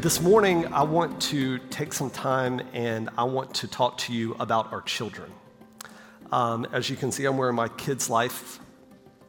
this 0.00 0.20
morning, 0.20 0.72
I 0.72 0.84
want 0.84 1.20
to 1.22 1.58
take 1.70 1.92
some 1.92 2.08
time 2.08 2.60
and 2.72 3.10
I 3.18 3.24
want 3.24 3.52
to 3.56 3.66
talk 3.66 3.98
to 3.98 4.12
you 4.12 4.36
about 4.38 4.72
our 4.72 4.80
children. 4.82 5.32
Um, 6.30 6.68
as 6.72 6.88
you 6.88 6.94
can 6.94 7.10
see, 7.10 7.24
I'm 7.24 7.36
wearing 7.36 7.56
my 7.56 7.66
kids' 7.66 8.08
life 8.08 8.60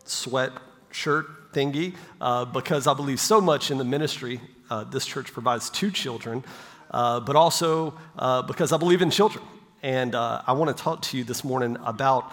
sweat 0.04 0.52
shirt 0.92 1.52
thingy 1.54 1.96
uh, 2.22 2.46
because 2.46 2.86
I 2.86 2.94
believe 2.94 3.20
so 3.20 3.42
much 3.42 3.72
in 3.72 3.80
the 3.80 3.84
ministry 3.84 4.42
uh, 4.70 4.84
this 4.84 5.08
church 5.08 5.34
provides 5.34 5.72
to 5.72 5.90
children, 5.90 6.44
uh, 6.92 7.20
but 7.20 7.36
also 7.36 7.98
uh, 8.20 8.44
because 8.44 8.72
I 8.72 8.78
believe 8.78 9.02
in 9.02 9.10
children. 9.10 9.44
And 9.82 10.14
uh, 10.14 10.44
I 10.46 10.54
want 10.54 10.76
to 10.76 10.84
talk 10.84 11.02
to 11.04 11.18
you 11.18 11.24
this 11.24 11.44
morning 11.44 11.78
about 11.84 12.32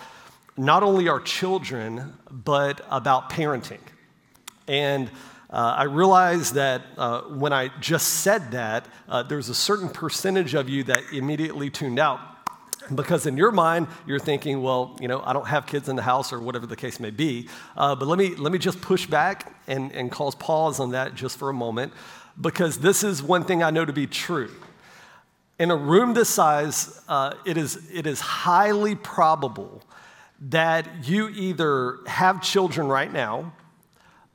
not 0.58 0.82
only 0.82 1.08
our 1.08 1.20
children, 1.20 2.12
but 2.30 2.84
about 2.90 3.30
parenting. 3.30 3.80
And 4.68 5.10
uh, 5.50 5.74
I 5.78 5.84
realize 5.84 6.52
that 6.52 6.82
uh, 6.96 7.22
when 7.22 7.52
I 7.52 7.70
just 7.80 8.08
said 8.08 8.50
that, 8.52 8.86
uh, 9.08 9.22
there's 9.22 9.48
a 9.48 9.54
certain 9.54 9.88
percentage 9.88 10.54
of 10.54 10.68
you 10.68 10.82
that 10.84 11.02
immediately 11.12 11.70
tuned 11.70 11.98
out. 11.98 12.20
Because 12.94 13.26
in 13.26 13.36
your 13.36 13.50
mind, 13.50 13.88
you're 14.06 14.20
thinking, 14.20 14.62
well, 14.62 14.96
you 15.00 15.08
know, 15.08 15.20
I 15.24 15.32
don't 15.32 15.46
have 15.48 15.66
kids 15.66 15.88
in 15.88 15.96
the 15.96 16.02
house 16.02 16.32
or 16.32 16.40
whatever 16.40 16.66
the 16.66 16.76
case 16.76 17.00
may 17.00 17.10
be. 17.10 17.48
Uh, 17.76 17.96
but 17.96 18.06
let 18.06 18.16
me, 18.16 18.36
let 18.36 18.52
me 18.52 18.58
just 18.58 18.80
push 18.80 19.06
back 19.06 19.52
and, 19.66 19.90
and 19.92 20.10
cause 20.10 20.36
pause 20.36 20.78
on 20.78 20.90
that 20.92 21.16
just 21.16 21.36
for 21.36 21.48
a 21.48 21.52
moment, 21.52 21.92
because 22.40 22.78
this 22.78 23.02
is 23.02 23.22
one 23.22 23.42
thing 23.44 23.62
I 23.62 23.70
know 23.70 23.84
to 23.84 23.92
be 23.92 24.06
true. 24.06 24.50
In 25.58 25.70
a 25.70 25.76
room 25.76 26.14
this 26.14 26.28
size, 26.28 27.02
uh, 27.08 27.34
it, 27.44 27.56
is, 27.56 27.90
it 27.92 28.06
is 28.06 28.20
highly 28.20 28.94
probable 28.94 29.82
that 30.40 31.08
you 31.08 31.28
either 31.30 31.98
have 32.06 32.42
children 32.42 32.86
right 32.86 33.12
now, 33.12 33.52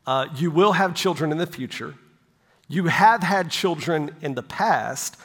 uh, 0.06 0.28
you 0.36 0.52
will 0.52 0.74
have 0.74 0.96
children 0.96 1.32
in 1.32 1.38
the 1.38 1.48
future, 1.48 1.96
you 2.68 2.86
have 2.86 3.24
had 3.24 3.52
children 3.52 4.16
in 4.22 4.36
the 4.36 4.44
past. 4.44 5.18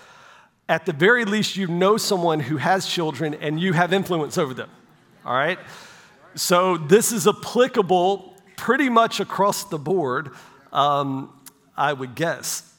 At 0.68 0.84
the 0.84 0.92
very 0.92 1.24
least, 1.24 1.56
you 1.56 1.68
know 1.68 1.96
someone 1.96 2.40
who 2.40 2.56
has 2.56 2.88
children 2.88 3.34
and 3.34 3.60
you 3.60 3.72
have 3.72 3.92
influence 3.92 4.36
over 4.36 4.52
them. 4.52 4.68
All 5.24 5.32
right? 5.32 5.60
So, 6.34 6.76
this 6.76 7.12
is 7.12 7.28
applicable 7.28 8.34
pretty 8.56 8.88
much 8.88 9.20
across 9.20 9.64
the 9.64 9.78
board, 9.78 10.32
um, 10.72 11.32
I 11.76 11.92
would 11.92 12.16
guess. 12.16 12.74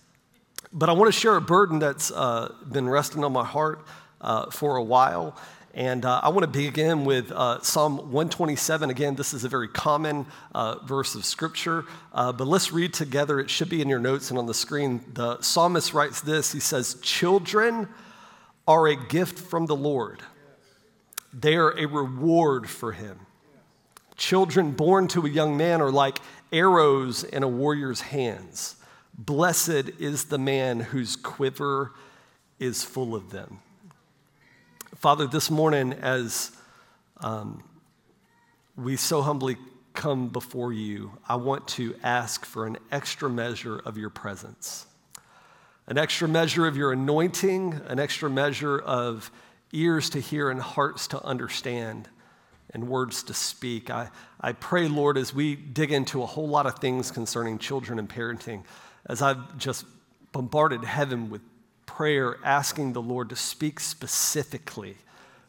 But 0.74 0.90
I 0.90 0.92
want 0.94 1.14
to 1.14 1.18
share 1.18 1.36
a 1.36 1.42
burden 1.42 1.80
that's 1.80 2.12
uh, 2.12 2.54
been 2.70 2.90
resting 2.90 3.24
on 3.24 3.32
my 3.32 3.46
heart 3.46 3.88
uh, 4.20 4.50
for 4.52 4.76
a 4.76 4.84
while. 4.84 5.38
And 5.74 6.06
uh, 6.06 6.22
I 6.24 6.30
want 6.30 6.42
to 6.42 6.48
begin 6.48 7.06
with 7.06 7.32
uh, 7.32 7.62
Psalm 7.62 7.98
127. 7.98 8.90
Again, 8.90 9.16
this 9.16 9.34
is 9.34 9.44
a 9.44 9.50
very 9.50 9.68
common 9.68 10.26
uh, 10.56 10.80
verse 10.86 11.14
of 11.14 11.24
scripture, 11.24 11.86
uh, 12.14 12.32
but 12.32 12.48
let's 12.48 12.72
read 12.72 12.94
together. 12.94 13.40
It 13.40 13.50
should 13.50 13.70
be 13.70 13.82
in 13.82 13.88
your 13.88 14.00
notes 14.00 14.30
and 14.30 14.40
on 14.40 14.48
the 14.48 14.54
screen. 14.54 15.02
The 15.14 15.40
psalmist 15.42 15.94
writes 15.94 16.22
this 16.22 16.52
He 16.52 16.60
says, 16.60 16.96
Children 17.02 17.88
are 18.68 18.88
a 18.88 18.96
gift 18.96 19.38
from 19.38 19.68
the 19.68 19.76
Lord, 19.76 20.22
they 21.32 21.56
are 21.56 21.78
a 21.78 21.86
reward 21.86 22.70
for 22.70 22.94
him. 22.94 23.20
Children 24.16 24.72
born 24.72 25.08
to 25.10 25.28
a 25.28 25.30
young 25.30 25.58
man 25.58 25.80
are 25.80 25.92
like 25.92 26.18
arrows 26.52 27.24
in 27.24 27.44
a 27.44 27.48
warrior's 27.48 28.02
hands. 28.02 28.78
Blessed 29.16 29.92
is 30.00 30.26
the 30.26 30.40
man 30.40 30.80
whose 30.80 31.16
quiver 31.16 31.94
is 32.60 32.84
full 32.84 33.14
of 33.14 33.30
them. 33.30 33.60
Father, 34.98 35.28
this 35.28 35.52
morning, 35.52 35.94
as 35.94 36.52
um, 37.22 37.64
we 38.76 38.96
so 38.96 39.22
humbly 39.22 39.56
come 39.94 40.30
before 40.30 40.74
you, 40.74 41.12
I 41.30 41.36
want 41.36 41.68
to 41.70 41.94
ask 42.02 42.44
for 42.44 42.66
an 42.66 42.80
extra 42.92 43.30
measure 43.30 43.78
of 43.78 44.00
your 44.00 44.10
presence, 44.10 44.88
an 45.86 46.00
extra 46.00 46.28
measure 46.28 46.66
of 46.66 46.76
your 46.76 46.94
anointing, 46.94 47.80
an 47.86 48.00
extra 48.00 48.28
measure 48.28 48.80
of 48.80 49.30
ears 49.72 50.10
to 50.10 50.20
hear 50.20 50.50
and 50.50 50.60
hearts 50.60 51.08
to 51.10 51.24
understand 51.24 52.10
and 52.74 52.90
words 52.90 53.22
to 53.24 53.36
speak. 53.36 53.92
I, 53.92 54.10
I 54.42 54.54
pray, 54.54 54.88
Lord, 54.88 55.20
as 55.20 55.32
we 55.32 55.56
dig 55.56 55.92
into 55.92 56.24
a 56.24 56.26
whole 56.26 56.50
lot 56.50 56.66
of 56.66 56.80
things 56.80 57.12
concerning 57.12 57.60
children 57.60 58.00
and 58.00 58.10
parenting, 58.10 58.64
as 59.06 59.22
I've 59.22 59.60
just 59.60 59.86
bombarded 60.32 60.84
heaven 60.84 61.30
with 61.30 61.42
prayer 61.98 62.38
asking 62.44 62.94
the 62.94 63.02
Lord 63.02 63.28
to 63.28 63.36
speak 63.36 63.80
specifically 63.80 64.96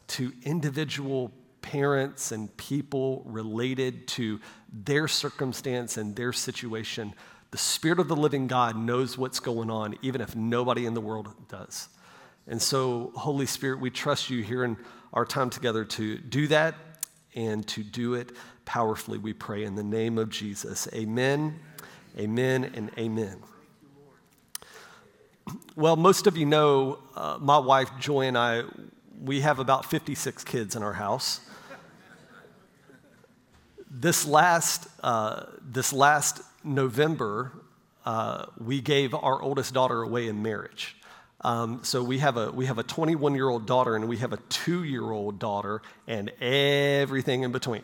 to 0.07 0.33
individual 0.41 1.31
parents 1.61 2.31
and 2.31 2.55
people 2.57 3.21
related 3.27 4.07
to 4.07 4.39
their 4.73 5.07
circumstance 5.07 5.97
and 5.97 6.15
their 6.15 6.33
situation. 6.33 7.13
The 7.51 7.59
Spirit 7.59 7.99
of 7.99 8.07
the 8.07 8.15
living 8.15 8.47
God 8.47 8.75
knows 8.75 9.15
what's 9.15 9.39
going 9.39 9.69
on, 9.69 9.95
even 10.01 10.21
if 10.21 10.35
nobody 10.35 10.87
in 10.87 10.95
the 10.95 11.01
world 11.01 11.27
does. 11.49 11.87
And 12.47 12.59
so, 12.59 13.11
Holy 13.15 13.45
Spirit, 13.45 13.79
we 13.79 13.91
trust 13.91 14.31
you 14.31 14.41
here 14.41 14.63
in 14.63 14.75
our 15.13 15.25
time 15.25 15.51
together 15.51 15.85
to 15.85 16.17
do 16.17 16.47
that 16.47 16.73
and 17.35 17.67
to 17.67 17.83
do 17.83 18.15
it 18.15 18.31
powerfully, 18.65 19.19
we 19.19 19.33
pray 19.33 19.65
in 19.65 19.75
the 19.75 19.83
name 19.83 20.17
of 20.17 20.31
Jesus. 20.31 20.87
Amen, 20.95 21.59
amen, 22.17 22.71
and 22.73 22.89
amen. 22.97 23.37
Well, 25.75 25.95
most 25.95 26.27
of 26.27 26.37
you 26.37 26.45
know 26.45 26.99
uh, 27.15 27.37
my 27.39 27.57
wife, 27.57 27.89
Joy, 27.99 28.27
and 28.27 28.37
I, 28.37 28.63
we 29.21 29.41
have 29.41 29.59
about 29.59 29.85
56 29.85 30.43
kids 30.43 30.75
in 30.75 30.83
our 30.83 30.93
house. 30.93 31.41
This 33.89 34.25
last, 34.25 34.87
uh, 35.01 35.45
this 35.61 35.93
last 35.93 36.41
November, 36.63 37.51
uh, 38.05 38.45
we 38.59 38.81
gave 38.81 39.13
our 39.13 39.41
oldest 39.41 39.73
daughter 39.73 40.01
away 40.01 40.27
in 40.27 40.41
marriage. 40.41 40.95
Um, 41.41 41.79
so 41.83 42.03
we 42.03 42.17
have 42.19 42.35
a 42.35 42.51
we 42.51 42.65
have 42.65 42.77
a 42.77 42.83
21 42.83 43.33
year 43.33 43.47
old 43.47 43.65
daughter 43.65 43.95
and 43.95 44.09
we 44.09 44.17
have 44.17 44.33
a 44.33 44.37
two 44.49 44.83
year 44.83 45.09
old 45.09 45.39
daughter 45.39 45.81
and 46.05 46.29
everything 46.41 47.43
in 47.43 47.51
between. 47.51 47.83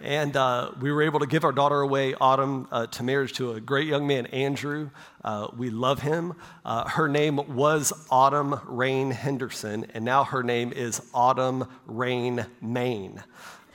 And 0.00 0.36
uh, 0.36 0.72
we 0.80 0.92
were 0.92 1.02
able 1.02 1.20
to 1.20 1.26
give 1.26 1.44
our 1.44 1.52
daughter 1.52 1.80
away, 1.80 2.14
Autumn, 2.14 2.68
uh, 2.70 2.86
to 2.88 3.02
marriage 3.02 3.32
to 3.34 3.52
a 3.52 3.60
great 3.60 3.86
young 3.86 4.06
man, 4.06 4.26
Andrew. 4.26 4.90
Uh, 5.22 5.48
we 5.56 5.70
love 5.70 6.00
him. 6.00 6.34
Uh, 6.64 6.88
her 6.88 7.08
name 7.08 7.54
was 7.54 7.92
Autumn 8.10 8.60
Rain 8.66 9.10
Henderson, 9.10 9.86
and 9.94 10.04
now 10.04 10.24
her 10.24 10.42
name 10.42 10.72
is 10.72 11.00
Autumn 11.14 11.66
Rain 11.86 12.44
Maine. 12.60 13.22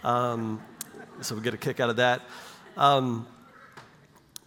Um, 0.04 0.62
so 1.22 1.36
we 1.36 1.42
get 1.42 1.54
a 1.54 1.58
kick 1.58 1.80
out 1.80 1.90
of 1.90 1.96
that. 1.96 2.22
Um, 2.78 3.26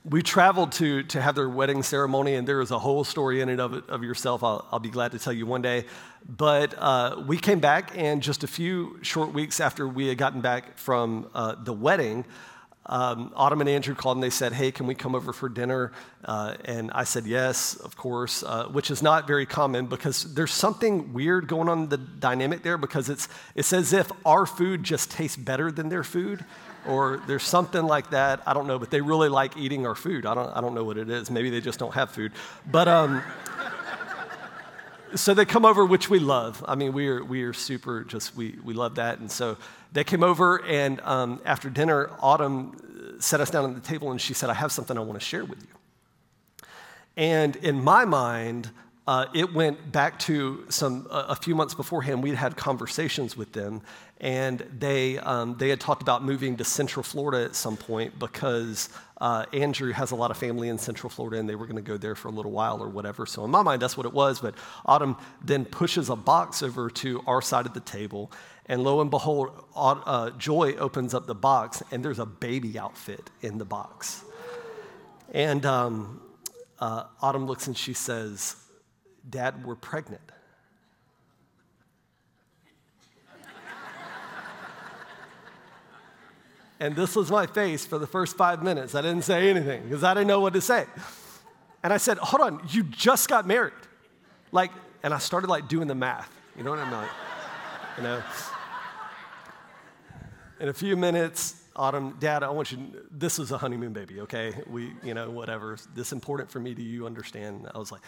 we 0.04 0.22
traveled 0.22 0.72
to, 0.72 1.04
to 1.04 1.20
have 1.20 1.34
their 1.34 1.48
wedding 1.48 1.82
ceremony, 1.82 2.34
and 2.34 2.46
there 2.46 2.60
is 2.60 2.70
a 2.70 2.78
whole 2.78 3.04
story 3.04 3.40
in 3.40 3.48
it 3.48 3.60
of, 3.60 3.74
it, 3.74 3.88
of 3.88 4.02
yourself. 4.02 4.42
I'll, 4.42 4.66
I'll 4.72 4.80
be 4.80 4.90
glad 4.90 5.12
to 5.12 5.18
tell 5.18 5.32
you 5.32 5.46
one 5.46 5.62
day. 5.62 5.84
But 6.28 6.74
uh, 6.78 7.22
we 7.26 7.36
came 7.36 7.60
back, 7.60 7.92
and 7.96 8.22
just 8.22 8.44
a 8.44 8.46
few 8.46 8.98
short 9.02 9.32
weeks 9.32 9.60
after 9.60 9.88
we 9.88 10.08
had 10.08 10.18
gotten 10.18 10.40
back 10.40 10.78
from 10.78 11.28
uh, 11.34 11.56
the 11.62 11.72
wedding, 11.72 12.24
um, 12.86 13.32
Autumn 13.36 13.60
and 13.60 13.70
Andrew 13.70 13.94
called 13.94 14.16
and 14.16 14.24
they 14.24 14.30
said, 14.30 14.52
Hey, 14.52 14.72
can 14.72 14.86
we 14.86 14.94
come 14.94 15.14
over 15.14 15.32
for 15.32 15.48
dinner? 15.48 15.92
Uh, 16.24 16.56
and 16.64 16.90
I 16.92 17.04
said, 17.04 17.26
Yes, 17.26 17.76
of 17.76 17.96
course, 17.96 18.42
uh, 18.42 18.66
which 18.66 18.90
is 18.90 19.02
not 19.02 19.26
very 19.26 19.46
common 19.46 19.86
because 19.86 20.34
there's 20.34 20.52
something 20.52 21.12
weird 21.12 21.46
going 21.46 21.68
on 21.68 21.84
in 21.84 21.88
the 21.88 21.96
dynamic 21.96 22.62
there 22.62 22.76
because 22.76 23.08
it's, 23.08 23.28
it's 23.54 23.72
as 23.72 23.92
if 23.92 24.10
our 24.26 24.46
food 24.46 24.82
just 24.82 25.12
tastes 25.12 25.36
better 25.36 25.70
than 25.70 25.90
their 25.90 26.02
food 26.02 26.44
or 26.88 27.22
there's 27.28 27.44
something 27.44 27.84
like 27.84 28.10
that. 28.10 28.42
I 28.46 28.52
don't 28.52 28.66
know, 28.66 28.80
but 28.80 28.90
they 28.90 29.00
really 29.00 29.28
like 29.28 29.56
eating 29.56 29.86
our 29.86 29.94
food. 29.94 30.26
I 30.26 30.34
don't, 30.34 30.50
I 30.50 30.60
don't 30.60 30.74
know 30.74 30.82
what 30.82 30.96
it 30.96 31.08
is. 31.08 31.30
Maybe 31.30 31.50
they 31.50 31.60
just 31.60 31.78
don't 31.78 31.94
have 31.94 32.10
food. 32.10 32.32
But 32.68 32.88
um, 32.88 33.22
so 35.14 35.34
they 35.34 35.44
come 35.44 35.64
over, 35.64 35.84
which 35.84 36.10
we 36.10 36.18
love. 36.18 36.64
I 36.66 36.74
mean, 36.74 36.92
we 36.92 37.08
are, 37.08 37.24
we 37.24 37.42
are 37.42 37.52
super 37.52 38.04
just, 38.04 38.36
we, 38.36 38.58
we 38.64 38.74
love 38.74 38.96
that. 38.96 39.18
And 39.18 39.30
so 39.30 39.56
they 39.92 40.04
came 40.04 40.22
over, 40.22 40.64
and 40.64 41.00
um, 41.02 41.40
after 41.44 41.70
dinner, 41.70 42.10
Autumn 42.20 43.16
set 43.20 43.40
us 43.40 43.50
down 43.50 43.68
at 43.70 43.74
the 43.74 43.86
table 43.86 44.10
and 44.10 44.20
she 44.20 44.34
said, 44.34 44.50
I 44.50 44.54
have 44.54 44.72
something 44.72 44.96
I 44.96 45.00
want 45.00 45.18
to 45.18 45.24
share 45.24 45.44
with 45.44 45.62
you. 45.62 46.66
And 47.16 47.56
in 47.56 47.82
my 47.82 48.04
mind, 48.04 48.70
uh, 49.06 49.26
it 49.34 49.52
went 49.52 49.90
back 49.90 50.18
to 50.20 50.64
some 50.68 51.06
a 51.10 51.34
few 51.34 51.54
months 51.54 51.74
beforehand. 51.74 52.22
We'd 52.22 52.36
had 52.36 52.56
conversations 52.56 53.36
with 53.36 53.52
them, 53.52 53.82
and 54.20 54.60
they 54.78 55.18
um, 55.18 55.56
they 55.58 55.70
had 55.70 55.80
talked 55.80 56.02
about 56.02 56.24
moving 56.24 56.56
to 56.58 56.64
Central 56.64 57.02
Florida 57.02 57.44
at 57.44 57.56
some 57.56 57.76
point 57.76 58.16
because 58.20 58.88
uh, 59.22 59.46
Andrew 59.52 59.92
has 59.92 60.10
a 60.10 60.16
lot 60.16 60.32
of 60.32 60.36
family 60.36 60.68
in 60.68 60.78
Central 60.78 61.08
Florida, 61.08 61.38
and 61.38 61.48
they 61.48 61.54
were 61.54 61.66
going 61.66 61.76
to 61.76 61.82
go 61.82 61.96
there 61.96 62.16
for 62.16 62.26
a 62.26 62.32
little 62.32 62.50
while 62.50 62.82
or 62.82 62.88
whatever. 62.88 63.24
So 63.24 63.44
in 63.44 63.52
my 63.52 63.62
mind, 63.62 63.80
that's 63.80 63.96
what 63.96 64.04
it 64.04 64.12
was. 64.12 64.40
But 64.40 64.56
Autumn 64.84 65.16
then 65.44 65.64
pushes 65.64 66.10
a 66.10 66.16
box 66.16 66.60
over 66.60 66.90
to 66.90 67.22
our 67.28 67.40
side 67.40 67.64
of 67.66 67.72
the 67.72 67.80
table, 67.80 68.32
and 68.66 68.82
lo 68.82 69.00
and 69.00 69.12
behold, 69.12 69.50
uh, 69.76 70.30
Joy 70.30 70.74
opens 70.74 71.14
up 71.14 71.28
the 71.28 71.36
box, 71.36 71.84
and 71.92 72.04
there's 72.04 72.18
a 72.18 72.26
baby 72.26 72.76
outfit 72.76 73.30
in 73.42 73.58
the 73.58 73.64
box. 73.64 74.24
And 75.32 75.64
um, 75.64 76.20
uh, 76.80 77.04
Autumn 77.20 77.46
looks 77.46 77.68
and 77.68 77.78
she 77.78 77.94
says 77.94 78.56
Dad, 79.30 79.64
we're 79.64 79.76
pregnant. 79.76 80.32
And 86.82 86.96
this 86.96 87.14
was 87.14 87.30
my 87.30 87.46
face 87.46 87.86
for 87.86 87.96
the 87.96 88.08
first 88.08 88.36
five 88.36 88.60
minutes. 88.60 88.96
I 88.96 89.02
didn't 89.02 89.22
say 89.22 89.48
anything 89.48 89.84
because 89.84 90.02
I 90.02 90.14
didn't 90.14 90.26
know 90.26 90.40
what 90.40 90.52
to 90.54 90.60
say. 90.60 90.84
And 91.84 91.92
I 91.92 91.96
said, 91.96 92.18
hold 92.18 92.40
on, 92.40 92.60
you 92.70 92.82
just 92.82 93.28
got 93.28 93.46
married. 93.46 93.72
Like, 94.50 94.72
and 95.04 95.14
I 95.14 95.18
started 95.18 95.48
like 95.48 95.68
doing 95.68 95.86
the 95.86 95.94
math. 95.94 96.28
You 96.56 96.64
know 96.64 96.70
what 96.70 96.80
I'm 96.80 96.90
like? 96.90 97.10
You 97.98 98.02
know? 98.02 98.22
In 100.58 100.68
a 100.70 100.72
few 100.72 100.96
minutes, 100.96 101.62
Autumn, 101.76 102.16
Dad, 102.18 102.42
I 102.42 102.50
want 102.50 102.72
you, 102.72 102.78
this 103.12 103.38
is 103.38 103.52
a 103.52 103.58
honeymoon 103.58 103.92
baby, 103.92 104.20
okay? 104.22 104.52
We, 104.66 104.92
you 105.04 105.14
know, 105.14 105.30
whatever. 105.30 105.78
This 105.94 106.10
important 106.10 106.50
for 106.50 106.58
me. 106.58 106.74
Do 106.74 106.82
you 106.82 107.06
understand? 107.06 107.70
I 107.72 107.78
was 107.78 107.92
like, 107.92 108.02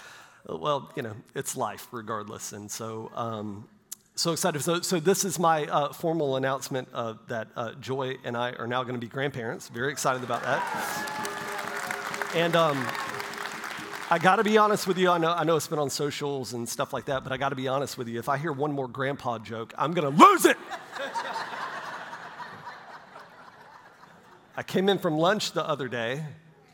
well, 0.48 0.90
you 0.96 1.02
know, 1.02 1.14
it's 1.36 1.56
life 1.56 1.86
regardless. 1.92 2.52
And 2.52 2.68
so, 2.68 3.12
um, 3.14 3.68
so 4.16 4.32
excited. 4.32 4.62
So, 4.62 4.80
so 4.80 5.00
this 5.00 5.24
is 5.24 5.38
my 5.38 5.64
uh, 5.66 5.92
formal 5.92 6.36
announcement 6.36 6.88
uh, 6.94 7.14
that 7.28 7.48
uh, 7.56 7.72
Joy 7.74 8.16
and 8.22 8.36
I 8.36 8.52
are 8.52 8.66
now 8.66 8.82
going 8.84 8.94
to 8.94 9.00
be 9.00 9.08
grandparents. 9.08 9.68
Very 9.68 9.90
excited 9.90 10.22
about 10.22 10.42
that. 10.42 10.62
And 12.34 12.54
um, 12.54 12.86
I 14.10 14.18
got 14.20 14.36
to 14.36 14.44
be 14.44 14.56
honest 14.56 14.86
with 14.86 14.98
you. 14.98 15.10
I 15.10 15.18
know, 15.18 15.32
I 15.32 15.42
know 15.42 15.56
it's 15.56 15.66
been 15.66 15.80
on 15.80 15.90
socials 15.90 16.52
and 16.52 16.68
stuff 16.68 16.92
like 16.92 17.06
that, 17.06 17.24
but 17.24 17.32
I 17.32 17.36
got 17.36 17.48
to 17.48 17.56
be 17.56 17.66
honest 17.66 17.98
with 17.98 18.06
you. 18.06 18.18
If 18.18 18.28
I 18.28 18.38
hear 18.38 18.52
one 18.52 18.70
more 18.72 18.86
grandpa 18.86 19.38
joke, 19.38 19.74
I'm 19.76 19.92
going 19.92 20.16
to 20.16 20.24
lose 20.24 20.44
it. 20.44 20.56
I 24.56 24.62
came 24.62 24.88
in 24.88 24.98
from 24.98 25.18
lunch 25.18 25.50
the 25.52 25.66
other 25.66 25.88
day, 25.88 26.24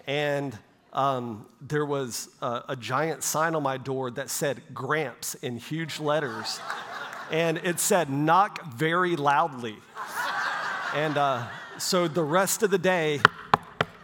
and 0.06 0.58
um, 0.92 1.46
there 1.62 1.86
was 1.86 2.28
a, 2.42 2.64
a, 2.70 2.76
giant 2.76 3.22
sign 3.22 3.54
on 3.54 3.62
my 3.62 3.78
door 3.78 4.10
that 4.10 4.28
said 4.28 4.60
Gramps 4.74 5.34
in 5.36 5.56
huge 5.56 6.00
letters. 6.00 6.60
And 7.30 7.58
it 7.58 7.78
said, 7.78 8.10
knock 8.10 8.64
very 8.74 9.16
loudly. 9.16 9.76
And 10.94 11.16
uh, 11.16 11.46
so 11.78 12.08
the 12.08 12.22
rest 12.22 12.62
of 12.62 12.70
the 12.70 12.78
day, 12.78 13.20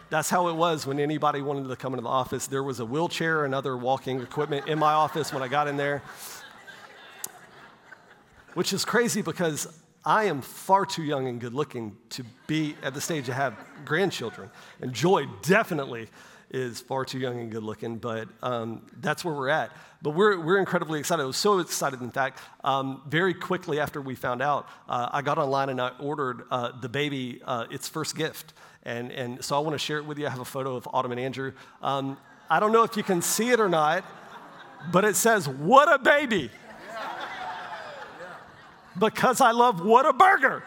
that's 0.09 0.29
how 0.29 0.47
it 0.47 0.55
was 0.55 0.87
when 0.87 0.99
anybody 0.99 1.41
wanted 1.41 1.67
to 1.67 1.75
come 1.75 1.93
into 1.93 2.03
the 2.03 2.09
office. 2.09 2.47
There 2.47 2.63
was 2.63 2.79
a 2.79 2.85
wheelchair 2.85 3.43
and 3.43 3.53
other 3.53 3.75
walking 3.75 4.21
equipment 4.21 4.67
in 4.67 4.79
my 4.79 4.93
office 4.93 5.33
when 5.33 5.43
I 5.43 5.49
got 5.49 5.67
in 5.67 5.75
there, 5.75 6.01
which 8.53 8.71
is 8.71 8.85
crazy 8.85 9.21
because 9.21 9.67
I 10.05 10.25
am 10.25 10.41
far 10.41 10.85
too 10.85 11.03
young 11.03 11.27
and 11.27 11.41
good 11.41 11.53
looking 11.53 11.97
to 12.11 12.23
be 12.47 12.75
at 12.81 12.93
the 12.93 13.01
stage 13.01 13.25
to 13.25 13.33
have 13.33 13.57
grandchildren. 13.83 14.49
And 14.79 14.93
Joy 14.93 15.25
definitely 15.41 16.07
is 16.49 16.79
far 16.79 17.03
too 17.03 17.19
young 17.19 17.41
and 17.41 17.51
good 17.51 17.63
looking, 17.63 17.97
but 17.97 18.29
um, 18.41 18.83
that's 19.01 19.25
where 19.25 19.33
we're 19.33 19.49
at. 19.49 19.71
But 20.01 20.11
we're, 20.11 20.39
we're 20.39 20.59
incredibly 20.59 20.99
excited. 20.99 21.23
I 21.23 21.25
was 21.25 21.37
so 21.37 21.59
excited, 21.59 22.01
in 22.01 22.11
fact, 22.11 22.39
um, 22.63 23.01
very 23.07 23.33
quickly 23.33 23.79
after 23.79 23.99
we 23.99 24.13
found 24.13 24.41
out, 24.41 24.67
uh, 24.87 25.09
I 25.11 25.23
got 25.23 25.39
online 25.39 25.69
and 25.69 25.81
I 25.81 25.89
ordered 25.99 26.43
uh, 26.51 26.71
the 26.79 26.89
baby 26.89 27.41
uh, 27.43 27.65
its 27.71 27.89
first 27.89 28.15
gift. 28.15 28.53
And, 28.83 29.11
and 29.11 29.43
so 29.43 29.55
I 29.55 29.59
want 29.59 29.73
to 29.73 29.79
share 29.79 29.97
it 29.97 30.05
with 30.05 30.19
you. 30.19 30.27
I 30.27 30.29
have 30.29 30.39
a 30.39 30.45
photo 30.45 30.75
of 30.75 30.87
Autumn 30.93 31.11
and 31.11 31.19
Andrew. 31.19 31.51
Um, 31.81 32.17
I 32.49 32.59
don't 32.59 32.71
know 32.71 32.83
if 32.83 32.95
you 32.95 33.03
can 33.03 33.21
see 33.21 33.49
it 33.49 33.59
or 33.59 33.67
not, 33.67 34.05
but 34.91 35.03
it 35.03 35.15
says, 35.15 35.47
What 35.47 35.91
a 35.91 35.97
baby! 35.97 36.51
because 38.99 39.41
I 39.41 39.51
love 39.51 39.81
Whataburger! 39.81 40.61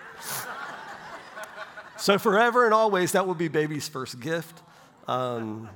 so, 1.96 2.18
forever 2.18 2.64
and 2.64 2.74
always, 2.74 3.12
that 3.12 3.26
will 3.26 3.34
be 3.34 3.48
baby's 3.48 3.88
first 3.88 4.20
gift. 4.20 4.60
Um, 5.08 5.68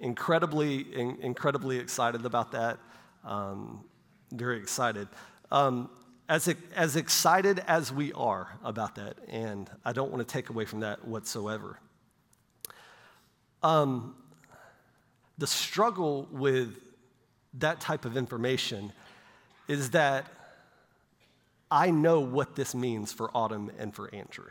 incredibly, 0.00 0.80
in, 0.80 1.16
incredibly 1.20 1.78
excited 1.78 2.26
about 2.26 2.52
that. 2.52 2.78
Um, 3.24 3.84
very 4.32 4.58
excited. 4.58 5.08
Um, 5.50 5.90
as, 6.28 6.54
as 6.74 6.96
excited 6.96 7.60
as 7.66 7.92
we 7.92 8.12
are 8.12 8.58
about 8.62 8.96
that, 8.96 9.16
and 9.28 9.70
I 9.84 9.92
don't 9.92 10.10
want 10.10 10.26
to 10.26 10.30
take 10.30 10.50
away 10.50 10.66
from 10.66 10.80
that 10.80 11.06
whatsoever. 11.06 11.78
Um, 13.62 14.14
the 15.38 15.46
struggle 15.46 16.28
with 16.30 16.76
that 17.54 17.80
type 17.80 18.04
of 18.04 18.16
information 18.16 18.92
is 19.68 19.90
that 19.90 20.26
I 21.70 21.90
know 21.90 22.20
what 22.20 22.56
this 22.56 22.74
means 22.74 23.12
for 23.12 23.30
Autumn 23.34 23.70
and 23.78 23.94
for 23.94 24.14
Andrew. 24.14 24.50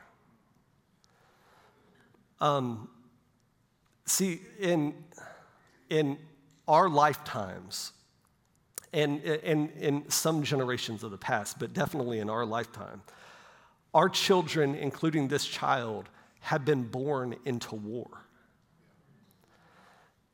Um, 2.40 2.90
see, 4.06 4.42
in, 4.60 4.94
in 5.90 6.18
our 6.68 6.90
lifetimes, 6.90 7.94
and 8.98 9.22
in, 9.22 10.04
some 10.10 10.44
generations 10.44 11.04
of 11.04 11.12
the 11.12 11.18
past, 11.18 11.60
but 11.60 11.74
definitely 11.74 12.20
in 12.20 12.30
our 12.30 12.46
lifetime, 12.46 13.02
our 13.94 14.10
children, 14.10 14.76
including 14.76 15.28
this 15.28 15.46
child, 15.46 16.10
have 16.40 16.66
been 16.66 16.84
born 16.84 17.36
into 17.46 17.76
war. 17.76 18.08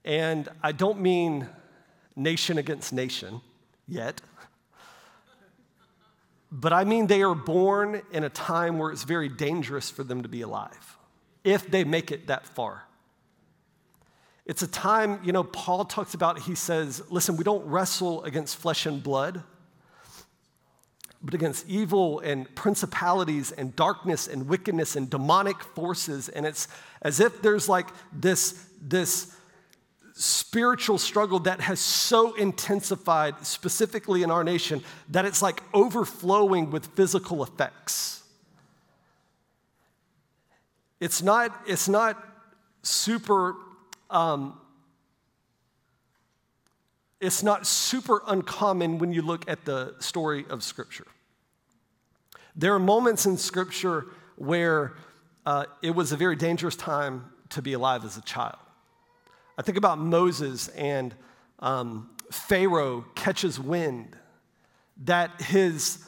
And 0.05 0.49
I 0.61 0.71
don't 0.71 0.99
mean 1.01 1.47
nation 2.15 2.57
against 2.57 2.93
nation 2.93 3.41
yet. 3.87 4.21
But 6.51 6.71
I 6.71 6.83
mean, 6.83 7.07
they 7.07 7.23
are 7.23 7.35
born 7.35 8.01
in 8.11 8.23
a 8.23 8.29
time 8.29 8.77
where 8.77 8.91
it's 8.91 9.03
very 9.03 9.29
dangerous 9.29 9.89
for 9.89 10.03
them 10.03 10.21
to 10.23 10.29
be 10.29 10.41
alive, 10.41 10.97
if 11.43 11.69
they 11.69 11.83
make 11.83 12.11
it 12.11 12.27
that 12.27 12.45
far. 12.45 12.83
It's 14.45 14.61
a 14.61 14.67
time, 14.67 15.19
you 15.23 15.31
know, 15.31 15.43
Paul 15.43 15.85
talks 15.85 16.13
about, 16.13 16.39
he 16.39 16.55
says, 16.55 17.01
listen, 17.09 17.37
we 17.37 17.43
don't 17.43 17.65
wrestle 17.65 18.23
against 18.23 18.57
flesh 18.57 18.85
and 18.85 19.01
blood, 19.01 19.41
but 21.21 21.33
against 21.33 21.65
evil 21.69 22.19
and 22.19 22.53
principalities 22.53 23.53
and 23.53 23.73
darkness 23.75 24.27
and 24.27 24.49
wickedness 24.49 24.97
and 24.97 25.09
demonic 25.09 25.63
forces. 25.63 26.27
And 26.27 26.45
it's 26.45 26.67
as 27.01 27.21
if 27.21 27.41
there's 27.41 27.69
like 27.69 27.87
this, 28.11 28.67
this 28.81 29.33
spiritual 30.13 30.97
struggle 30.97 31.39
that 31.39 31.61
has 31.61 31.79
so 31.79 32.33
intensified, 32.35 33.45
specifically 33.45 34.23
in 34.23 34.29
our 34.29 34.43
nation, 34.43 34.83
that 35.09 35.23
it's 35.23 35.41
like 35.41 35.63
overflowing 35.73 36.69
with 36.69 36.87
physical 36.87 37.41
effects. 37.41 38.23
It's 40.99 41.21
not, 41.21 41.57
it's 41.65 41.87
not 41.87 42.21
super, 42.81 43.55
um, 44.13 44.59
it's 47.19 47.41
not 47.41 47.65
super 47.65 48.21
uncommon 48.27 48.99
when 48.99 49.11
you 49.11 49.21
look 49.21 49.49
at 49.49 49.65
the 49.65 49.95
story 49.99 50.45
of 50.49 50.63
Scripture. 50.63 51.07
There 52.55 52.73
are 52.73 52.79
moments 52.79 53.25
in 53.25 53.37
Scripture 53.37 54.05
where 54.35 54.93
uh, 55.45 55.65
it 55.81 55.91
was 55.91 56.11
a 56.11 56.17
very 56.17 56.35
dangerous 56.35 56.75
time 56.75 57.25
to 57.49 57.61
be 57.61 57.73
alive 57.73 58.05
as 58.05 58.17
a 58.17 58.21
child. 58.21 58.57
I 59.57 59.61
think 59.61 59.77
about 59.77 59.99
Moses 59.99 60.67
and 60.69 61.15
um, 61.59 62.09
Pharaoh 62.31 63.05
catches 63.15 63.59
wind 63.59 64.15
that 65.05 65.41
his 65.41 66.05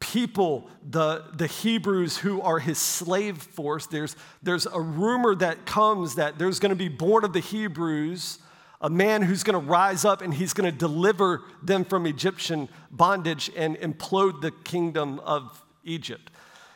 people, 0.00 0.68
the, 0.88 1.24
the 1.34 1.46
Hebrews 1.46 2.18
who 2.18 2.40
are 2.42 2.58
his 2.58 2.78
slave 2.78 3.38
force, 3.38 3.86
there's, 3.86 4.16
there's 4.42 4.66
a 4.66 4.80
rumor 4.80 5.34
that 5.36 5.66
comes 5.66 6.16
that 6.16 6.38
there's 6.38 6.58
going 6.58 6.70
to 6.70 6.76
be 6.76 6.88
born 6.88 7.24
of 7.24 7.32
the 7.32 7.40
Hebrews 7.40 8.38
a 8.80 8.90
man 8.90 9.22
who's 9.22 9.42
going 9.42 9.58
to 9.58 9.66
rise 9.66 10.04
up 10.04 10.20
and 10.20 10.34
he's 10.34 10.52
going 10.52 10.70
to 10.70 10.76
deliver 10.76 11.42
them 11.62 11.84
from 11.84 12.06
Egyptian 12.06 12.68
bondage 12.90 13.50
and 13.56 13.76
implode 13.76 14.42
the 14.42 14.50
kingdom 14.50 15.18
of 15.20 15.64
Egypt. 15.84 16.30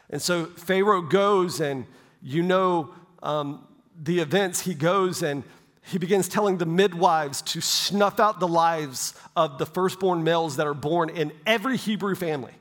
And 0.09 0.21
so 0.21 0.47
Pharaoh 0.47 1.03
goes, 1.03 1.61
and 1.61 1.87
you 2.23 2.43
know 2.43 2.95
um, 3.23 3.67
the 4.03 4.21
events. 4.21 4.62
He 4.62 4.75
goes 4.75 5.23
and 5.23 5.45
he 5.83 5.99
begins 5.99 6.29
telling 6.29 6.59
the 6.59 6.67
midwives 6.67 7.43
to 7.43 7.61
snuff 7.61 8.21
out 8.21 8.41
the 8.41 8.49
lives 8.49 9.15
of 9.37 9.59
the 9.59 9.67
firstborn 9.67 10.23
males 10.25 10.57
that 10.57 10.67
are 10.67 10.75
born 10.75 11.11
in 11.11 11.33
every 11.47 11.77
Hebrew 11.77 12.15
family. 12.15 12.53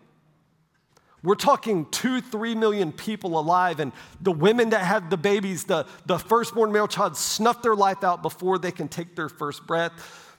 We're 1.21 1.35
talking 1.35 1.85
two, 1.91 2.21
three 2.21 2.55
million 2.55 2.91
people 2.91 3.37
alive, 3.37 3.79
and 3.79 3.91
the 4.21 4.31
women 4.31 4.69
that 4.69 4.81
have 4.81 5.09
the 5.09 5.17
babies, 5.17 5.65
the, 5.65 5.85
the 6.05 6.17
firstborn 6.17 6.71
male 6.71 6.87
child, 6.87 7.17
snuff 7.17 7.61
their 7.61 7.75
life 7.75 8.03
out 8.03 8.21
before 8.21 8.57
they 8.57 8.71
can 8.71 8.87
take 8.87 9.15
their 9.15 9.27
first 9.27 9.67
breath. 9.67 9.91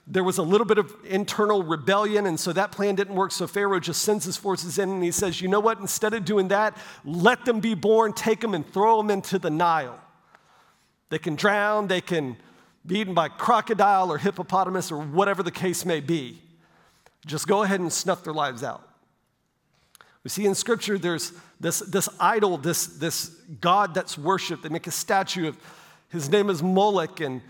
There 0.07 0.25
was 0.25 0.39
a 0.39 0.43
little 0.43 0.67
bit 0.67 0.79
of 0.79 0.95
internal 1.05 1.63
rebellion, 1.63 2.27
and 2.27 2.41
so 2.41 2.53
that 2.55 2.73
plan 2.73 2.95
didn't 2.95 3.15
work. 3.15 3.31
So 3.31 3.47
Pharaoh 3.47 3.79
just 3.79 4.03
sends 4.03 4.25
his 4.25 4.39
forces 4.39 4.79
in 4.79 4.89
and 4.89 5.05
he 5.05 5.11
says, 5.11 5.41
You 5.41 5.49
know 5.49 5.61
what? 5.61 5.79
Instead 5.79 6.15
of 6.15 6.25
doing 6.25 6.49
that, 6.49 6.77
let 7.05 7.45
them 7.45 7.61
be 7.61 7.75
born, 7.75 8.15
take 8.15 8.41
them 8.41 8.55
and 8.55 8.67
throw 8.67 8.97
them 8.97 9.11
into 9.11 9.39
the 9.39 9.51
Nile. 9.51 10.01
They 11.11 11.19
can 11.19 11.37
drown, 11.37 11.89
they 11.89 12.01
can 12.01 12.37
be 12.87 13.01
eaten 13.01 13.15
by 13.15 13.29
crocodile 13.29 14.11
or 14.11 14.17
hippopotamus 14.19 14.91
or 14.91 15.03
whatever 15.03 15.43
the 15.43 15.51
case 15.51 15.85
may 15.85 16.01
be. 16.01 16.41
Just 17.27 17.47
go 17.47 17.63
ahead 17.63 17.81
and 17.81 17.93
snuff 17.93 18.25
their 18.25 18.33
lives 18.33 18.65
out. 18.65 18.90
We 20.25 20.31
see 20.31 20.47
in 20.47 20.55
Scripture 20.55 20.99
there's 20.99 21.33
this, 21.59 21.81
this 21.81 22.09
idol, 22.19 22.59
this, 22.59 22.87
this 22.87 23.29
God 23.61 23.95
that's 23.95 24.19
worshiped. 24.19 24.63
They 24.63 24.69
make 24.69 24.87
a 24.87 24.93
statue 24.93 25.49
of 25.49 25.59
his 26.11 26.29
name 26.29 26.51
is 26.51 26.63
Moloch, 26.63 27.21
and 27.21 27.41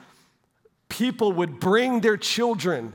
people 0.89 1.33
would 1.33 1.61
bring 1.61 2.01
their 2.01 2.17
children 2.17 2.95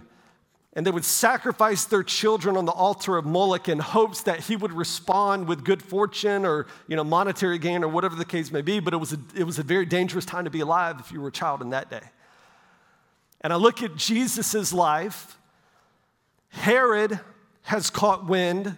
and 0.76 0.86
they 0.86 0.92
would 0.92 1.06
sacrifice 1.06 1.86
their 1.86 2.04
children 2.04 2.58
on 2.58 2.66
the 2.66 2.72
altar 2.72 3.16
of 3.16 3.26
Moloch 3.26 3.70
in 3.70 3.80
hopes 3.80 4.24
that 4.24 4.42
he 4.42 4.58
would 4.58 4.74
respond 4.74 5.48
with 5.48 5.64
good 5.64 5.82
fortune 5.82 6.46
or 6.46 6.68
you 6.90 6.98
know, 6.98 7.04
monetary 7.04 7.58
gain 7.58 7.82
or 7.82 7.88
whatever 7.88 8.16
the 8.18 8.26
case 8.26 8.52
may 8.52 8.62
be. 8.62 8.82
But 8.82 8.94
it 8.94 8.98
was, 8.98 9.14
a, 9.14 9.18
it 9.34 9.46
was 9.46 9.58
a 9.58 9.64
very 9.64 9.86
dangerous 9.86 10.26
time 10.26 10.44
to 10.44 10.50
be 10.50 10.60
alive 10.60 10.98
if 11.00 11.14
you 11.14 11.22
were 11.22 11.30
a 11.30 11.32
child 11.32 11.62
in 11.62 11.70
that 11.70 11.90
day. 11.90 12.02
and 13.40 13.54
I 13.54 13.56
look 13.56 13.82
at 13.84 13.96
Jesus' 13.96 14.74
life, 14.74 15.38
Herod 16.50 17.22
has 17.64 17.90
caught 17.90 18.28
wind 18.28 18.76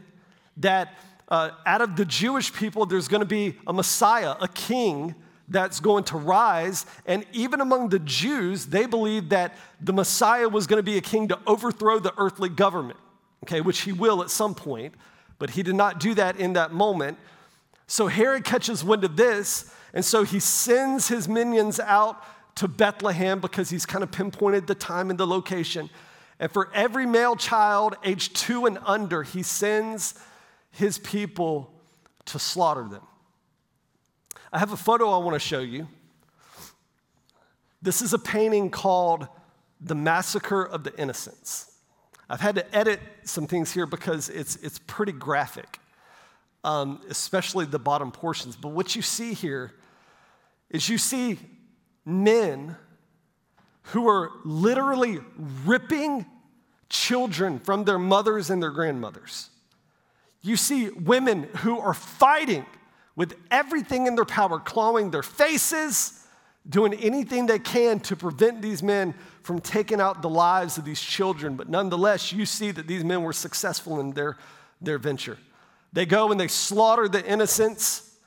that 0.58 0.94
uh, 1.30 1.52
out 1.66 1.82
of 1.82 1.96
the 1.96 2.06
Jewish 2.06 2.54
people, 2.54 2.86
there's 2.86 3.08
going 3.08 3.22
to 3.22 3.26
be 3.26 3.58
a 3.66 3.74
Messiah, 3.74 4.36
a 4.40 4.48
king 4.48 5.16
that's 5.50 5.80
going 5.80 6.04
to 6.06 6.18
rise. 6.18 6.86
And 7.06 7.26
even 7.32 7.62
among 7.62 7.90
the 7.90 8.00
Jews, 8.00 8.66
they 8.66 8.86
believed 8.86 9.30
that 9.30 9.56
the 9.80 9.94
Messiah 9.94 10.50
was 10.50 10.68
going 10.68 10.80
to 10.80 10.84
be 10.84 10.98
a 10.98 11.02
king 11.02 11.28
to 11.30 11.40
overthrow 11.48 12.00
the 12.00 12.14
earthly 12.18 12.50
government, 12.50 13.00
okay, 13.46 13.62
which 13.62 13.82
he 13.82 13.92
will 13.92 14.22
at 14.22 14.30
some 14.30 14.56
point, 14.56 14.94
but 15.40 15.52
he 15.52 15.64
did 15.64 15.76
not 15.76 16.00
do 16.00 16.14
that 16.16 16.38
in 16.38 16.54
that 16.54 16.74
moment. 16.74 17.18
So 17.88 18.08
Herod 18.08 18.44
catches 18.44 18.84
wind 18.84 19.04
of 19.04 19.16
this, 19.16 19.74
and 19.94 20.04
so 20.04 20.24
he 20.24 20.40
sends 20.40 21.08
his 21.08 21.30
minions 21.30 21.80
out 21.80 22.22
to 22.56 22.68
Bethlehem 22.68 23.40
because 23.40 23.70
he's 23.70 23.86
kind 23.86 24.04
of 24.04 24.12
pinpointed 24.12 24.68
the 24.68 24.76
time 24.76 25.10
and 25.10 25.20
the 25.20 25.28
location. 25.28 25.90
And 26.40 26.52
for 26.52 26.70
every 26.74 27.06
male 27.06 27.36
child 27.36 27.96
age 28.04 28.34
two 28.34 28.66
and 28.66 28.80
under, 28.86 29.24
he 29.24 29.44
sends 29.44 30.16
his 30.78 31.00
people 31.00 31.74
to 32.26 32.38
slaughter 32.38 32.88
them. 32.88 33.02
I 34.54 34.60
have 34.60 34.74
a 34.74 34.78
photo 34.78 35.10
I 35.10 35.18
want 35.18 35.34
to 35.34 35.40
show 35.40 35.60
you. 35.60 35.88
This 37.82 38.04
is 38.04 38.14
a 38.14 38.20
painting 38.20 38.70
called 38.70 39.28
The 39.82 39.96
Massacre 39.96 40.64
of 40.64 40.84
the 40.84 40.96
Innocents. 41.00 41.74
I've 42.30 42.42
had 42.42 42.56
to 42.56 42.76
edit 42.76 43.00
some 43.24 43.48
things 43.48 43.72
here 43.72 43.88
because 43.88 44.30
it's, 44.30 44.56
it's 44.58 44.80
pretty 44.86 45.14
graphic, 45.14 45.80
um, 46.64 47.02
especially 47.10 47.66
the 47.66 47.80
bottom 47.80 48.12
portions. 48.12 48.56
But 48.56 48.70
what 48.70 48.96
you 48.96 49.02
see 49.02 49.34
here 49.34 49.74
is 50.70 50.88
you 50.90 51.00
see 51.00 51.40
men 52.06 52.76
who 53.82 54.08
are 54.08 54.30
literally 54.46 55.20
ripping 55.66 56.28
children 56.88 57.58
from 57.58 57.84
their 57.86 57.98
mothers 57.98 58.52
and 58.52 58.62
their 58.62 58.72
grandmothers. 58.72 59.50
You 60.42 60.56
see 60.56 60.90
women 60.90 61.44
who 61.58 61.80
are 61.80 61.94
fighting 61.94 62.66
with 63.16 63.36
everything 63.50 64.08
in 64.08 64.16
their 64.16 64.26
power, 64.26 64.60
clawing 64.60 65.12
their 65.12 65.24
faces, 65.24 66.26
doing 66.70 66.94
anything 66.94 67.46
they 67.48 67.60
can 67.60 68.00
to 68.02 68.16
prevent 68.16 68.62
these 68.62 68.84
men 68.84 69.16
from 69.42 69.60
taking 69.60 70.00
out 70.00 70.22
the 70.22 70.30
lives 70.30 70.78
of 70.78 70.86
these 70.86 71.02
children. 71.02 71.56
But 71.56 71.70
nonetheless, 71.70 72.32
you 72.32 72.46
see 72.46 72.72
that 72.72 72.88
these 72.88 73.04
men 73.04 73.24
were 73.24 73.34
successful 73.34 74.00
in 74.00 74.12
their, 74.12 74.38
their 74.82 74.98
venture. 74.98 75.38
They 75.94 76.06
go 76.06 76.32
and 76.32 76.40
they 76.40 76.48
slaughter 76.48 77.08
the 77.08 77.26
innocents. 77.26 78.18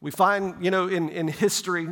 We 0.00 0.10
find, 0.10 0.64
you 0.64 0.70
know, 0.70 0.88
in, 0.88 1.08
in 1.08 1.28
history, 1.28 1.88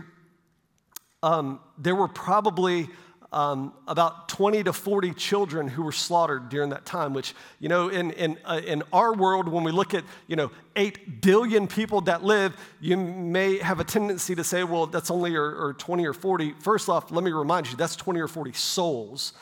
um, 1.23 1.61
there 1.77 1.97
were 1.97 2.09
probably 2.09 2.89
um, 3.35 3.73
about 3.89 4.29
20 4.29 4.63
to 4.63 4.73
40 4.73 5.13
children 5.15 5.67
who 5.67 5.83
were 5.83 5.91
slaughtered 5.91 6.49
during 6.49 6.71
that 6.71 6.87
time, 6.87 7.13
which, 7.13 7.35
you 7.59 7.69
know, 7.69 7.89
in, 7.89 8.13
in, 8.13 8.39
uh, 8.45 8.61
in 8.65 8.85
our 8.93 9.13
world, 9.13 9.49
when 9.49 9.65
we 9.65 9.73
look 9.73 9.93
at, 9.93 10.05
you 10.29 10.37
know, 10.37 10.53
8 10.77 11.21
billion 11.21 11.67
people 11.67 12.01
that 12.03 12.23
live, 12.23 12.57
you 12.81 12.97
may 12.97 13.59
have 13.59 13.81
a 13.81 13.85
tendency 13.85 14.37
to 14.37 14.45
say, 14.45 14.63
well, 14.63 14.87
that's 14.87 15.11
only 15.11 15.35
or, 15.35 15.53
or 15.53 15.75
20 15.75 16.07
or 16.07 16.13
40. 16.13 16.53
First 16.61 16.89
off, 16.89 17.11
let 17.11 17.25
me 17.25 17.33
remind 17.33 17.69
you, 17.69 17.77
that's 17.77 17.97
20 17.97 18.21
or 18.21 18.29
40 18.29 18.53
souls. 18.53 19.33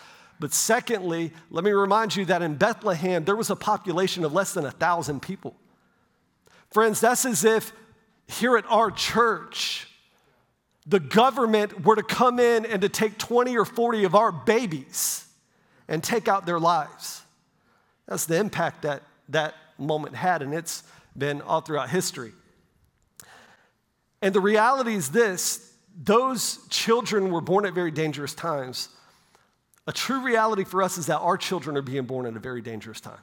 But 0.40 0.54
secondly, 0.54 1.30
let 1.50 1.62
me 1.62 1.72
remind 1.72 2.16
you 2.16 2.24
that 2.24 2.40
in 2.40 2.54
Bethlehem, 2.54 3.26
there 3.26 3.36
was 3.36 3.50
a 3.50 3.56
population 3.56 4.24
of 4.24 4.32
less 4.32 4.54
than 4.54 4.64
a 4.64 4.70
thousand 4.70 5.20
people. 5.20 5.54
Friends, 6.70 6.98
that's 6.98 7.26
as 7.26 7.44
if 7.44 7.74
here 8.26 8.56
at 8.56 8.64
our 8.70 8.90
church, 8.90 9.86
the 10.86 11.00
government 11.00 11.84
were 11.84 11.96
to 11.96 12.02
come 12.02 12.40
in 12.40 12.66
and 12.66 12.82
to 12.82 12.88
take 12.88 13.18
20 13.18 13.56
or 13.56 13.64
40 13.64 14.04
of 14.04 14.14
our 14.14 14.32
babies 14.32 15.26
and 15.88 16.02
take 16.02 16.28
out 16.28 16.46
their 16.46 16.58
lives. 16.58 17.22
That's 18.06 18.26
the 18.26 18.36
impact 18.36 18.82
that 18.82 19.02
that 19.28 19.54
moment 19.78 20.16
had, 20.16 20.42
and 20.42 20.52
it's 20.52 20.82
been 21.16 21.40
all 21.42 21.60
throughout 21.60 21.90
history. 21.90 22.32
And 24.20 24.34
the 24.34 24.40
reality 24.40 24.94
is 24.94 25.10
this 25.10 25.72
those 25.94 26.66
children 26.68 27.30
were 27.30 27.42
born 27.42 27.66
at 27.66 27.74
very 27.74 27.90
dangerous 27.90 28.34
times. 28.34 28.88
A 29.86 29.92
true 29.92 30.24
reality 30.24 30.64
for 30.64 30.82
us 30.82 30.96
is 30.96 31.06
that 31.06 31.18
our 31.18 31.36
children 31.36 31.76
are 31.76 31.82
being 31.82 32.04
born 32.04 32.24
at 32.24 32.34
a 32.34 32.38
very 32.38 32.62
dangerous 32.62 33.00
time. 33.00 33.18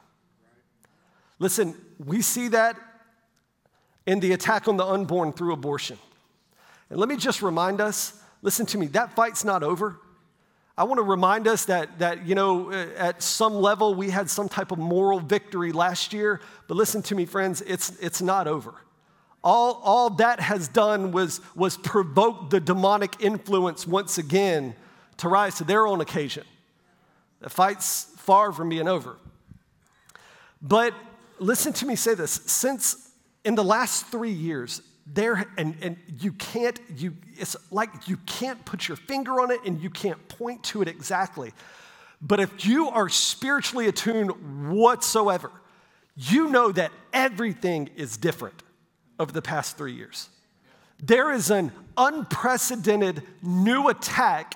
Listen, 1.39 1.73
we 1.97 2.21
see 2.21 2.49
that 2.49 2.75
in 4.05 4.19
the 4.19 4.33
attack 4.33 4.67
on 4.67 4.77
the 4.77 4.85
unborn 4.85 5.31
through 5.31 5.53
abortion. 5.53 5.97
And 6.89 6.99
let 6.99 7.09
me 7.09 7.15
just 7.15 7.41
remind 7.41 7.81
us 7.81 8.13
listen 8.41 8.65
to 8.67 8.77
me, 8.77 8.87
that 8.87 9.15
fight's 9.15 9.43
not 9.43 9.63
over. 9.63 9.99
I 10.77 10.83
want 10.83 10.99
to 10.99 11.03
remind 11.03 11.45
us 11.45 11.65
that, 11.65 11.99
that, 11.99 12.25
you 12.25 12.35
know, 12.35 12.71
uh, 12.71 12.87
at 12.95 13.21
some 13.21 13.53
level 13.53 13.95
we 13.95 14.09
had 14.09 14.29
some 14.29 14.47
type 14.47 14.71
of 14.71 14.77
moral 14.77 15.19
victory 15.19 15.73
last 15.73 16.13
year, 16.13 16.39
but 16.67 16.77
listen 16.77 17.01
to 17.03 17.15
me, 17.15 17.25
friends, 17.25 17.61
it's, 17.61 17.89
it's 17.99 18.21
not 18.21 18.47
over. 18.47 18.73
All, 19.43 19.81
all 19.83 20.09
that 20.11 20.39
has 20.39 20.69
done 20.69 21.11
was, 21.11 21.41
was 21.53 21.75
provoke 21.77 22.49
the 22.49 22.61
demonic 22.61 23.21
influence 23.21 23.85
once 23.85 24.17
again 24.17 24.73
to 25.17 25.27
rise 25.27 25.55
to 25.55 25.65
their 25.65 25.85
own 25.85 25.99
occasion. 25.99 26.45
The 27.41 27.49
fight's 27.49 28.05
far 28.17 28.51
from 28.51 28.69
being 28.69 28.87
over. 28.87 29.17
But 30.61 30.93
listen 31.39 31.73
to 31.73 31.85
me 31.85 31.95
say 31.95 32.13
this 32.15 32.31
since 32.31 33.11
in 33.45 33.55
the 33.55 33.63
last 33.63 34.07
three 34.07 34.31
years, 34.31 34.81
there 35.13 35.45
and, 35.57 35.75
and 35.81 35.97
you 36.19 36.31
can't 36.33 36.79
you 36.95 37.15
it's 37.37 37.55
like 37.71 38.07
you 38.07 38.17
can't 38.25 38.63
put 38.65 38.87
your 38.87 38.97
finger 38.97 39.41
on 39.41 39.51
it 39.51 39.59
and 39.65 39.81
you 39.81 39.89
can't 39.89 40.27
point 40.27 40.63
to 40.63 40.81
it 40.81 40.87
exactly. 40.87 41.51
But 42.21 42.39
if 42.39 42.65
you 42.65 42.89
are 42.89 43.09
spiritually 43.09 43.87
attuned 43.87 44.69
whatsoever 44.69 45.51
you 46.19 46.49
know 46.49 46.71
that 46.71 46.91
everything 47.13 47.89
is 47.95 48.17
different 48.17 48.61
over 49.19 49.31
the 49.31 49.41
past 49.41 49.77
three 49.77 49.93
years. 49.93 50.29
There 51.01 51.31
is 51.31 51.49
an 51.49 51.71
unprecedented 51.95 53.23
new 53.41 53.87
attack 53.87 54.55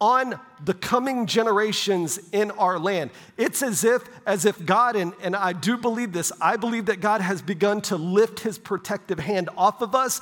on 0.00 0.40
the 0.64 0.72
coming 0.72 1.26
generations 1.26 2.18
in 2.32 2.50
our 2.52 2.78
land. 2.78 3.10
It's 3.36 3.62
as 3.62 3.84
if, 3.84 4.02
as 4.26 4.46
if 4.46 4.64
God, 4.64 4.96
and, 4.96 5.12
and 5.22 5.36
I 5.36 5.52
do 5.52 5.76
believe 5.76 6.12
this, 6.12 6.32
I 6.40 6.56
believe 6.56 6.86
that 6.86 7.00
God 7.00 7.20
has 7.20 7.42
begun 7.42 7.82
to 7.82 7.96
lift 7.96 8.40
his 8.40 8.58
protective 8.58 9.18
hand 9.18 9.50
off 9.56 9.82
of 9.82 9.94
us 9.94 10.20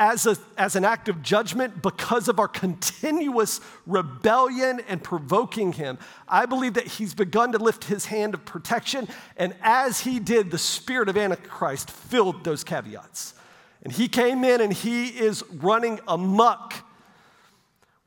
as, 0.00 0.26
a, 0.26 0.36
as 0.56 0.76
an 0.76 0.84
act 0.84 1.08
of 1.08 1.22
judgment 1.22 1.82
because 1.82 2.28
of 2.28 2.38
our 2.38 2.48
continuous 2.48 3.60
rebellion 3.86 4.80
and 4.88 5.02
provoking 5.02 5.72
him. 5.72 5.98
I 6.26 6.46
believe 6.46 6.74
that 6.74 6.86
he's 6.86 7.14
begun 7.14 7.52
to 7.52 7.58
lift 7.58 7.84
his 7.84 8.06
hand 8.06 8.34
of 8.34 8.44
protection, 8.44 9.08
and 9.36 9.54
as 9.60 10.00
he 10.00 10.20
did, 10.20 10.50
the 10.50 10.58
spirit 10.58 11.08
of 11.08 11.16
Antichrist 11.16 11.90
filled 11.90 12.44
those 12.44 12.64
caveats. 12.64 13.34
And 13.82 13.92
he 13.92 14.08
came 14.08 14.44
in 14.44 14.60
and 14.60 14.72
he 14.72 15.08
is 15.08 15.44
running 15.52 16.00
amuck 16.08 16.84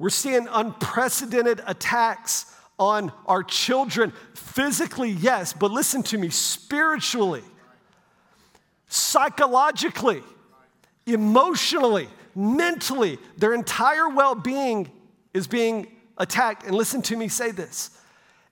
we're 0.02 0.10
seeing 0.10 0.48
unprecedented 0.50 1.62
attacks 1.68 2.52
on 2.80 3.12
our 3.28 3.44
children 3.44 4.12
physically, 4.34 5.12
yes, 5.12 5.54
but 5.54 5.70
listen 5.70 6.02
to 6.02 6.18
me, 6.18 6.30
spiritually, 6.30 7.44
psychologically, 8.88 10.24
emotionally, 11.06 12.10
mentally, 12.34 13.20
their 13.38 13.54
entire 13.54 14.10
well 14.10 14.34
being 14.34 14.90
is 15.36 15.46
being 15.46 15.86
attacked. 16.18 16.66
And 16.66 16.74
listen 16.74 17.04
to 17.04 17.16
me 17.16 17.28
say 17.28 17.52
this. 17.52 17.92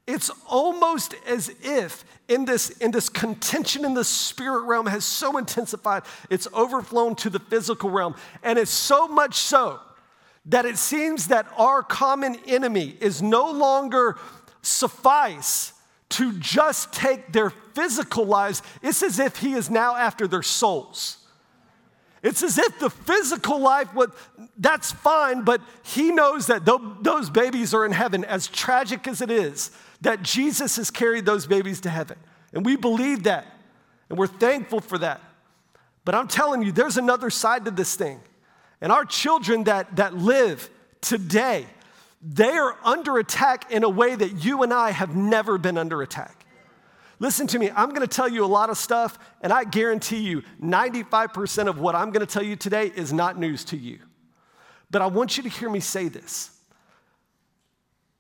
It's 0.06 0.30
almost 0.48 1.16
as 1.26 1.52
if 1.64 2.06
in 2.28 2.46
this, 2.46 2.70
in 2.78 2.92
this 2.92 3.10
contention 3.10 3.86
in 3.86 3.96
the 3.96 4.04
spirit 4.04 4.66
realm 4.66 4.86
has 4.86 5.04
so 5.04 5.40
intensified, 5.40 6.04
it's 6.30 6.48
overflown 6.54 7.16
to 7.16 7.32
the 7.32 7.40
physical 7.40 7.90
realm. 7.90 8.14
And 8.44 8.60
it's 8.60 8.70
so 8.70 9.08
much 9.08 9.38
so 9.38 9.80
that 10.46 10.66
it 10.66 10.78
seems 10.78 11.28
that 11.28 11.48
our 11.58 11.84
common 11.84 12.38
enemy 12.48 12.96
is 13.00 13.22
no 13.22 13.52
longer 13.52 14.18
suffice 14.62 15.74
to 16.10 16.34
just 16.40 16.92
take 16.92 17.32
their 17.34 17.50
physical 17.50 18.26
lives. 18.26 18.62
It's 18.82 19.04
as 19.04 19.20
if 19.20 19.38
he 19.38 19.54
is 19.54 19.70
now 19.70 19.96
after 19.96 20.28
their 20.28 20.42
souls. 20.42 21.18
It's 22.22 22.44
as 22.44 22.58
if 22.58 22.80
the 22.80 22.90
physical 22.90 23.60
life, 23.60 23.94
what, 23.94 24.14
that's 24.58 24.92
fine, 24.92 25.44
but 25.44 25.62
he 25.84 26.12
knows 26.12 26.48
that 26.48 26.66
those 26.66 27.30
babies 27.30 27.74
are 27.74 27.86
in 27.86 27.92
heaven, 27.92 28.26
as 28.26 28.48
tragic 28.48 29.08
as 29.08 29.22
it 29.22 29.32
is, 29.32 29.72
that 30.02 30.22
Jesus 30.22 30.76
has 30.76 30.92
carried 30.92 31.26
those 31.26 31.46
babies 31.46 31.80
to 31.82 31.90
heaven. 31.90 32.18
And 32.54 32.66
we 32.66 32.76
believe 32.76 33.24
that, 33.24 33.46
and 34.10 34.18
we're 34.18 34.28
thankful 34.28 34.82
for 34.82 34.98
that. 34.98 35.22
But 36.04 36.16
I'm 36.16 36.28
telling 36.28 36.62
you, 36.64 36.72
there's 36.72 36.98
another 36.98 37.30
side 37.30 37.66
to 37.66 37.72
this 37.72 37.96
thing. 37.96 38.20
And 38.82 38.92
our 38.92 39.06
children 39.06 39.66
that, 39.66 39.96
that 39.98 40.16
live 40.16 40.70
today, 41.02 41.66
they 42.22 42.52
are 42.52 42.78
under 42.84 43.18
attack 43.18 43.72
in 43.72 43.84
a 43.84 43.90
way 43.90 44.16
that 44.16 44.44
you 44.44 44.64
and 44.64 44.74
I 44.74 44.92
have 44.92 45.16
never 45.16 45.58
been 45.58 45.78
under 45.78 46.02
attack. 46.02 46.46
Listen 47.20 47.48
to 47.48 47.60
me, 47.60 47.70
I'm 47.76 47.90
gonna 47.94 48.08
tell 48.08 48.30
you 48.30 48.46
a 48.46 48.48
lot 48.48 48.70
of 48.70 48.78
stuff, 48.78 49.20
and 49.42 49.52
I 49.52 49.66
guarantee 49.66 50.20
you 50.20 50.44
95% 50.64 51.68
of 51.68 51.80
what 51.80 51.94
I'm 51.94 52.12
gonna 52.12 52.26
tell 52.26 52.44
you 52.44 52.56
today 52.56 52.92
is 52.96 53.12
not 53.12 53.38
news 53.38 53.66
to 53.66 53.78
you. 53.78 54.00
But 54.90 55.02
I 55.02 55.08
want 55.08 55.36
you 55.36 55.44
to 55.44 55.50
hear 55.50 55.70
me 55.70 55.80
say 55.80 56.08
this. 56.08 56.52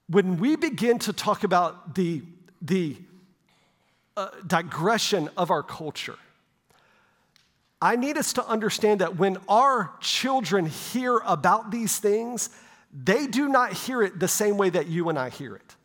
when 0.08 0.38
we 0.38 0.56
begin 0.56 0.98
to 0.98 1.14
talk 1.14 1.44
about 1.44 1.94
the, 1.94 2.24
the 2.62 2.98
uh, 4.18 4.30
digression 4.48 5.30
of 5.38 5.52
our 5.52 5.62
culture, 5.64 6.18
I 7.82 7.96
need 7.96 8.18
us 8.18 8.34
to 8.34 8.46
understand 8.46 9.02
that 9.02 9.18
when 9.18 9.38
our 9.48 9.92
children 10.02 10.66
hear 10.66 11.18
about 11.20 11.72
these 11.72 11.98
things, 11.98 12.50
they 12.92 13.28
do 13.28 13.48
not 13.48 13.74
hear 13.74 14.02
it 14.02 14.20
the 14.20 14.28
same 14.28 14.58
way 14.58 14.70
that 14.70 14.88
you 14.88 15.10
and 15.10 15.18
I 15.18 15.30
hear 15.30 15.56
it. 15.56 15.76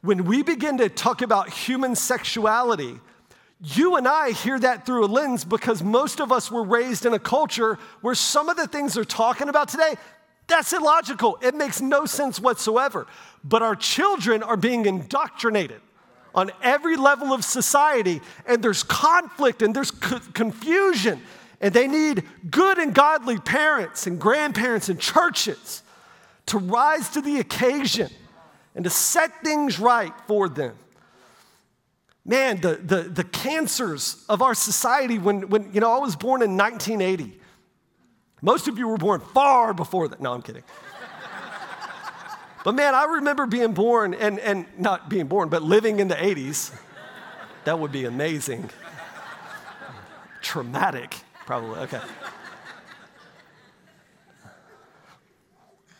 When 0.00 0.24
we 0.24 0.42
begin 0.42 0.78
to 0.78 0.88
talk 0.88 1.22
about 1.22 1.50
human 1.50 1.94
sexuality, 1.94 2.98
you 3.60 3.96
and 3.96 4.06
I 4.06 4.32
hear 4.32 4.58
that 4.58 4.84
through 4.84 5.04
a 5.04 5.06
lens 5.06 5.44
because 5.44 5.82
most 5.82 6.20
of 6.20 6.32
us 6.32 6.50
were 6.50 6.62
raised 6.62 7.06
in 7.06 7.14
a 7.14 7.18
culture 7.18 7.78
where 8.00 8.14
some 8.14 8.48
of 8.48 8.56
the 8.56 8.66
things 8.66 8.94
they're 8.94 9.04
talking 9.04 9.48
about 9.48 9.68
today, 9.68 9.94
that's 10.48 10.72
illogical. 10.72 11.38
It 11.42 11.54
makes 11.54 11.80
no 11.80 12.06
sense 12.06 12.38
whatsoever. 12.38 13.06
But 13.42 13.62
our 13.62 13.74
children 13.74 14.42
are 14.42 14.56
being 14.56 14.86
indoctrinated 14.86 15.80
on 16.36 16.50
every 16.62 16.96
level 16.96 17.32
of 17.32 17.44
society, 17.44 18.20
and 18.46 18.62
there's 18.62 18.82
conflict 18.82 19.62
and 19.62 19.74
there's 19.74 19.90
co- 19.90 20.20
confusion, 20.34 21.20
and 21.62 21.72
they 21.72 21.88
need 21.88 22.22
good 22.50 22.78
and 22.78 22.94
godly 22.94 23.38
parents 23.38 24.06
and 24.06 24.20
grandparents 24.20 24.90
and 24.90 25.00
churches 25.00 25.82
to 26.44 26.58
rise 26.58 27.08
to 27.08 27.22
the 27.22 27.40
occasion 27.40 28.10
and 28.74 28.84
to 28.84 28.90
set 28.90 29.42
things 29.42 29.80
right 29.80 30.12
for 30.26 30.48
them. 30.48 30.76
Man, 32.26 32.60
the, 32.60 32.74
the, 32.74 33.02
the 33.02 33.24
cancers 33.24 34.22
of 34.28 34.42
our 34.42 34.54
society, 34.54 35.18
when, 35.18 35.48
when, 35.48 35.72
you 35.72 35.80
know, 35.80 35.92
I 35.92 35.98
was 35.98 36.16
born 36.16 36.42
in 36.42 36.56
1980. 36.56 37.40
Most 38.42 38.68
of 38.68 38.78
you 38.78 38.88
were 38.88 38.98
born 38.98 39.20
far 39.20 39.72
before 39.72 40.08
that. 40.08 40.20
No, 40.20 40.34
I'm 40.34 40.42
kidding. 40.42 40.64
But 42.66 42.74
man, 42.74 42.96
I 42.96 43.04
remember 43.04 43.46
being 43.46 43.74
born 43.74 44.12
and, 44.12 44.40
and 44.40 44.66
not 44.76 45.08
being 45.08 45.28
born, 45.28 45.48
but 45.50 45.62
living 45.62 46.00
in 46.00 46.08
the 46.08 46.16
80s. 46.16 46.76
That 47.64 47.78
would 47.78 47.92
be 47.92 48.06
amazing. 48.06 48.70
Traumatic, 50.42 51.14
probably. 51.46 51.78
Okay. 51.82 52.00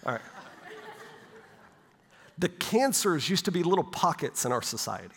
All 0.05 0.15
right. 0.15 0.21
The 2.37 2.49
cancers 2.49 3.31
used 3.31 3.45
to 3.45 3.53
be 3.53 3.63
little 3.63 3.85
pockets 3.85 4.45
in 4.45 4.51
our 4.51 4.61
society. 4.61 5.15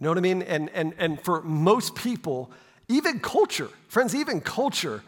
You 0.00 0.04
know 0.06 0.08
what 0.08 0.18
I 0.18 0.22
mean? 0.22 0.42
And, 0.42 0.70
and, 0.70 0.92
and 0.98 1.20
for 1.20 1.40
most 1.42 1.94
people, 1.94 2.50
even 2.88 3.20
culture, 3.20 3.70
friends, 3.86 4.12
even 4.12 4.40
culture, 4.40 5.04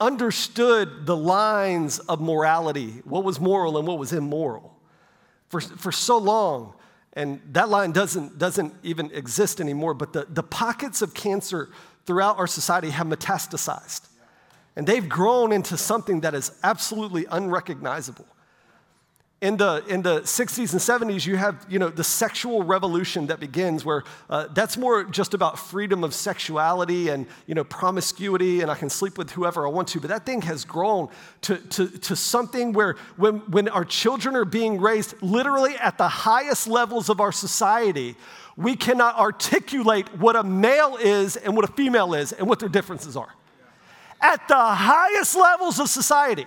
understood 0.00 1.06
the 1.06 1.16
lines 1.16 1.98
of 1.98 2.20
morality, 2.20 3.02
what 3.04 3.24
was 3.24 3.40
moral 3.40 3.78
and 3.78 3.86
what 3.86 3.98
was 3.98 4.12
immoral, 4.12 4.76
for, 5.48 5.60
for 5.60 5.90
so 5.90 6.18
long. 6.18 6.74
And 7.14 7.40
that 7.52 7.68
line 7.68 7.92
doesn't, 7.92 8.38
doesn't 8.38 8.74
even 8.82 9.10
exist 9.12 9.60
anymore, 9.60 9.94
but 9.94 10.12
the, 10.12 10.26
the 10.28 10.42
pockets 10.42 11.02
of 11.02 11.14
cancer 11.14 11.70
throughout 12.06 12.38
our 12.38 12.46
society 12.46 12.90
have 12.90 13.06
metastasized. 13.06 14.06
And 14.76 14.86
they've 14.86 15.08
grown 15.08 15.50
into 15.50 15.76
something 15.76 16.20
that 16.20 16.34
is 16.34 16.52
absolutely 16.62 17.26
unrecognizable 17.30 18.26
in 19.40 19.56
the, 19.56 19.84
in 19.88 20.02
the 20.02 20.22
60s 20.22 20.72
and 20.72 21.10
70s, 21.10 21.24
you 21.24 21.36
have 21.36 21.64
you 21.68 21.78
know, 21.78 21.90
the 21.90 22.02
sexual 22.02 22.64
revolution 22.64 23.28
that 23.28 23.38
begins, 23.38 23.84
where 23.84 24.02
uh, 24.28 24.48
that's 24.52 24.76
more 24.76 25.04
just 25.04 25.32
about 25.32 25.60
freedom 25.60 26.02
of 26.02 26.12
sexuality 26.12 27.08
and 27.08 27.24
you 27.46 27.54
know, 27.54 27.62
promiscuity, 27.62 28.62
and 28.62 28.70
I 28.70 28.74
can 28.74 28.90
sleep 28.90 29.16
with 29.16 29.30
whoever 29.30 29.64
I 29.64 29.70
want 29.70 29.88
to. 29.88 30.00
But 30.00 30.08
that 30.08 30.26
thing 30.26 30.42
has 30.42 30.64
grown 30.64 31.08
to, 31.42 31.56
to, 31.56 31.86
to 31.86 32.16
something 32.16 32.72
where 32.72 32.96
when, 33.16 33.36
when 33.50 33.68
our 33.68 33.84
children 33.84 34.34
are 34.34 34.44
being 34.44 34.80
raised 34.80 35.14
literally 35.22 35.76
at 35.76 35.98
the 35.98 36.08
highest 36.08 36.66
levels 36.66 37.08
of 37.08 37.20
our 37.20 37.32
society, 37.32 38.16
we 38.56 38.74
cannot 38.74 39.16
articulate 39.16 40.12
what 40.18 40.34
a 40.34 40.42
male 40.42 40.96
is 40.96 41.36
and 41.36 41.54
what 41.54 41.64
a 41.64 41.72
female 41.72 42.12
is 42.12 42.32
and 42.32 42.48
what 42.48 42.58
their 42.58 42.68
differences 42.68 43.16
are. 43.16 43.32
At 44.20 44.48
the 44.48 44.56
highest 44.56 45.36
levels 45.36 45.78
of 45.78 45.88
society. 45.88 46.46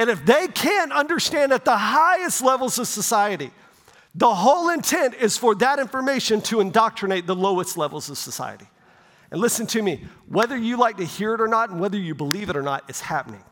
And 0.00 0.08
if 0.08 0.24
they 0.24 0.48
can't 0.48 0.92
understand 0.92 1.52
at 1.52 1.66
the 1.66 1.76
highest 1.76 2.42
levels 2.42 2.78
of 2.78 2.86
society, 2.86 3.50
the 4.14 4.34
whole 4.34 4.70
intent 4.70 5.12
is 5.12 5.36
for 5.36 5.54
that 5.56 5.78
information 5.78 6.40
to 6.40 6.60
indoctrinate 6.60 7.26
the 7.26 7.34
lowest 7.34 7.76
levels 7.76 8.08
of 8.08 8.16
society. 8.16 8.64
And 9.30 9.42
listen 9.42 9.66
to 9.66 9.82
me, 9.82 10.06
whether 10.26 10.56
you 10.56 10.78
like 10.78 10.96
to 10.96 11.04
hear 11.04 11.34
it 11.34 11.40
or 11.42 11.48
not, 11.48 11.68
and 11.68 11.78
whether 11.78 11.98
you 11.98 12.14
believe 12.14 12.48
it 12.48 12.56
or 12.56 12.62
not, 12.62 12.84
it's 12.88 13.02
happening. 13.02 13.44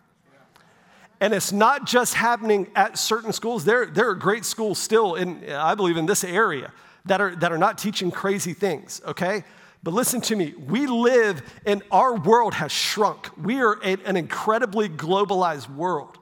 And 1.20 1.34
it's 1.34 1.52
not 1.52 1.84
just 1.84 2.14
happening 2.14 2.68
at 2.74 2.96
certain 2.96 3.34
schools. 3.34 3.66
There, 3.66 3.84
there 3.84 4.08
are 4.08 4.14
great 4.14 4.46
schools 4.46 4.78
still 4.78 5.16
in, 5.16 5.52
I 5.52 5.74
believe, 5.74 5.98
in 5.98 6.06
this 6.06 6.24
area 6.24 6.72
that 7.04 7.20
are, 7.20 7.36
that 7.36 7.52
are 7.52 7.58
not 7.58 7.76
teaching 7.76 8.10
crazy 8.10 8.54
things, 8.54 9.02
okay? 9.06 9.44
But 9.82 9.92
listen 9.92 10.22
to 10.22 10.34
me, 10.34 10.54
we 10.56 10.86
live 10.86 11.42
in 11.66 11.82
our 11.90 12.14
world 12.14 12.54
has 12.54 12.72
shrunk. 12.72 13.28
We 13.36 13.60
are 13.60 13.74
in 13.82 14.00
an 14.06 14.16
incredibly 14.16 14.88
globalized 14.88 15.68
world. 15.68 16.18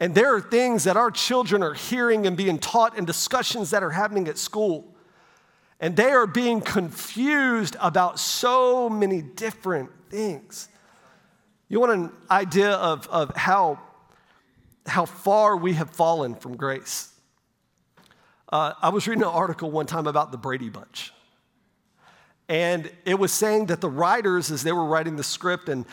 And 0.00 0.14
there 0.14 0.34
are 0.34 0.40
things 0.40 0.84
that 0.84 0.96
our 0.96 1.10
children 1.10 1.62
are 1.62 1.74
hearing 1.74 2.26
and 2.26 2.36
being 2.36 2.58
taught 2.58 2.96
and 2.96 3.06
discussions 3.06 3.70
that 3.70 3.82
are 3.82 3.90
happening 3.90 4.28
at 4.28 4.38
school. 4.38 4.94
And 5.80 5.96
they 5.96 6.10
are 6.10 6.26
being 6.26 6.60
confused 6.60 7.76
about 7.80 8.18
so 8.18 8.88
many 8.88 9.22
different 9.22 9.90
things. 10.10 10.68
You 11.68 11.80
want 11.80 11.92
an 11.92 12.12
idea 12.30 12.72
of, 12.72 13.06
of 13.08 13.34
how, 13.36 13.80
how 14.86 15.04
far 15.06 15.56
we 15.56 15.74
have 15.74 15.90
fallen 15.90 16.34
from 16.34 16.56
grace? 16.56 17.12
Uh, 18.50 18.74
I 18.80 18.90
was 18.90 19.08
reading 19.08 19.22
an 19.22 19.30
article 19.30 19.70
one 19.70 19.86
time 19.86 20.06
about 20.06 20.30
the 20.30 20.38
Brady 20.38 20.68
Bunch. 20.68 21.12
And 22.48 22.90
it 23.04 23.18
was 23.18 23.32
saying 23.32 23.66
that 23.66 23.80
the 23.80 23.88
writers, 23.88 24.50
as 24.50 24.62
they 24.62 24.72
were 24.72 24.84
writing 24.84 25.16
the 25.16 25.24
script 25.24 25.68
and 25.68 25.86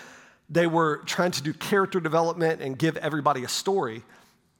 they 0.51 0.67
were 0.67 0.97
trying 1.05 1.31
to 1.31 1.41
do 1.41 1.53
character 1.53 2.01
development 2.01 2.61
and 2.61 2.77
give 2.77 2.97
everybody 2.97 3.45
a 3.45 3.47
story. 3.47 4.03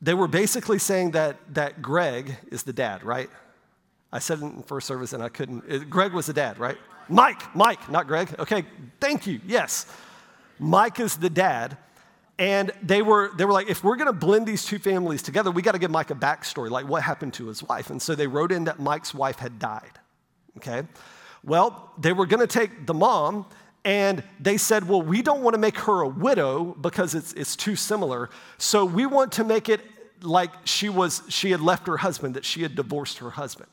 They 0.02 0.14
were 0.14 0.30
basically 0.30 0.80
saying 0.80 1.12
that, 1.12 1.38
that 1.54 1.82
Greg 1.82 2.38
is 2.50 2.64
the 2.64 2.74
dad, 2.74 3.04
right? 3.04 3.30
I 4.12 4.20
said 4.20 4.40
it 4.40 4.46
in 4.46 4.64
first 4.64 4.88
service 4.88 5.12
and 5.12 5.22
I 5.22 5.28
couldn't. 5.30 5.66
It, 5.68 5.90
Greg 5.90 6.14
was 6.14 6.26
the 6.26 6.34
dad, 6.34 6.58
right? 6.58 6.78
Mike, 7.10 7.54
Mike, 7.54 7.90
not 7.90 8.08
Greg. 8.08 8.34
Okay, 8.40 8.64
thank 9.02 9.28
you. 9.28 9.42
Yes. 9.46 9.86
Mike 10.58 11.00
is 11.00 11.18
the 11.18 11.30
dad. 11.30 11.78
And 12.40 12.72
they 12.82 13.02
were, 13.02 13.32
they 13.36 13.46
were 13.46 13.52
like, 13.52 13.70
if 13.70 13.84
we're 13.84 13.98
gonna 13.98 14.14
blend 14.14 14.48
these 14.48 14.66
two 14.66 14.80
families 14.80 15.22
together, 15.22 15.52
we 15.52 15.62
gotta 15.62 15.78
give 15.78 15.92
Mike 15.92 16.10
a 16.10 16.16
backstory, 16.16 16.70
like 16.70 16.88
what 16.88 17.04
happened 17.04 17.34
to 17.36 17.48
his 17.48 17.62
wife. 17.62 17.90
And 17.90 18.02
so 18.02 18.16
they 18.16 18.28
wrote 18.28 18.52
in 18.52 18.64
that 18.64 18.80
Mike's 18.80 19.14
wife 19.14 19.38
had 19.40 19.60
died. 19.60 20.00
Okay? 20.58 20.84
Well, 21.44 21.92
they 22.00 22.14
were 22.14 22.26
gonna 22.26 22.48
take 22.48 22.88
the 22.88 22.94
mom 22.94 23.46
and 23.84 24.24
they 24.40 24.58
said, 24.58 24.88
well, 24.88 25.02
we 25.02 25.22
don't 25.22 25.42
want 25.42 25.56
to 25.56 25.60
make 25.60 25.78
her 25.80 26.02
a 26.02 26.08
widow 26.08 26.76
because 26.80 27.16
it's, 27.16 27.34
it's 27.34 27.56
too 27.56 27.76
similar. 27.76 28.30
So 28.58 28.86
we 28.86 29.06
want 29.06 29.32
to 29.34 29.44
make 29.44 29.70
it 29.70 29.82
like 30.22 30.52
she 30.66 30.88
was, 30.88 31.24
she 31.30 31.52
had 31.52 31.62
left 31.62 31.88
her 31.88 31.98
husband, 31.98 32.36
that 32.36 32.46
she 32.46 32.62
had 32.62 32.76
divorced 32.76 33.18
her 33.20 33.32
husband. 33.32 33.70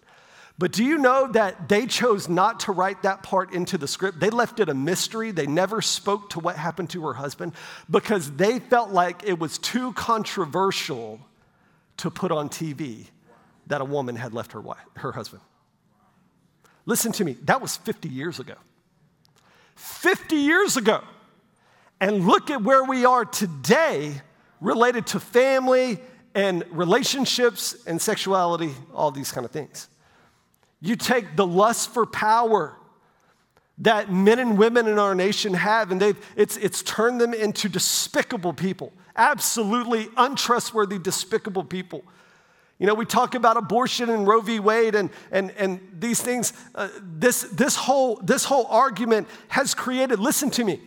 But 0.58 0.72
do 0.72 0.82
you 0.82 0.98
know 0.98 1.30
that 1.32 1.68
they 1.68 1.86
chose 1.86 2.28
not 2.28 2.60
to 2.60 2.72
write 2.72 3.02
that 3.02 3.22
part 3.22 3.52
into 3.52 3.78
the 3.78 3.86
script? 3.86 4.18
They 4.18 4.30
left 4.30 4.58
it 4.58 4.68
a 4.68 4.74
mystery. 4.74 5.30
They 5.30 5.46
never 5.46 5.80
spoke 5.80 6.30
to 6.30 6.40
what 6.40 6.56
happened 6.56 6.90
to 6.90 7.06
her 7.06 7.14
husband 7.14 7.52
because 7.88 8.32
they 8.32 8.58
felt 8.58 8.90
like 8.90 9.22
it 9.24 9.38
was 9.38 9.58
too 9.58 9.92
controversial 9.92 11.20
to 11.98 12.10
put 12.10 12.32
on 12.32 12.48
TV 12.48 13.06
that 13.68 13.80
a 13.80 13.84
woman 13.84 14.16
had 14.16 14.32
left 14.32 14.52
her, 14.52 14.60
wife, 14.60 14.78
her 14.96 15.12
husband. 15.12 15.42
Listen 16.86 17.12
to 17.12 17.24
me, 17.24 17.34
that 17.44 17.60
was 17.60 17.76
50 17.76 18.08
years 18.08 18.40
ago. 18.40 18.54
50 19.78 20.36
years 20.36 20.76
ago. 20.76 21.02
And 22.00 22.26
look 22.26 22.50
at 22.50 22.62
where 22.62 22.84
we 22.84 23.04
are 23.04 23.24
today 23.24 24.20
related 24.60 25.06
to 25.08 25.20
family 25.20 26.00
and 26.34 26.64
relationships 26.70 27.76
and 27.86 28.00
sexuality, 28.00 28.72
all 28.92 29.10
these 29.10 29.32
kind 29.32 29.44
of 29.44 29.50
things. 29.50 29.88
You 30.80 30.96
take 30.96 31.36
the 31.36 31.46
lust 31.46 31.92
for 31.92 32.06
power 32.06 32.76
that 33.78 34.12
men 34.12 34.40
and 34.40 34.58
women 34.58 34.88
in 34.88 34.98
our 34.98 35.14
nation 35.14 35.54
have, 35.54 35.92
and 35.92 36.00
they've, 36.00 36.18
it's, 36.36 36.56
it's 36.56 36.82
turned 36.82 37.20
them 37.20 37.32
into 37.32 37.68
despicable 37.68 38.52
people, 38.52 38.92
absolutely 39.16 40.08
untrustworthy, 40.16 40.98
despicable 40.98 41.64
people. 41.64 42.04
You 42.78 42.86
know, 42.86 42.94
we 42.94 43.06
talk 43.06 43.34
about 43.34 43.56
abortion 43.56 44.08
and 44.08 44.26
Roe 44.26 44.40
v. 44.40 44.60
Wade 44.60 44.94
and, 44.94 45.10
and, 45.32 45.50
and 45.52 45.80
these 45.98 46.22
things. 46.22 46.52
Uh, 46.74 46.88
this, 47.02 47.42
this, 47.42 47.74
whole, 47.74 48.16
this 48.22 48.44
whole 48.44 48.66
argument 48.66 49.26
has 49.48 49.74
created, 49.74 50.20
listen 50.20 50.50
to 50.50 50.64
me. 50.64 50.80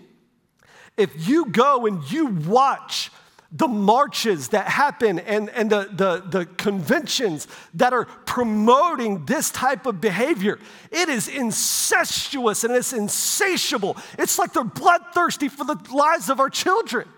If 0.95 1.27
you 1.27 1.47
go 1.47 1.86
and 1.86 2.10
you 2.10 2.27
watch 2.27 3.12
the 3.51 3.67
marches 3.67 4.49
that 4.49 4.67
happen 4.67 5.19
and, 5.19 5.49
and 5.49 5.69
the, 5.69 5.89
the, 5.91 6.23
the 6.30 6.45
conventions 6.45 7.49
that 7.73 7.91
are 7.91 8.06
promoting 8.06 9.25
this 9.25 9.51
type 9.51 9.86
of 9.86 9.99
behavior, 9.99 10.60
it 10.91 11.10
is 11.10 11.27
incestuous 11.27 12.63
and 12.63 12.73
it's 12.73 12.93
insatiable. 12.93 13.97
It's 14.17 14.39
like 14.39 14.54
they're 14.54 14.63
bloodthirsty 14.63 15.49
for 15.49 15.65
the 15.65 15.75
lives 15.93 16.30
of 16.30 16.39
our 16.39 16.49
children. 16.49 17.10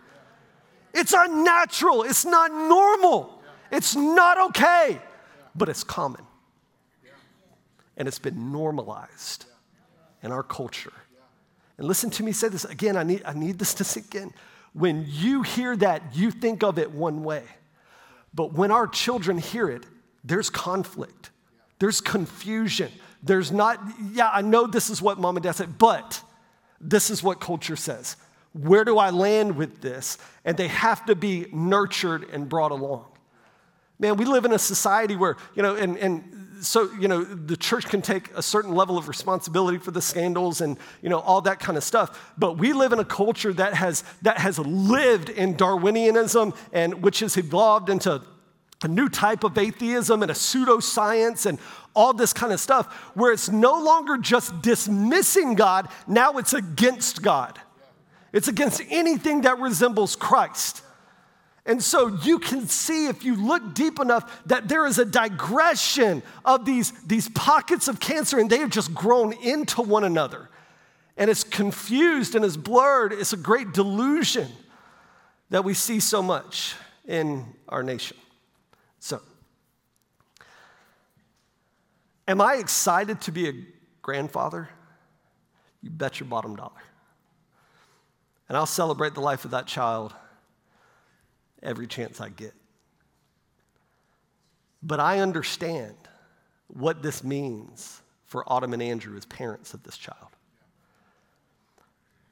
It's 0.96 1.14
unnatural. 1.16 2.02
It's 2.02 2.26
not 2.26 2.52
normal. 2.52 3.33
It's 3.74 3.96
not 3.96 4.40
okay, 4.50 5.02
but 5.56 5.68
it's 5.68 5.84
common. 5.84 6.22
And 7.98 8.08
it's 8.08 8.20
been 8.20 8.52
normalized 8.52 9.46
in 10.22 10.32
our 10.32 10.44
culture. 10.44 10.94
And 11.80 11.88
listen 11.88 12.12
to 12.12 12.24
me 12.24 12.34
say 12.34 12.50
this 12.50 12.66
again, 12.66 12.96
I 12.96 13.04
need, 13.04 13.24
I 13.26 13.34
need 13.34 13.58
this 13.58 13.74
to 13.76 13.84
sink 13.84 14.14
in. 14.14 14.32
When 14.74 15.06
you 15.08 15.42
hear 15.42 15.76
that, 15.78 16.16
you 16.16 16.30
think 16.30 16.64
of 16.64 16.78
it 16.78 16.92
one 16.92 17.24
way. 17.24 17.44
But 18.32 18.54
when 18.54 18.70
our 18.70 18.88
children 18.88 19.40
hear 19.40 19.70
it, 19.70 19.86
there's 20.24 20.52
conflict, 20.52 21.32
there's 21.80 22.00
confusion. 22.00 22.92
There's 23.24 23.52
not, 23.52 23.80
yeah, 24.12 24.30
I 24.32 24.42
know 24.42 24.68
this 24.68 24.90
is 24.90 25.02
what 25.02 25.18
mom 25.18 25.38
and 25.38 25.44
dad 25.44 25.54
said, 25.54 25.78
but 25.78 26.22
this 26.82 27.10
is 27.10 27.24
what 27.24 27.40
culture 27.40 27.78
says. 27.78 28.18
Where 28.52 28.84
do 28.84 28.98
I 28.98 29.12
land 29.12 29.56
with 29.56 29.82
this? 29.82 30.18
And 30.44 30.58
they 30.58 30.68
have 30.68 31.06
to 31.06 31.16
be 31.16 31.48
nurtured 31.54 32.30
and 32.32 32.50
brought 32.50 32.72
along. 32.72 33.06
Man, 34.00 34.18
we 34.18 34.26
live 34.26 34.46
in 34.46 34.52
a 34.52 34.60
society 34.60 35.16
where, 35.16 35.36
you 35.56 35.64
know, 35.64 35.76
and, 35.76 35.98
and 35.98 36.44
so, 36.62 36.92
you 36.94 37.08
know, 37.08 37.24
the 37.24 37.58
church 37.58 37.86
can 37.86 38.02
take 38.02 38.32
a 38.36 38.42
certain 38.42 38.74
level 38.74 38.98
of 38.98 39.08
responsibility 39.08 39.78
for 39.78 39.92
the 39.92 40.02
scandals 40.02 40.62
and, 40.62 40.78
you 41.02 41.10
know, 41.10 41.20
all 41.20 41.42
that 41.42 41.60
kind 41.60 41.78
of 41.78 41.84
stuff. 41.84 42.34
But 42.38 42.58
we 42.58 42.74
live 42.74 42.94
in 42.94 43.00
a 43.00 43.06
culture 43.06 43.54
that 43.54 43.74
has, 43.74 44.04
that 44.22 44.38
has 44.38 44.60
lived 44.60 45.30
in 45.30 45.56
Darwinianism 45.56 46.56
and 46.72 47.02
which 47.04 47.20
has 47.20 47.38
evolved 47.38 47.90
into 47.90 48.22
a 48.82 48.88
new 48.88 49.08
type 49.10 49.44
of 49.44 49.58
atheism 49.58 50.22
and 50.22 50.32
a 50.32 50.34
pseudoscience 50.34 51.46
and 51.46 51.60
all 51.96 52.14
this 52.14 52.34
kind 52.34 52.52
of 52.52 52.60
stuff, 52.60 52.92
where 53.14 53.32
it's 53.32 53.50
no 53.50 53.82
longer 53.82 54.18
just 54.18 54.62
dismissing 54.62 55.56
God, 55.56 55.88
now 56.08 56.34
it's 56.34 56.54
against 56.54 57.22
God. 57.22 57.60
It's 58.34 58.48
against 58.48 58.82
anything 58.90 59.42
that 59.42 59.60
resembles 59.60 60.16
Christ. 60.16 60.83
And 61.66 61.82
so 61.82 62.08
you 62.08 62.40
can 62.40 62.68
see 62.68 63.08
if 63.08 63.24
you 63.24 63.36
look 63.36 63.74
deep 63.74 64.00
enough 64.00 64.44
that 64.48 64.68
there 64.68 64.86
is 64.86 65.00
a 65.00 65.06
digression 65.06 66.22
of 66.44 66.66
these, 66.66 66.92
these 67.04 67.30
pockets 67.30 67.88
of 67.88 68.00
cancer 68.02 68.38
and 68.38 68.50
they 68.50 68.58
have 68.58 68.70
just 68.70 68.94
grown 68.94 69.32
into 69.34 69.82
one 69.82 70.04
another. 70.04 70.50
And 71.16 71.30
it's 71.30 71.44
confused 71.44 72.36
and 72.36 72.44
it's 72.44 72.58
blurred. 72.58 73.14
It's 73.14 73.32
a 73.32 73.38
great 73.38 73.72
delusion 73.72 74.50
that 75.52 75.64
we 75.64 75.74
see 75.74 76.00
so 76.00 76.22
much 76.22 76.76
in 77.06 77.46
our 77.70 77.84
nation. 77.84 78.18
So, 79.00 79.22
am 82.28 82.42
I 82.42 82.56
excited 82.56 83.22
to 83.22 83.32
be 83.32 83.50
a 83.50 83.54
grandfather? 84.02 84.68
You 85.82 85.92
bet 85.92 86.20
your 86.20 86.28
bottom 86.28 86.56
dollar. 86.56 86.72
And 88.50 88.58
I'll 88.58 88.66
celebrate 88.66 89.14
the 89.14 89.22
life 89.22 89.46
of 89.46 89.52
that 89.52 89.68
child 89.68 90.14
every 91.64 91.88
chance 91.88 92.22
I 92.22 92.30
get. 92.30 92.54
But 94.82 95.00
I 95.00 95.20
understand 95.20 95.96
what 96.68 97.02
this 97.02 97.24
means 97.24 98.02
for 98.26 98.44
Autumn 98.52 98.74
and 98.74 98.82
Andrew 98.82 99.16
as 99.16 99.26
parents 99.26 99.74
of 99.74 99.84
this 99.84 99.98
child. 99.98 100.30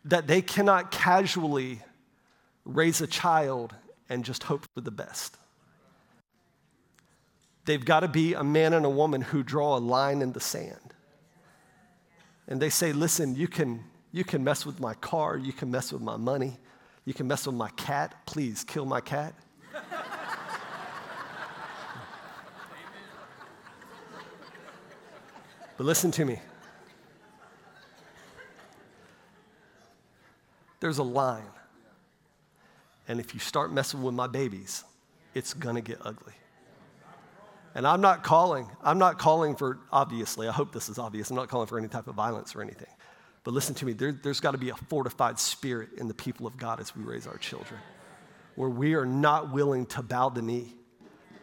That 0.06 0.28
they 0.28 0.42
cannot 0.42 0.92
casually 0.92 1.80
raise 2.66 3.02
a 3.02 3.08
child 3.08 3.74
and 4.10 4.26
just 4.26 4.44
hope 4.44 4.66
for 4.74 4.82
the 4.82 4.92
best. 4.92 5.38
They've 7.66 7.84
got 7.84 8.02
to 8.02 8.08
be 8.08 8.34
a 8.34 8.44
man 8.44 8.74
and 8.74 8.86
a 8.86 8.90
woman 8.90 9.22
who 9.22 9.44
draw 9.44 9.78
a 9.78 9.80
line 9.80 10.22
in 10.22 10.34
the 10.34 10.40
sand. 10.40 10.94
And 12.48 12.60
they 12.60 12.70
say, 12.70 12.92
listen, 12.92 13.36
you 13.36 13.48
can, 13.48 13.84
you 14.12 14.24
can 14.24 14.44
mess 14.44 14.66
with 14.66 14.80
my 14.80 14.96
car, 14.96 15.38
you 15.38 15.54
can 15.54 15.70
mess 15.70 15.94
with 15.94 16.02
my 16.02 16.18
money, 16.18 16.58
you 17.06 17.14
can 17.14 17.28
mess 17.28 17.46
with 17.46 17.56
my 17.56 17.70
cat. 17.72 18.26
Please 18.26 18.64
kill 18.64 18.86
my 18.86 19.02
cat. 19.02 19.34
but 25.78 25.86
listen 25.86 26.12
to 26.12 26.26
me. 26.26 26.40
There's 30.80 30.98
a 30.98 31.04
line. 31.04 31.44
And 33.08 33.20
if 33.20 33.34
you 33.34 33.40
start 33.40 33.72
messing 33.72 34.02
with 34.02 34.14
my 34.14 34.28
babies, 34.28 34.84
it's 35.34 35.54
gonna 35.54 35.82
get 35.82 36.00
ugly. 36.02 36.34
And 37.74 37.88
I'm 37.88 38.02
not 38.02 38.24
calling, 38.24 38.70
I'm 38.84 38.98
not 38.98 39.18
calling 39.18 39.56
for, 39.56 39.80
obviously, 39.92 40.48
I 40.48 40.52
hope 40.52 40.74
this 40.74 40.90
is 40.90 41.00
obvious, 41.00 41.30
I'm 41.30 41.38
not 41.38 41.48
calling 41.48 41.68
for 41.68 41.78
any 41.78 41.88
type 41.88 42.08
of 42.08 42.16
violence 42.16 42.56
or 42.56 42.62
anything. 42.62 42.88
But 43.44 43.54
listen 43.54 43.74
to 43.76 43.86
me, 43.86 43.94
there, 43.94 44.16
has 44.24 44.40
got 44.40 44.52
to 44.52 44.58
be 44.58 44.70
a 44.70 44.76
fortified 44.76 45.40
spirit 45.40 45.90
in 45.98 46.08
the 46.08 46.14
people 46.14 46.46
of 46.46 46.58
God 46.58 46.80
as 46.80 46.96
we 46.96 47.04
raise 47.04 47.26
our 47.26 47.38
children, 47.38 47.80
where 48.56 48.70
we 48.70 48.94
are 48.94 49.06
not 49.06 49.52
willing 49.52 49.86
to 49.88 50.04
bow 50.04 50.30
the 50.30 50.42
knee. 50.42 50.76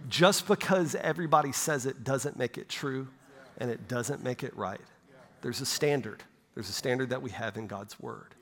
Just 0.09 0.47
because 0.47 0.95
everybody 0.95 1.51
says 1.51 1.87
it 1.87 2.05
doesn't 2.05 2.39
make 2.39 2.57
it 2.57 2.69
true 2.69 3.09
and 3.59 3.71
it 3.71 3.89
doesn't 3.89 4.23
make 4.23 4.45
it 4.45 4.57
right. 4.57 4.81
There's 5.43 5.61
a 5.61 5.67
standard. 5.67 6.23
There's 6.55 6.69
a 6.69 6.73
standard 6.73 7.11
that 7.11 7.21
we 7.21 7.31
have 7.31 7.57
in 7.57 7.67
God's 7.67 7.99
word. 7.99 8.35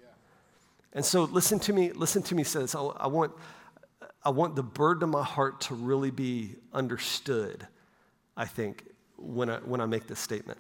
And 0.92 1.04
so 1.04 1.24
listen 1.24 1.58
to 1.60 1.72
me, 1.72 1.92
listen 1.92 2.22
to 2.24 2.34
me 2.34 2.44
say 2.44 2.60
this. 2.60 2.74
I, 2.74 2.82
I 2.82 3.06
want, 3.06 3.32
I 4.22 4.30
want 4.30 4.54
the 4.54 4.62
burden 4.62 5.04
of 5.04 5.08
my 5.08 5.24
heart 5.24 5.62
to 5.62 5.74
really 5.74 6.10
be 6.10 6.56
understood 6.74 7.66
I 8.36 8.44
think, 8.44 8.84
when 9.16 9.48
I, 9.48 9.56
when 9.58 9.80
I 9.80 9.86
make 9.86 10.06
this 10.06 10.20
statement. 10.20 10.58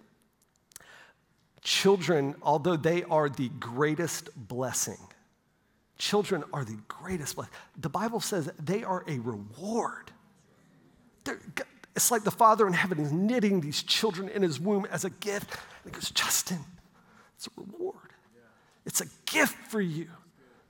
Children, 1.66 2.36
although 2.42 2.76
they 2.76 3.02
are 3.02 3.28
the 3.28 3.48
greatest 3.48 4.30
blessing, 4.36 4.98
children 5.98 6.44
are 6.52 6.64
the 6.64 6.78
greatest 6.86 7.34
blessing. 7.34 7.52
The 7.76 7.88
Bible 7.88 8.20
says 8.20 8.48
they 8.64 8.84
are 8.84 9.02
a 9.08 9.18
reward. 9.18 10.12
They're, 11.24 11.40
it's 11.96 12.12
like 12.12 12.22
the 12.22 12.30
Father 12.30 12.68
in 12.68 12.72
heaven 12.72 13.00
is 13.00 13.10
knitting 13.10 13.60
these 13.60 13.82
children 13.82 14.28
in 14.28 14.42
his 14.42 14.60
womb 14.60 14.86
as 14.92 15.04
a 15.04 15.10
gift. 15.10 15.50
And 15.82 15.86
he 15.86 15.90
goes, 15.90 16.12
Justin, 16.12 16.60
it's 17.34 17.48
a 17.48 17.50
reward. 17.56 18.12
It's 18.84 19.00
a 19.00 19.06
gift 19.24 19.56
for 19.68 19.80
you. 19.80 20.06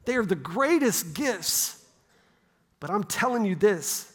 They 0.06 0.16
are 0.16 0.24
the 0.24 0.34
greatest 0.34 1.12
gifts. 1.12 1.84
But 2.80 2.88
I'm 2.88 3.04
telling 3.04 3.44
you 3.44 3.54
this 3.54 4.10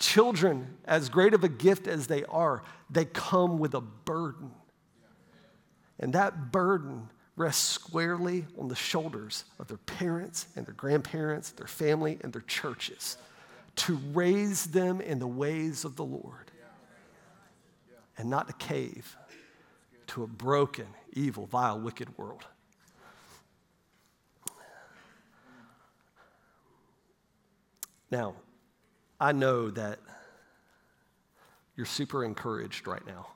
Children, 0.00 0.76
as 0.86 1.08
great 1.08 1.34
of 1.34 1.44
a 1.44 1.48
gift 1.48 1.86
as 1.86 2.08
they 2.08 2.24
are, 2.24 2.64
they 2.90 3.04
come 3.04 3.60
with 3.60 3.74
a 3.74 3.80
burden. 3.80 4.50
And 5.98 6.12
that 6.12 6.52
burden 6.52 7.08
rests 7.36 7.68
squarely 7.68 8.46
on 8.58 8.68
the 8.68 8.74
shoulders 8.74 9.44
of 9.58 9.68
their 9.68 9.76
parents 9.78 10.46
and 10.56 10.66
their 10.66 10.74
grandparents, 10.74 11.50
their 11.50 11.66
family, 11.66 12.18
and 12.22 12.32
their 12.32 12.42
churches 12.42 13.16
to 13.76 13.96
raise 14.12 14.66
them 14.66 15.00
in 15.00 15.18
the 15.18 15.26
ways 15.26 15.84
of 15.84 15.96
the 15.96 16.04
Lord 16.04 16.50
and 18.18 18.30
not 18.30 18.46
to 18.48 18.54
cave 18.54 19.16
to 20.08 20.22
a 20.22 20.26
broken, 20.26 20.86
evil, 21.12 21.46
vile, 21.46 21.78
wicked 21.78 22.16
world. 22.16 22.44
Now, 28.10 28.34
I 29.20 29.32
know 29.32 29.70
that 29.70 29.98
you're 31.76 31.86
super 31.86 32.24
encouraged 32.24 32.86
right 32.86 33.04
now. 33.06 33.26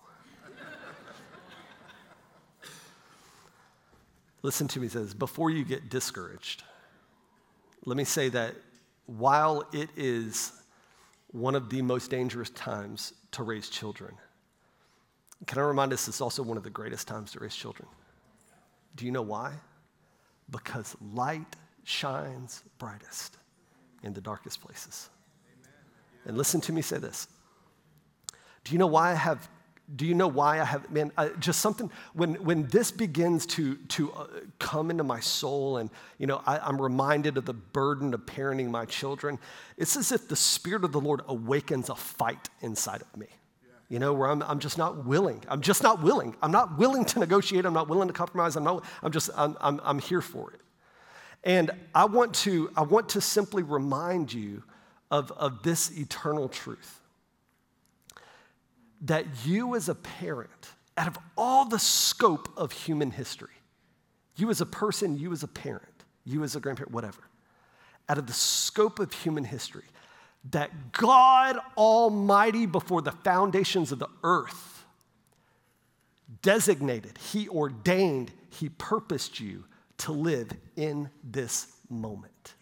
Listen 4.42 4.68
to 4.68 4.81
me, 4.81 4.88
says, 4.88 5.12
before 5.14 5.50
you 5.50 5.64
get 5.64 5.90
discouraged, 5.90 6.62
let 7.85 7.96
me 7.96 8.05
say 8.05 8.29
that 8.31 8.55
while 9.07 9.64
it 9.72 9.90
is 9.96 10.53
one 11.29 11.55
of 11.55 11.68
the 11.68 11.83
most 11.83 12.11
dangerous 12.11 12.50
times 12.50 13.12
to 13.33 13.42
raise 13.42 13.68
children, 13.68 14.14
can 15.46 15.59
I 15.59 15.62
remind 15.62 15.92
us 15.92 16.09
it's 16.09 16.20
also 16.20 16.42
one 16.42 16.57
of 16.57 16.62
the 16.62 16.70
greatest 16.70 17.09
times 17.09 17.33
to 17.33 17.40
raise 17.40 17.55
children? 17.55 17.88
Do 18.96 19.07
you 19.07 19.12
know 19.12 19.22
why? 19.22 19.53
Because 20.50 20.96
light 21.14 21.57
shines 21.85 22.62
brightest 22.79 23.38
in 24.03 24.12
the 24.12 24.20
darkest 24.20 24.61
places. 24.61 25.09
And 26.26 26.37
listen 26.37 26.61
to 26.62 26.72
me 26.72 26.83
say 26.83 26.98
this. 26.98 27.29
Do 28.64 28.72
you 28.72 28.79
know 28.79 28.87
why 28.87 29.12
I 29.12 29.14
have 29.14 29.48
do 29.96 30.07
you 30.07 30.14
know 30.14 30.29
why 30.29 30.61
I 30.61 30.64
have, 30.64 30.90
man, 30.90 31.11
I, 31.16 31.29
just 31.40 31.61
something, 31.61 31.90
when, 32.14 32.35
when 32.37 32.66
this 32.68 32.90
begins 32.90 33.46
to, 33.46 33.76
to 33.76 34.12
uh, 34.12 34.26
come 34.59 34.90
into 34.90 35.05
my 35.05 35.20
soul 35.20 35.79
and, 35.79 35.90
you 36.18 36.26
know, 36.26 36.42
I, 36.46 36.59
I'm 36.59 36.81
reminded 36.81 37.37
of 37.37 37.44
the 37.44 37.53
burden 37.55 38.14
of 38.14 38.20
parenting 38.26 38.70
my 38.70 38.85
children, 38.85 39.38
it's 39.76 39.96
as 39.96 40.12
if 40.12 40.29
the 40.29 40.37
Spirit 40.37 40.85
of 40.85 40.92
the 40.92 41.00
Lord 41.00 41.22
awakens 41.26 41.88
a 41.88 41.94
fight 41.94 42.48
inside 42.61 43.03
of 43.03 43.16
me. 43.16 43.26
You 43.88 43.98
know, 43.98 44.12
where 44.14 44.31
I'm, 44.31 44.42
I'm 44.44 44.61
just 44.61 44.79
not 44.79 45.05
willing. 45.05 45.42
I'm 45.48 45.61
just 45.61 45.83
not 45.83 46.00
willing. 46.00 46.37
I'm 46.40 46.53
not 46.53 46.79
willing 46.79 47.05
to 47.07 47.18
negotiate. 47.18 47.64
I'm 47.64 47.74
not 47.74 47.88
willing 47.88 48.07
to 48.07 48.14
compromise. 48.14 48.55
I'm, 48.55 48.62
not, 48.62 48.85
I'm 49.03 49.11
just, 49.11 49.31
I'm, 49.37 49.57
I'm, 49.61 49.81
I'm 49.83 49.98
here 49.98 50.20
for 50.20 50.53
it. 50.53 50.61
And 51.42 51.72
I 51.92 52.05
want 52.05 52.35
to, 52.37 52.70
I 52.76 52.83
want 52.83 53.09
to 53.11 53.20
simply 53.20 53.64
remind 53.64 54.33
you 54.33 54.62
of, 55.11 55.33
of 55.33 55.64
this 55.64 55.90
eternal 55.98 56.48
truth 56.48 56.99
that 59.02 59.26
you, 59.44 59.74
as 59.74 59.88
a 59.88 59.94
parent, 59.94 60.70
out 60.96 61.08
of 61.08 61.18
all 61.36 61.64
the 61.64 61.78
scope 61.78 62.48
of 62.56 62.72
human 62.72 63.10
history, 63.10 63.48
you 64.36 64.50
as 64.50 64.60
a 64.60 64.66
person, 64.66 65.18
you 65.18 65.32
as 65.32 65.42
a 65.42 65.48
parent, 65.48 66.04
you 66.24 66.42
as 66.42 66.56
a 66.56 66.60
grandparent, 66.60 66.92
whatever, 66.92 67.22
out 68.08 68.18
of 68.18 68.26
the 68.26 68.32
scope 68.32 68.98
of 68.98 69.12
human 69.12 69.44
history 69.44 69.84
that 70.50 70.92
God 70.92 71.58
Almighty, 71.76 72.66
before 72.66 73.02
the 73.02 73.12
foundations 73.12 73.92
of 73.92 73.98
the 73.98 74.08
earth, 74.24 74.84
designated, 76.42 77.18
He 77.18 77.48
ordained, 77.48 78.32
He 78.48 78.68
purposed 78.68 79.38
you 79.38 79.64
to 79.98 80.12
live 80.12 80.50
in 80.76 81.10
this 81.22 81.66
moment. 81.88 82.54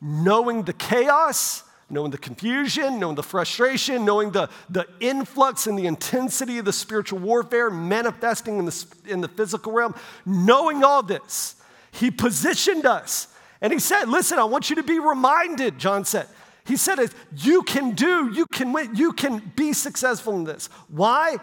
Knowing 0.00 0.64
the 0.64 0.72
chaos, 0.72 1.64
knowing 1.90 2.10
the 2.10 2.18
confusion, 2.18 2.98
knowing 2.98 3.16
the 3.16 3.22
frustration, 3.22 4.04
knowing 4.04 4.30
the, 4.30 4.48
the 4.70 4.86
influx 5.00 5.66
and 5.66 5.78
the 5.78 5.86
intensity 5.86 6.58
of 6.58 6.64
the 6.64 6.72
spiritual 6.72 7.18
warfare 7.18 7.70
manifesting 7.70 8.58
in 8.58 8.64
the, 8.64 8.86
in 9.06 9.20
the 9.20 9.28
physical 9.28 9.72
realm, 9.72 9.94
knowing 10.24 10.82
all 10.82 11.02
this, 11.02 11.56
He 11.90 12.10
positioned 12.10 12.86
us. 12.86 13.28
And 13.60 13.72
He 13.72 13.78
said, 13.78 14.08
Listen, 14.08 14.38
I 14.38 14.44
want 14.44 14.70
you 14.70 14.76
to 14.76 14.82
be 14.82 14.98
reminded, 14.98 15.78
John 15.78 16.04
said. 16.04 16.26
He 16.64 16.76
said, 16.76 16.98
You 17.36 17.62
can 17.62 17.94
do, 17.94 18.30
you 18.32 18.46
can 18.46 18.72
win, 18.72 18.94
you 18.94 19.12
can 19.12 19.52
be 19.56 19.72
successful 19.72 20.34
in 20.34 20.44
this. 20.44 20.68
Why? 20.88 21.36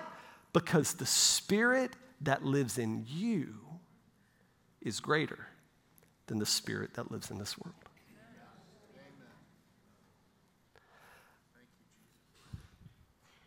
Because 0.53 0.93
the 0.93 1.05
Spirit 1.05 1.91
that 2.21 2.43
lives 2.43 2.77
in 2.77 3.05
you 3.07 3.55
is 4.81 4.99
greater 4.99 5.47
than 6.27 6.39
the 6.39 6.45
Spirit 6.45 6.93
that 6.93 7.11
lives 7.11 7.29
in 7.29 7.37
this 7.37 7.57
world. 7.57 7.75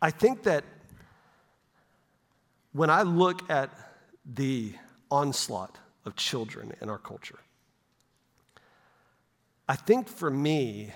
I 0.03 0.11
think 0.11 0.43
that 0.43 0.65
when 2.73 2.89
I 2.89 3.03
look 3.03 3.49
at 3.49 3.69
the 4.25 4.73
onslaught 5.09 5.77
of 6.05 6.17
children 6.17 6.73
in 6.81 6.89
our 6.89 6.97
culture, 6.97 7.39
I 9.69 9.77
think 9.77 10.09
for 10.09 10.29
me, 10.29 10.91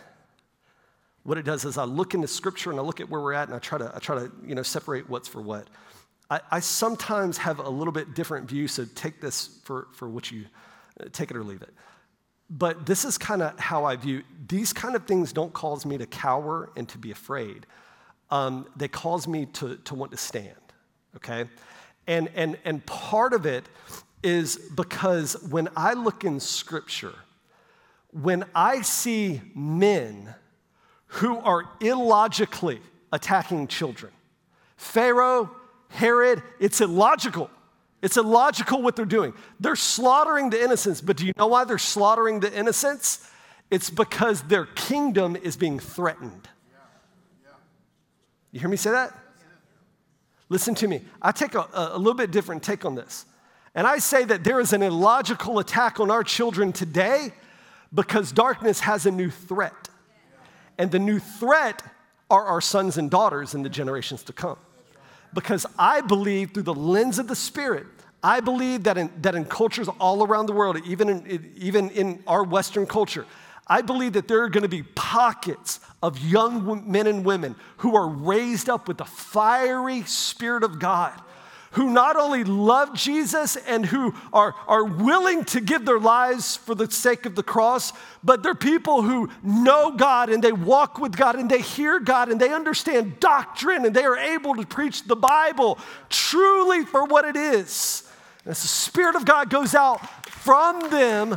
what 1.23 1.37
it 1.37 1.43
does 1.43 1.63
is 1.63 1.77
I 1.77 1.85
look 1.85 2.15
into 2.15 2.27
scripture 2.27 2.69
and 2.69 2.77
I 2.81 2.83
look 2.83 2.99
at 2.99 3.09
where 3.09 3.21
we're 3.21 3.31
at 3.31 3.47
and 3.47 3.55
I 3.55 3.59
try 3.59 3.77
to, 3.77 3.89
I 3.95 3.99
try 3.99 4.17
to 4.17 4.29
you 4.45 4.55
know, 4.55 4.61
separate 4.61 5.09
what's 5.09 5.29
for 5.29 5.41
what. 5.41 5.69
I, 6.29 6.41
I 6.51 6.59
sometimes 6.59 7.37
have 7.37 7.59
a 7.59 7.69
little 7.69 7.93
bit 7.93 8.13
different 8.13 8.49
view, 8.49 8.67
so 8.67 8.83
take 8.93 9.21
this 9.21 9.61
for, 9.63 9.87
for 9.93 10.09
what 10.09 10.31
you, 10.31 10.47
take 11.13 11.31
it 11.31 11.37
or 11.37 11.45
leave 11.45 11.61
it. 11.61 11.73
But 12.49 12.85
this 12.85 13.05
is 13.05 13.17
kind 13.17 13.41
of 13.41 13.57
how 13.57 13.85
I 13.85 13.95
view 13.95 14.23
these 14.49 14.73
kind 14.73 14.97
of 14.97 15.05
things 15.05 15.31
don't 15.31 15.53
cause 15.53 15.85
me 15.85 15.97
to 15.97 16.05
cower 16.05 16.71
and 16.75 16.89
to 16.89 16.97
be 16.97 17.11
afraid 17.11 17.65
um, 18.29 18.67
they 18.75 18.87
cause 18.87 19.27
me 19.27 19.45
to, 19.45 19.77
to 19.77 19.95
want 19.95 20.11
to 20.11 20.17
stand, 20.17 20.55
okay? 21.15 21.45
And, 22.07 22.29
and, 22.35 22.57
and 22.65 22.85
part 22.85 23.33
of 23.33 23.45
it 23.45 23.65
is 24.23 24.57
because 24.57 25.41
when 25.49 25.69
I 25.75 25.93
look 25.93 26.23
in 26.23 26.39
scripture, 26.39 27.15
when 28.11 28.45
I 28.55 28.81
see 28.81 29.41
men 29.53 30.33
who 31.07 31.37
are 31.39 31.69
illogically 31.79 32.81
attacking 33.11 33.67
children, 33.67 34.11
Pharaoh, 34.75 35.51
Herod, 35.89 36.43
it's 36.59 36.81
illogical. 36.81 37.49
It's 38.01 38.17
illogical 38.17 38.81
what 38.81 38.95
they're 38.95 39.05
doing. 39.05 39.33
They're 39.59 39.75
slaughtering 39.75 40.49
the 40.49 40.61
innocents, 40.61 41.01
but 41.01 41.17
do 41.17 41.25
you 41.25 41.33
know 41.37 41.47
why 41.47 41.63
they're 41.63 41.77
slaughtering 41.77 42.39
the 42.39 42.53
innocents? 42.53 43.29
It's 43.71 43.89
because 43.89 44.43
their 44.43 44.65
kingdom 44.65 45.35
is 45.35 45.57
being 45.57 45.79
threatened. 45.79 46.47
You 48.57 48.61
hear 48.61 48.69
me 48.69 48.77
say 48.77 48.89
that? 48.89 49.13
Listen 50.49 50.73
to 50.73 50.87
me. 50.87 51.01
I 51.21 51.31
take 51.31 51.53
a, 51.53 51.67
a 51.75 51.97
little 51.99 52.15
bit 52.15 52.31
different 52.31 52.63
take 52.63 52.85
on 52.85 52.95
this. 52.95 53.27
And 53.75 53.85
I 53.85 53.99
say 53.99 54.25
that 54.25 54.43
there 54.43 54.59
is 54.59 54.73
an 54.73 54.81
illogical 54.81 55.59
attack 55.59 55.99
on 55.99 56.09
our 56.09 56.23
children 56.23 56.73
today 56.73 57.33
because 57.93 58.31
darkness 58.31 58.79
has 58.79 59.05
a 59.05 59.11
new 59.11 59.29
threat. 59.29 59.89
And 60.79 60.89
the 60.89 60.97
new 60.97 61.19
threat 61.19 61.83
are 62.31 62.45
our 62.45 62.59
sons 62.59 62.97
and 62.97 63.11
daughters 63.11 63.53
in 63.53 63.61
the 63.61 63.69
generations 63.69 64.23
to 64.23 64.33
come. 64.33 64.57
Because 65.35 65.67
I 65.77 66.01
believe 66.01 66.55
through 66.55 66.63
the 66.63 66.73
lens 66.73 67.19
of 67.19 67.27
the 67.27 67.35
Spirit, 67.35 67.85
I 68.23 68.39
believe 68.39 68.85
that 68.85 68.97
in, 68.97 69.11
that 69.21 69.35
in 69.35 69.45
cultures 69.45 69.87
all 69.99 70.25
around 70.25 70.47
the 70.47 70.53
world, 70.53 70.81
even 70.83 71.09
in, 71.09 71.53
even 71.57 71.91
in 71.91 72.23
our 72.25 72.43
Western 72.43 72.87
culture, 72.87 73.27
I 73.67 73.81
believe 73.81 74.13
that 74.13 74.27
there 74.27 74.43
are 74.43 74.49
going 74.49 74.63
to 74.63 74.69
be 74.69 74.83
pockets 74.83 75.79
of 76.01 76.19
young 76.19 76.89
men 76.89 77.07
and 77.07 77.25
women 77.25 77.55
who 77.77 77.95
are 77.95 78.07
raised 78.07 78.69
up 78.69 78.87
with 78.87 78.97
the 78.97 79.05
fiery 79.05 80.03
Spirit 80.03 80.63
of 80.63 80.79
God, 80.79 81.13
who 81.71 81.89
not 81.89 82.15
only 82.15 82.45
love 82.45 82.93
Jesus 82.93 83.57
and 83.57 83.85
who 83.85 84.13
are, 84.31 84.55
are 84.67 84.85
willing 84.85 85.43
to 85.45 85.59
give 85.59 85.85
their 85.85 85.99
lives 85.99 86.55
for 86.55 86.75
the 86.75 86.89
sake 86.89 87.25
of 87.25 87.35
the 87.35 87.43
cross, 87.43 87.91
but 88.23 88.41
they're 88.41 88.55
people 88.55 89.01
who 89.01 89.29
know 89.43 89.91
God 89.91 90.29
and 90.29 90.41
they 90.41 90.53
walk 90.53 90.97
with 90.97 91.17
God 91.17 91.35
and 91.35 91.49
they 91.49 91.61
hear 91.61 91.99
God 91.99 92.29
and 92.29 92.39
they 92.39 92.53
understand 92.53 93.19
doctrine 93.19 93.85
and 93.85 93.93
they 93.93 94.05
are 94.05 94.17
able 94.17 94.55
to 94.55 94.65
preach 94.65 95.03
the 95.03 95.15
Bible 95.15 95.77
truly 96.09 96.85
for 96.85 97.03
what 97.03 97.25
it 97.25 97.35
is. 97.35 98.03
As 98.45 98.61
the 98.61 98.67
Spirit 98.67 99.17
of 99.17 99.25
God 99.25 99.49
goes 99.49 99.75
out 99.75 100.09
from 100.29 100.89
them, 100.89 101.35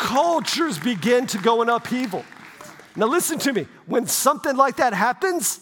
cultures 0.00 0.78
begin 0.78 1.26
to 1.26 1.38
go 1.38 1.60
in 1.60 1.68
upheaval. 1.68 2.24
Now, 2.96 3.06
listen 3.06 3.38
to 3.40 3.52
me. 3.52 3.66
When 3.86 4.06
something 4.06 4.56
like 4.56 4.76
that 4.76 4.94
happens, 4.94 5.60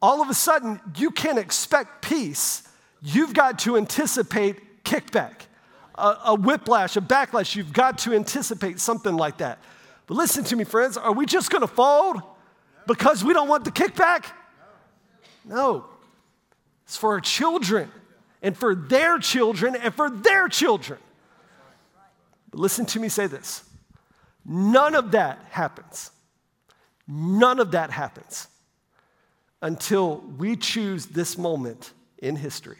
all 0.00 0.22
of 0.22 0.30
a 0.30 0.34
sudden 0.34 0.80
you 0.96 1.10
can't 1.10 1.38
expect 1.38 2.02
peace. 2.02 2.66
You've 3.02 3.34
got 3.34 3.58
to 3.60 3.76
anticipate 3.76 4.82
kickback, 4.82 5.42
a, 5.94 6.16
a 6.26 6.34
whiplash, 6.34 6.96
a 6.96 7.02
backlash. 7.02 7.54
You've 7.54 7.72
got 7.72 7.98
to 7.98 8.14
anticipate 8.14 8.80
something 8.80 9.14
like 9.14 9.38
that. 9.38 9.58
But 10.06 10.16
listen 10.16 10.42
to 10.44 10.56
me, 10.56 10.64
friends. 10.64 10.96
Are 10.96 11.12
we 11.12 11.26
just 11.26 11.50
going 11.50 11.60
to 11.60 11.68
fold 11.68 12.22
because 12.86 13.22
we 13.22 13.34
don't 13.34 13.48
want 13.48 13.64
the 13.64 13.70
kickback? 13.70 14.24
No. 15.44 15.84
It's 16.86 16.96
for 16.96 17.12
our 17.12 17.20
children 17.20 17.90
and 18.42 18.56
for 18.56 18.74
their 18.74 19.18
children 19.18 19.76
and 19.76 19.94
for 19.94 20.08
their 20.08 20.48
children. 20.48 20.98
Listen 22.58 22.84
to 22.86 22.98
me 23.00 23.08
say 23.08 23.28
this 23.28 23.62
none 24.44 24.94
of 24.94 25.12
that 25.12 25.38
happens. 25.50 26.10
None 27.06 27.58
of 27.58 27.70
that 27.70 27.90
happens 27.90 28.48
until 29.62 30.18
we 30.36 30.56
choose 30.56 31.06
this 31.06 31.38
moment 31.38 31.92
in 32.18 32.36
history 32.36 32.76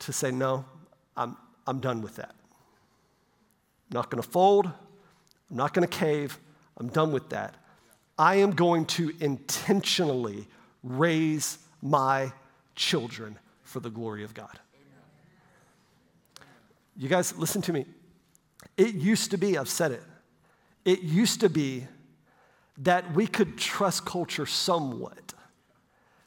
to 0.00 0.12
say, 0.12 0.32
no, 0.32 0.64
I'm, 1.16 1.36
I'm 1.66 1.78
done 1.78 2.02
with 2.02 2.16
that. 2.16 2.34
I'm 3.90 3.94
not 3.94 4.10
going 4.10 4.20
to 4.20 4.28
fold. 4.28 4.66
I'm 4.66 5.56
not 5.56 5.74
going 5.74 5.86
to 5.86 5.96
cave. 5.96 6.38
I'm 6.78 6.88
done 6.88 7.12
with 7.12 7.28
that. 7.28 7.54
I 8.18 8.36
am 8.36 8.50
going 8.50 8.86
to 8.86 9.12
intentionally 9.20 10.48
raise 10.82 11.58
my 11.82 12.32
children 12.74 13.38
for 13.62 13.78
the 13.78 13.90
glory 13.90 14.24
of 14.24 14.34
God. 14.34 14.58
You 16.96 17.08
guys, 17.08 17.36
listen 17.36 17.62
to 17.62 17.72
me. 17.72 17.86
It 18.76 18.94
used 18.94 19.30
to 19.32 19.38
be, 19.38 19.58
I've 19.58 19.68
said 19.68 19.92
it, 19.92 20.02
it 20.84 21.02
used 21.02 21.40
to 21.40 21.48
be 21.48 21.86
that 22.78 23.14
we 23.14 23.26
could 23.26 23.58
trust 23.58 24.04
culture 24.04 24.46
somewhat 24.46 25.34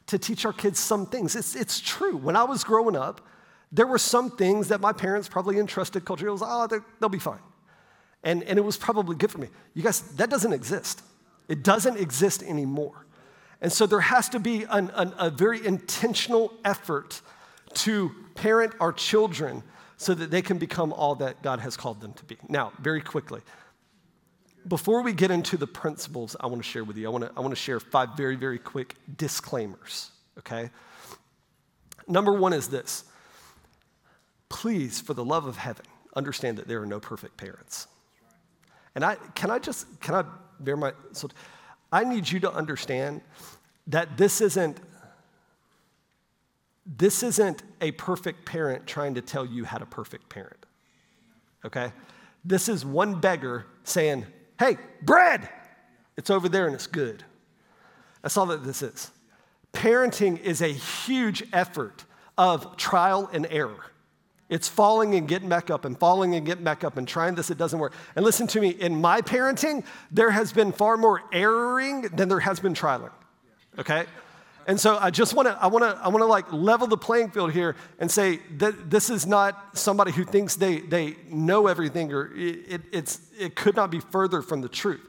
to 0.06 0.18
teach 0.18 0.44
our 0.44 0.52
kids 0.52 0.78
some 0.78 1.06
things. 1.06 1.34
It's, 1.34 1.56
it's 1.56 1.80
true. 1.80 2.16
When 2.16 2.36
I 2.36 2.44
was 2.44 2.64
growing 2.64 2.96
up, 2.96 3.20
there 3.72 3.86
were 3.86 3.98
some 3.98 4.30
things 4.30 4.68
that 4.68 4.80
my 4.80 4.92
parents 4.92 5.28
probably 5.28 5.58
entrusted 5.58 6.04
culture. 6.04 6.28
It 6.28 6.32
was, 6.32 6.42
oh, 6.44 6.68
they'll 7.00 7.08
be 7.08 7.18
fine. 7.18 7.40
And, 8.22 8.42
and 8.44 8.58
it 8.58 8.62
was 8.62 8.76
probably 8.76 9.16
good 9.16 9.30
for 9.30 9.38
me. 9.38 9.48
You 9.74 9.82
guys, 9.82 10.00
that 10.16 10.30
doesn't 10.30 10.52
exist. 10.52 11.02
It 11.48 11.62
doesn't 11.62 11.96
exist 11.96 12.42
anymore. 12.42 13.06
And 13.60 13.72
so 13.72 13.86
there 13.86 14.00
has 14.00 14.28
to 14.30 14.38
be 14.38 14.64
an, 14.64 14.90
an, 14.94 15.12
a 15.18 15.30
very 15.30 15.64
intentional 15.66 16.52
effort 16.64 17.20
to 17.74 18.12
parent 18.34 18.74
our 18.80 18.92
children 18.92 19.62
so 19.96 20.14
that 20.14 20.30
they 20.30 20.42
can 20.42 20.58
become 20.58 20.92
all 20.92 21.14
that 21.16 21.42
God 21.42 21.60
has 21.60 21.76
called 21.76 22.00
them 22.00 22.12
to 22.14 22.24
be. 22.24 22.36
Now, 22.48 22.72
very 22.80 23.00
quickly, 23.00 23.40
before 24.68 25.02
we 25.02 25.12
get 25.12 25.30
into 25.30 25.56
the 25.56 25.66
principles 25.66 26.36
I 26.40 26.46
want 26.46 26.62
to 26.62 26.68
share 26.68 26.84
with 26.84 26.96
you, 26.96 27.06
I 27.06 27.10
want 27.10 27.24
to, 27.24 27.32
I 27.36 27.40
want 27.40 27.52
to 27.52 27.56
share 27.56 27.80
five 27.80 28.16
very, 28.16 28.36
very 28.36 28.58
quick 28.58 28.96
disclaimers, 29.16 30.10
okay? 30.38 30.70
Number 32.08 32.32
one 32.32 32.52
is 32.52 32.68
this 32.68 33.04
please, 34.48 35.00
for 35.00 35.12
the 35.12 35.24
love 35.24 35.46
of 35.46 35.56
heaven, 35.56 35.84
understand 36.14 36.56
that 36.58 36.68
there 36.68 36.80
are 36.80 36.86
no 36.86 37.00
perfect 37.00 37.36
parents. 37.36 37.88
And 38.94 39.04
I 39.04 39.16
can 39.34 39.50
I 39.50 39.58
just 39.58 40.00
can 40.00 40.14
I 40.14 40.24
bear 40.60 40.76
my 40.76 40.92
so 41.12 41.28
I 41.92 42.04
need 42.04 42.30
you 42.30 42.40
to 42.40 42.52
understand 42.52 43.20
that 43.88 44.16
this 44.16 44.40
isn't 44.40 44.78
this 46.86 47.22
isn't 47.22 47.62
a 47.80 47.90
perfect 47.92 48.46
parent 48.46 48.86
trying 48.86 49.14
to 49.14 49.20
tell 49.20 49.44
you 49.44 49.64
how 49.64 49.78
to 49.78 49.86
perfect 49.86 50.28
parent. 50.28 50.64
Okay? 51.64 51.92
This 52.44 52.68
is 52.68 52.84
one 52.84 53.20
beggar 53.20 53.66
saying, 53.82 54.26
hey, 54.58 54.78
bread, 55.02 55.48
it's 56.16 56.30
over 56.30 56.48
there 56.48 56.66
and 56.66 56.74
it's 56.74 56.86
good. 56.86 57.24
That's 58.22 58.36
all 58.36 58.46
that 58.46 58.64
this 58.64 58.82
is. 58.82 59.10
Parenting 59.72 60.40
is 60.40 60.62
a 60.62 60.68
huge 60.68 61.42
effort 61.52 62.04
of 62.38 62.76
trial 62.76 63.28
and 63.32 63.46
error. 63.50 63.84
It's 64.48 64.68
falling 64.68 65.16
and 65.16 65.26
getting 65.26 65.48
back 65.48 65.70
up 65.70 65.84
and 65.84 65.98
falling 65.98 66.36
and 66.36 66.46
getting 66.46 66.62
back 66.62 66.84
up 66.84 66.96
and 66.96 67.06
trying 67.08 67.34
this, 67.34 67.50
it 67.50 67.58
doesn't 67.58 67.80
work. 67.80 67.92
And 68.14 68.24
listen 68.24 68.46
to 68.48 68.60
me, 68.60 68.68
in 68.68 69.00
my 69.00 69.20
parenting, 69.20 69.84
there 70.12 70.30
has 70.30 70.52
been 70.52 70.70
far 70.70 70.96
more 70.96 71.22
erroring 71.32 72.02
than 72.02 72.28
there 72.28 72.40
has 72.40 72.60
been 72.60 72.74
trialing. 72.74 73.10
Okay? 73.76 74.06
And 74.66 74.80
so 74.80 74.98
I 74.98 75.10
just 75.10 75.34
want 75.34 75.46
to, 75.46 75.56
I 75.60 75.68
want 75.68 75.84
to, 75.84 76.04
I 76.04 76.08
want 76.08 76.22
to 76.22 76.26
like 76.26 76.52
level 76.52 76.88
the 76.88 76.96
playing 76.96 77.30
field 77.30 77.52
here 77.52 77.76
and 78.00 78.10
say 78.10 78.40
that 78.56 78.90
this 78.90 79.10
is 79.10 79.24
not 79.24 79.78
somebody 79.78 80.10
who 80.10 80.24
thinks 80.24 80.56
they, 80.56 80.80
they 80.80 81.16
know 81.30 81.68
everything 81.68 82.12
or 82.12 82.34
it, 82.34 82.72
it, 82.72 82.82
it's, 82.92 83.20
it 83.38 83.54
could 83.54 83.76
not 83.76 83.92
be 83.92 84.00
further 84.00 84.42
from 84.42 84.62
the 84.62 84.68
truth. 84.68 85.00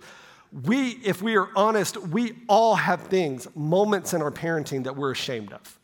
We, 0.63 0.91
if 1.03 1.23
we 1.23 1.35
are 1.37 1.49
honest, 1.55 1.97
we 1.97 2.33
all 2.47 2.75
have 2.75 3.01
things, 3.07 3.47
moments 3.55 4.13
in 4.13 4.21
our 4.21 4.31
parenting 4.31 4.83
that 4.83 4.95
we're 4.95 5.11
ashamed 5.11 5.51
of. 5.51 5.79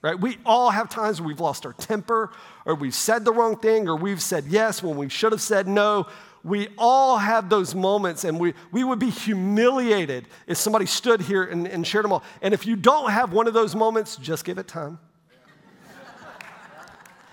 Right? 0.00 0.18
We 0.18 0.38
all 0.44 0.70
have 0.70 0.88
times 0.88 1.20
where 1.20 1.28
we've 1.28 1.40
lost 1.40 1.64
our 1.64 1.72
temper 1.74 2.30
or 2.66 2.74
we've 2.74 2.94
said 2.94 3.24
the 3.24 3.32
wrong 3.32 3.58
thing 3.58 3.86
or 3.88 3.96
we've 3.96 4.20
said 4.20 4.44
yes 4.48 4.82
when 4.82 4.96
we 4.96 5.08
should 5.08 5.32
have 5.32 5.40
said 5.40 5.68
no 5.68 6.06
we 6.44 6.68
all 6.76 7.16
have 7.16 7.48
those 7.48 7.74
moments, 7.74 8.24
and 8.24 8.38
we, 8.38 8.52
we 8.70 8.84
would 8.84 8.98
be 8.98 9.08
humiliated 9.08 10.28
if 10.46 10.58
somebody 10.58 10.84
stood 10.84 11.22
here 11.22 11.42
and, 11.42 11.66
and 11.66 11.86
shared 11.86 12.04
them 12.04 12.12
all. 12.12 12.22
And 12.42 12.52
if 12.52 12.66
you 12.66 12.76
don't 12.76 13.10
have 13.10 13.32
one 13.32 13.48
of 13.48 13.54
those 13.54 13.74
moments, 13.74 14.16
just 14.16 14.44
give 14.44 14.58
it 14.58 14.68
time. 14.68 14.98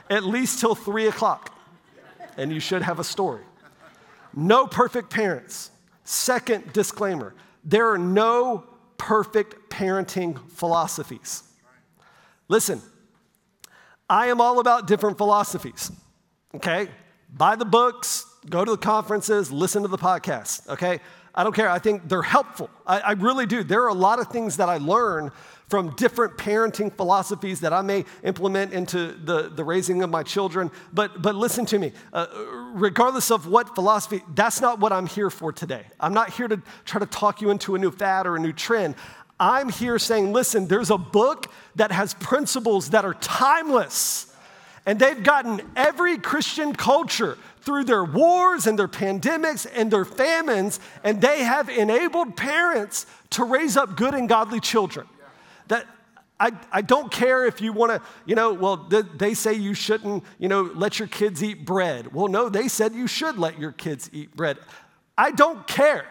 At 0.10 0.24
least 0.24 0.60
till 0.60 0.76
three 0.76 1.08
o'clock, 1.08 1.54
and 2.38 2.52
you 2.52 2.62
should 2.62 2.82
have 2.82 3.00
a 3.00 3.04
story. 3.04 3.43
No 4.34 4.65
perfect 4.65 5.10
parents. 5.10 5.71
Second 6.04 6.74
disclaimer 6.74 7.34
there 7.63 7.89
are 7.89 7.97
no 7.97 8.65
perfect 8.97 9.69
parenting 9.69 10.39
philosophies. 10.52 11.43
Listen, 12.47 12.82
I 14.10 14.28
am 14.28 14.41
all 14.41 14.60
about 14.60 14.88
different 14.88 15.17
philosophies, 15.17 15.91
okay? 16.56 16.88
Buy 17.32 17.56
the 17.56 17.65
books, 17.65 18.26
go 18.49 18.65
to 18.65 18.71
the 18.71 18.77
conferences, 18.77 19.51
listen 19.51 19.84
to 19.84 19.88
the 19.88 19.97
podcasts, 19.97 20.67
okay? 20.67 20.99
I 21.34 21.43
don't 21.43 21.56
care. 21.56 21.69
I 21.69 21.80
think 21.80 22.10
they're 22.10 22.21
helpful. 22.21 22.69
I, 22.86 22.99
I, 22.99 23.12
really 23.13 23.45
do. 23.45 23.63
There 23.63 23.84
are 23.84 23.88
a 23.88 23.93
lot 23.93 24.19
of 24.19 24.27
things 24.27 24.58
that 24.58 24.67
I 24.67 24.77
learn 24.77 25.32
from 25.69 25.95
different 25.95 26.38
parenting 26.38 26.93
philosophies 26.93 27.62
that 27.62 27.71
I 27.71 27.82
may 27.82 28.04
implement 28.23 28.73
into 28.73 29.13
the, 29.13 29.43
the 29.43 29.63
raising 29.63 30.04
of 30.04 30.10
my 30.10 30.23
children. 30.23 30.69
But, 30.91 31.21
but 31.21 31.36
listen 31.36 31.65
to 31.67 31.80
me. 31.80 31.93
Uh, 32.12 32.27
regardless 32.73 33.32
of 33.32 33.47
what 33.47 33.73
philosophy, 33.73 34.21
that's 34.36 34.60
not 34.60 34.82
what 34.82 34.91
I'm 34.91 35.08
here 35.08 35.30
for 35.30 35.54
today. 35.54 35.86
I'm 36.01 36.13
not 36.13 36.32
here 36.32 36.49
to 36.49 36.62
try 36.84 36.99
to 36.99 37.06
talk 37.06 37.41
you 37.41 37.49
into 37.49 37.75
a 37.75 37.80
new 37.80 37.91
fad 37.91 38.27
or 38.27 38.36
a 38.36 38.39
new 38.39 38.51
trend. 38.51 38.95
I'm 39.39 39.69
here 39.69 39.97
saying, 39.97 40.34
listen, 40.34 40.67
there's 40.67 40.89
a 40.89 40.97
book 40.97 41.49
that 41.75 41.93
has 41.93 42.13
principles 42.15 42.89
that 42.89 43.06
are 43.06 43.13
timeless. 43.15 44.31
And 44.86 45.00
they've 45.00 45.22
gotten 45.22 45.62
every 45.76 46.17
Christian 46.17 46.74
culture 46.74 47.38
through 47.62 47.84
their 47.84 48.04
wars 48.04 48.65
and 48.65 48.78
their 48.78 48.88
pandemics 48.88 49.67
and 49.74 49.91
their 49.91 50.06
famines, 50.06 50.80
and 51.04 51.22
they 51.22 51.44
have 51.44 51.70
enabled 51.70 52.36
parents 52.36 53.06
to 53.32 53.44
raise 53.44 53.78
up 53.78 53.96
good 53.96 54.13
and 54.13 54.28
godly 54.28 54.60
children. 54.60 55.08
That 55.67 55.86
I, 56.39 56.52
I 56.72 56.82
don't 56.82 57.12
care 57.12 57.46
if 57.46 57.62
you 57.62 57.72
want 57.72 57.91
to, 57.91 58.02
you 58.26 58.34
know, 58.34 58.54
well, 58.54 58.89
they 59.15 59.36
say 59.36 59.54
you 59.54 59.76
shouldn't, 59.76 60.24
you 60.39 60.50
know, 60.50 60.72
let 60.74 60.98
your 60.98 61.08
kids 61.08 61.44
eat 61.44 61.65
bread. 61.65 62.12
Well, 62.13 62.28
no, 62.28 62.50
they 62.50 62.67
said 62.67 62.94
you 62.94 63.06
should 63.06 63.38
let 63.38 63.60
your 63.60 63.72
kids 63.72 64.10
eat 64.12 64.36
bread. 64.36 64.58
I 65.15 65.32
don't 65.32 65.67
care. 65.67 66.08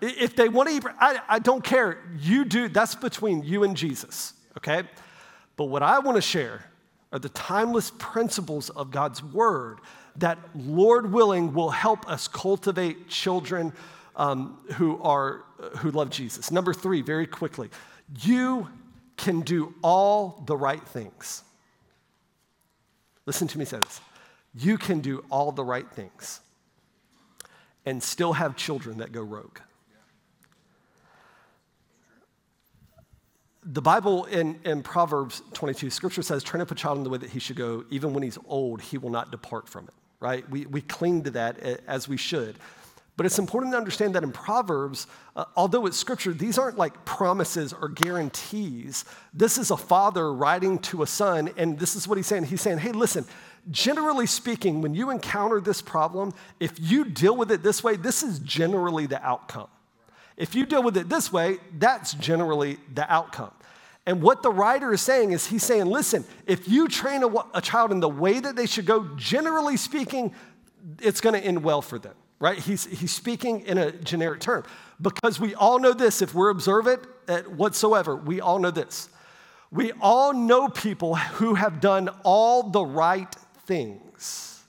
If 0.00 0.36
they 0.36 0.48
want 0.48 0.68
to 0.68 0.76
eat, 0.76 0.84
I, 1.00 1.20
I 1.28 1.38
don't 1.40 1.64
care. 1.64 1.98
You 2.20 2.44
do, 2.44 2.68
that's 2.68 2.94
between 2.94 3.42
you 3.42 3.64
and 3.64 3.76
Jesus, 3.76 4.34
okay? 4.56 4.84
But 5.56 5.64
what 5.64 5.82
I 5.82 5.98
want 5.98 6.16
to 6.16 6.22
share 6.22 6.64
are 7.14 7.18
the 7.20 7.28
timeless 7.30 7.92
principles 7.96 8.68
of 8.70 8.90
God's 8.90 9.22
word 9.22 9.78
that, 10.16 10.38
Lord 10.54 11.12
willing, 11.12 11.54
will 11.54 11.70
help 11.70 12.08
us 12.10 12.26
cultivate 12.26 13.08
children 13.08 13.72
um, 14.16 14.58
who, 14.74 15.00
are, 15.00 15.44
who 15.78 15.92
love 15.92 16.10
Jesus. 16.10 16.50
Number 16.50 16.74
three, 16.74 17.02
very 17.02 17.26
quickly, 17.26 17.70
you 18.22 18.68
can 19.16 19.42
do 19.42 19.74
all 19.80 20.42
the 20.46 20.56
right 20.56 20.82
things. 20.88 21.44
Listen 23.26 23.46
to 23.48 23.58
me 23.58 23.64
say 23.64 23.78
this. 23.78 24.00
You 24.56 24.76
can 24.76 25.00
do 25.00 25.24
all 25.30 25.52
the 25.52 25.64
right 25.64 25.88
things 25.88 26.40
and 27.86 28.02
still 28.02 28.32
have 28.32 28.56
children 28.56 28.98
that 28.98 29.12
go 29.12 29.22
rogue. 29.22 29.58
The 33.64 33.82
Bible 33.82 34.24
in, 34.26 34.58
in 34.64 34.82
Proverbs 34.82 35.42
22, 35.54 35.90
scripture 35.90 36.22
says, 36.22 36.42
train 36.42 36.60
up 36.60 36.70
a 36.70 36.74
child 36.74 36.98
in 36.98 37.04
the 37.04 37.10
way 37.10 37.18
that 37.18 37.30
he 37.30 37.38
should 37.38 37.56
go. 37.56 37.84
Even 37.90 38.12
when 38.12 38.22
he's 38.22 38.38
old, 38.46 38.82
he 38.82 38.98
will 38.98 39.10
not 39.10 39.30
depart 39.30 39.68
from 39.68 39.84
it, 39.84 39.94
right? 40.20 40.48
We, 40.50 40.66
we 40.66 40.82
cling 40.82 41.22
to 41.24 41.30
that 41.32 41.58
as 41.86 42.06
we 42.06 42.16
should. 42.16 42.56
But 43.16 43.26
it's 43.26 43.38
important 43.38 43.72
to 43.72 43.78
understand 43.78 44.16
that 44.16 44.24
in 44.24 44.32
Proverbs, 44.32 45.06
uh, 45.36 45.44
although 45.56 45.86
it's 45.86 45.96
scripture, 45.96 46.32
these 46.32 46.58
aren't 46.58 46.76
like 46.76 47.04
promises 47.04 47.72
or 47.72 47.88
guarantees. 47.88 49.04
This 49.32 49.56
is 49.56 49.70
a 49.70 49.76
father 49.76 50.32
writing 50.32 50.80
to 50.80 51.02
a 51.02 51.06
son, 51.06 51.50
and 51.56 51.78
this 51.78 51.94
is 51.94 52.08
what 52.08 52.18
he's 52.18 52.26
saying. 52.26 52.44
He's 52.44 52.60
saying, 52.60 52.78
hey, 52.78 52.90
listen, 52.90 53.24
generally 53.70 54.26
speaking, 54.26 54.82
when 54.82 54.94
you 54.94 55.10
encounter 55.10 55.60
this 55.60 55.80
problem, 55.80 56.34
if 56.58 56.72
you 56.80 57.04
deal 57.04 57.36
with 57.36 57.52
it 57.52 57.62
this 57.62 57.84
way, 57.84 57.94
this 57.94 58.24
is 58.24 58.40
generally 58.40 59.06
the 59.06 59.24
outcome. 59.24 59.68
If 60.36 60.54
you 60.54 60.66
deal 60.66 60.82
with 60.82 60.96
it 60.96 61.08
this 61.08 61.32
way, 61.32 61.58
that's 61.78 62.14
generally 62.14 62.78
the 62.92 63.10
outcome. 63.12 63.52
And 64.06 64.20
what 64.20 64.42
the 64.42 64.50
writer 64.50 64.92
is 64.92 65.00
saying 65.00 65.32
is 65.32 65.46
he's 65.46 65.62
saying, 65.62 65.86
listen, 65.86 66.24
if 66.46 66.68
you 66.68 66.88
train 66.88 67.22
a, 67.22 67.28
a 67.54 67.60
child 67.60 67.90
in 67.90 68.00
the 68.00 68.08
way 68.08 68.38
that 68.38 68.54
they 68.56 68.66
should 68.66 68.84
go, 68.84 69.08
generally 69.16 69.76
speaking, 69.76 70.34
it's 71.00 71.20
going 71.20 71.34
to 71.34 71.40
end 71.40 71.62
well 71.62 71.80
for 71.80 71.98
them, 71.98 72.14
right? 72.38 72.58
He's, 72.58 72.84
he's 72.84 73.12
speaking 73.12 73.60
in 73.60 73.78
a 73.78 73.92
generic 73.92 74.40
term. 74.40 74.64
Because 75.00 75.40
we 75.40 75.54
all 75.54 75.78
know 75.78 75.92
this, 75.92 76.20
if 76.20 76.34
we're 76.34 76.50
observant 76.50 77.02
whatsoever, 77.48 78.14
we 78.14 78.40
all 78.40 78.58
know 78.58 78.70
this. 78.70 79.08
We 79.70 79.92
all 80.00 80.34
know 80.34 80.68
people 80.68 81.16
who 81.16 81.54
have 81.54 81.80
done 81.80 82.10
all 82.22 82.64
the 82.70 82.84
right 82.84 83.34
things 83.66 84.62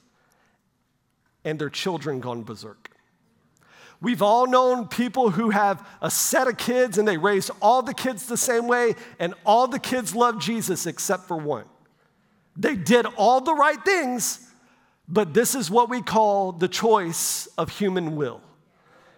and 1.44 1.60
their 1.60 1.70
children 1.70 2.22
gone 2.22 2.44
berserk. 2.44 2.85
We've 4.06 4.22
all 4.22 4.46
known 4.46 4.88
people 4.88 5.32
who 5.32 5.50
have 5.50 5.84
a 6.00 6.12
set 6.12 6.48
of 6.48 6.58
kids 6.58 7.00
and 7.00 7.08
they 7.08 7.18
raise 7.18 7.50
all 7.60 7.82
the 7.82 7.92
kids 7.92 8.28
the 8.28 8.38
same 8.38 8.68
way, 8.68 8.94
and 9.18 9.34
all 9.44 9.68
the 9.68 9.80
kids 9.80 10.14
love 10.14 10.38
Jesus 10.38 10.86
except 10.86 11.28
for 11.28 11.36
one. 11.36 11.66
They 12.56 12.76
did 12.76 13.08
all 13.18 13.42
the 13.42 13.56
right 13.56 13.84
things, 13.84 14.48
but 15.08 15.34
this 15.34 15.56
is 15.56 15.72
what 15.72 15.90
we 15.90 16.04
call 16.04 16.52
the 16.52 16.68
choice 16.68 17.48
of 17.58 17.70
human 17.70 18.16
will. 18.16 18.42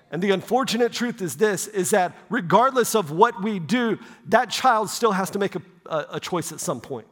And 0.10 0.24
the 0.24 0.32
unfortunate 0.32 0.94
truth 0.94 1.22
is 1.22 1.36
this 1.36 1.68
is 1.68 1.90
that 1.90 2.16
regardless 2.30 2.96
of 2.96 3.12
what 3.12 3.44
we 3.44 3.60
do, 3.60 4.00
that 4.30 4.50
child 4.50 4.90
still 4.90 5.12
has 5.12 5.30
to 5.32 5.38
make 5.38 5.56
a, 5.56 5.62
a, 5.88 6.06
a 6.14 6.20
choice 6.22 6.54
at 6.54 6.62
some 6.62 6.80
point. 6.80 7.08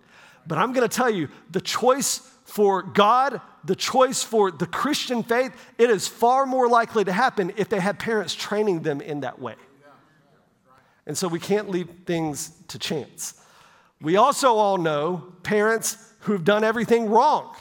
But 0.48 0.60
I'm 0.60 0.72
gonna 0.72 0.88
tell 0.88 1.10
you, 1.10 1.28
the 1.52 1.60
choice 1.60 2.22
for 2.56 2.84
God, 2.84 3.42
the 3.66 3.76
choice 3.76 4.24
for 4.24 4.50
the 4.50 4.66
Christian 4.66 5.24
faith, 5.24 5.52
it 5.78 5.90
is 5.90 6.08
far 6.08 6.46
more 6.46 6.70
likely 6.70 7.04
to 7.04 7.12
happen 7.12 7.52
if 7.58 7.68
they 7.68 7.82
have 7.82 8.00
parents 8.00 8.34
training 8.34 8.84
them 8.84 9.02
in 9.02 9.20
that 9.20 9.42
way. 9.42 9.56
And 11.06 11.18
so 11.18 11.28
we 11.28 11.38
can't 11.38 11.70
leave 11.70 11.90
things 12.06 12.54
to 12.70 12.80
chance. 12.80 13.34
We 14.00 14.16
also 14.16 14.56
all 14.56 14.78
know 14.78 15.34
parents 15.44 15.98
who've 16.22 16.46
done 16.46 16.64
everything 16.64 17.10
wrong. 17.10 17.54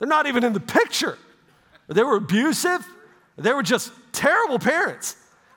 They're 0.00 0.08
not 0.08 0.26
even 0.26 0.42
in 0.42 0.54
the 0.54 0.58
picture. 0.58 1.16
They 1.86 2.02
were 2.02 2.16
abusive, 2.16 2.84
they 3.38 3.52
were 3.52 3.62
just 3.62 3.92
terrible 4.10 4.58
parents. 4.58 5.14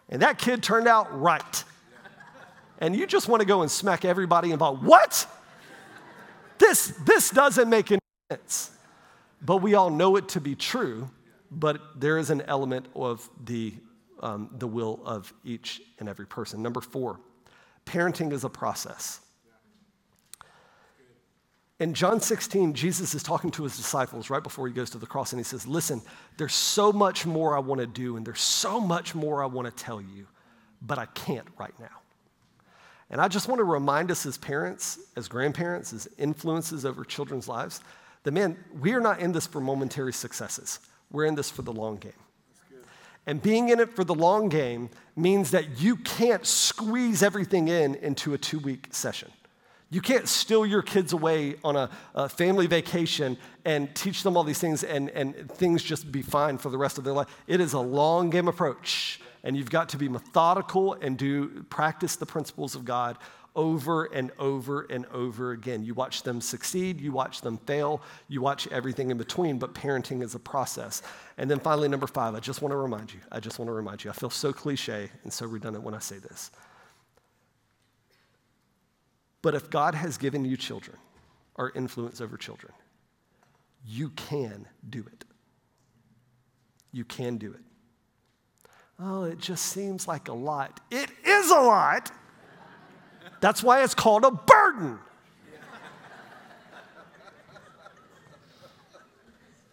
And 0.09 0.21
that 0.21 0.37
kid 0.37 0.61
turned 0.61 0.87
out 0.87 1.19
right. 1.19 1.63
And 2.77 2.95
you 2.95 3.07
just 3.07 3.27
want 3.27 3.41
to 3.41 3.47
go 3.47 3.63
and 3.63 3.71
smack 3.71 4.05
everybody 4.05 4.51
involved. 4.51 4.83
What? 4.83 5.25
This, 6.65 6.87
this 7.05 7.29
doesn't 7.29 7.69
make 7.69 7.91
any 7.91 8.01
sense. 8.31 8.71
But 9.39 9.57
we 9.57 9.75
all 9.75 9.91
know 9.91 10.15
it 10.15 10.29
to 10.29 10.41
be 10.41 10.55
true, 10.55 11.11
but 11.51 11.79
there 11.95 12.17
is 12.17 12.31
an 12.31 12.41
element 12.41 12.87
of 12.95 13.29
the, 13.43 13.75
um, 14.19 14.49
the 14.57 14.65
will 14.65 14.99
of 15.05 15.31
each 15.43 15.79
and 15.99 16.09
every 16.09 16.25
person. 16.25 16.63
Number 16.63 16.81
four, 16.81 17.19
parenting 17.85 18.33
is 18.33 18.43
a 18.43 18.49
process. 18.49 19.21
In 21.79 21.93
John 21.93 22.19
16, 22.19 22.73
Jesus 22.73 23.13
is 23.13 23.21
talking 23.21 23.51
to 23.51 23.63
his 23.63 23.77
disciples 23.77 24.31
right 24.31 24.41
before 24.41 24.67
he 24.67 24.73
goes 24.73 24.89
to 24.91 24.97
the 24.97 25.05
cross, 25.05 25.33
and 25.33 25.39
he 25.39 25.43
says, 25.43 25.67
Listen, 25.67 26.01
there's 26.37 26.55
so 26.55 26.91
much 26.91 27.27
more 27.27 27.55
I 27.55 27.59
want 27.59 27.79
to 27.79 27.87
do, 27.87 28.17
and 28.17 28.25
there's 28.25 28.41
so 28.41 28.79
much 28.79 29.13
more 29.13 29.43
I 29.43 29.45
want 29.45 29.67
to 29.67 29.83
tell 29.83 30.01
you, 30.01 30.25
but 30.81 30.97
I 30.97 31.05
can't 31.05 31.47
right 31.59 31.77
now. 31.79 32.01
And 33.09 33.21
I 33.21 33.27
just 33.27 33.47
want 33.47 33.59
to 33.59 33.63
remind 33.63 34.09
us 34.11 34.25
as 34.25 34.37
parents, 34.37 34.99
as 35.15 35.27
grandparents, 35.27 35.93
as 35.93 36.07
influences 36.17 36.85
over 36.85 37.03
children's 37.03 37.47
lives, 37.47 37.81
that 38.23 38.31
man, 38.31 38.57
we 38.79 38.93
are 38.93 38.99
not 38.99 39.19
in 39.19 39.31
this 39.31 39.45
for 39.45 39.61
momentary 39.61 40.13
successes. 40.13 40.79
We're 41.11 41.25
in 41.25 41.35
this 41.35 41.49
for 41.49 41.61
the 41.61 41.71
long 41.71 41.97
game. 41.97 42.13
And 43.27 43.41
being 43.41 43.69
in 43.69 43.79
it 43.79 43.95
for 43.95 44.03
the 44.03 44.13
long 44.13 44.49
game 44.49 44.89
means 45.15 45.51
that 45.51 45.81
you 45.81 45.95
can't 45.97 46.45
squeeze 46.45 47.23
everything 47.23 47.67
in 47.67 47.95
into 47.95 48.33
a 48.33 48.37
two 48.37 48.59
week 48.59 48.89
session. 48.91 49.31
You 49.89 50.01
can't 50.01 50.27
steal 50.27 50.65
your 50.65 50.81
kids 50.81 51.13
away 51.13 51.55
on 51.63 51.75
a, 51.75 51.89
a, 52.15 52.27
family 52.27 52.67
vacation 52.67 53.37
and 53.63 53.93
teach 53.95 54.23
them 54.23 54.35
all 54.35 54.43
these 54.43 54.59
things 54.59 54.83
and, 54.83 55.09
and 55.11 55.49
things 55.51 55.83
just 55.83 56.11
be 56.11 56.21
fine 56.21 56.57
for 56.57 56.69
the 56.69 56.77
rest 56.77 56.97
of 56.97 57.03
their 57.03 57.13
life. 57.13 57.27
It 57.47 57.61
is 57.61 57.73
a 57.73 57.79
long 57.79 58.29
game 58.29 58.47
approach, 58.47 59.21
and 59.45 59.55
you've 59.55 59.69
got 59.69 59.89
to 59.89 59.97
be 59.97 60.09
methodical 60.09 60.93
and 60.93 61.17
do 61.17 61.63
practice 61.69 62.15
the 62.15 62.25
principles 62.25 62.73
of 62.75 62.83
God 62.83 63.17
over 63.55 64.05
and 64.05 64.31
over 64.37 64.81
and 64.89 65.05
over 65.13 65.51
again. 65.51 65.83
You 65.83 65.93
watch 65.93 66.23
them 66.23 66.41
succeed, 66.41 66.99
you 66.99 67.11
watch 67.11 67.41
them 67.41 67.59
fail, 67.59 68.01
you 68.27 68.41
watch 68.41 68.67
everything 68.67 69.11
in 69.11 69.17
between, 69.17 69.59
but 69.59 69.73
parenting 69.73 70.21
is 70.23 70.35
a 70.35 70.39
process. 70.39 71.03
And 71.37 71.49
then 71.49 71.59
finally, 71.59 71.87
number 71.87 72.07
five, 72.07 72.35
I 72.35 72.39
just 72.39 72.61
want 72.61 72.73
to 72.73 72.75
remind 72.75 73.13
you, 73.13 73.19
I 73.31 73.39
just 73.39 73.59
want 73.59 73.69
to 73.69 73.73
remind 73.73 74.03
you, 74.03 74.09
I 74.09 74.13
feel 74.13 74.31
so 74.31 74.51
cliche 74.51 75.09
and 75.23 75.31
so 75.31 75.45
redundant 75.45 75.85
when 75.85 75.93
I 75.93 75.99
say 75.99 76.17
this. 76.17 76.51
But 79.41 79.53
if 79.53 79.69
God 79.69 79.93
has 79.93 80.17
given 80.17 80.43
you 80.43 80.57
children 80.57 80.97
or 81.53 81.71
influence 81.75 82.19
over 82.19 82.35
children, 82.35 82.73
you 83.85 84.09
can 84.09 84.67
do 84.89 85.05
it. 85.05 85.23
You 86.91 87.05
can 87.05 87.37
do 87.37 87.53
it. 87.53 87.61
Oh, 88.99 89.23
it 89.23 89.39
just 89.39 89.65
seems 89.65 90.07
like 90.07 90.29
a 90.29 90.33
lot. 90.33 90.79
It 90.89 91.09
is 91.25 91.51
a 91.51 91.59
lot 91.59 92.11
that's 93.45 93.61
why 93.61 93.83
it's 93.83 93.93
called 93.93 94.25
a 94.25 94.31
burden. 94.31 94.97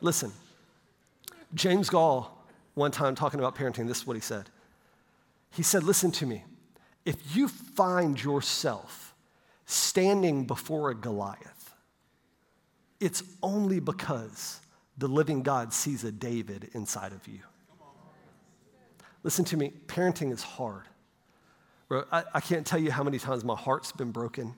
Listen, 0.00 0.32
James 1.54 1.88
Gall, 1.88 2.44
one 2.74 2.90
time 2.90 3.14
talking 3.14 3.38
about 3.38 3.54
parenting, 3.54 3.86
this 3.86 3.98
is 3.98 4.06
what 4.06 4.16
he 4.16 4.20
said. 4.20 4.50
He 5.52 5.62
said, 5.62 5.84
Listen 5.84 6.10
to 6.12 6.26
me. 6.26 6.44
If 7.04 7.34
you 7.34 7.48
find 7.48 8.22
yourself 8.22 9.14
standing 9.64 10.44
before 10.44 10.90
a 10.90 10.94
Goliath, 10.94 11.74
it's 13.00 13.22
only 13.42 13.80
because 13.80 14.60
the 14.98 15.08
living 15.08 15.42
God 15.42 15.72
sees 15.72 16.04
a 16.04 16.12
David 16.12 16.70
inside 16.74 17.12
of 17.12 17.26
you. 17.26 17.40
Listen 19.22 19.44
to 19.46 19.56
me, 19.56 19.72
parenting 19.86 20.32
is 20.32 20.42
hard. 20.42 20.84
I, 21.90 22.24
I 22.34 22.40
can't 22.40 22.66
tell 22.66 22.78
you 22.78 22.90
how 22.90 23.02
many 23.02 23.18
times 23.18 23.44
my 23.44 23.54
heart's 23.54 23.92
been 23.92 24.12
broken, 24.12 24.54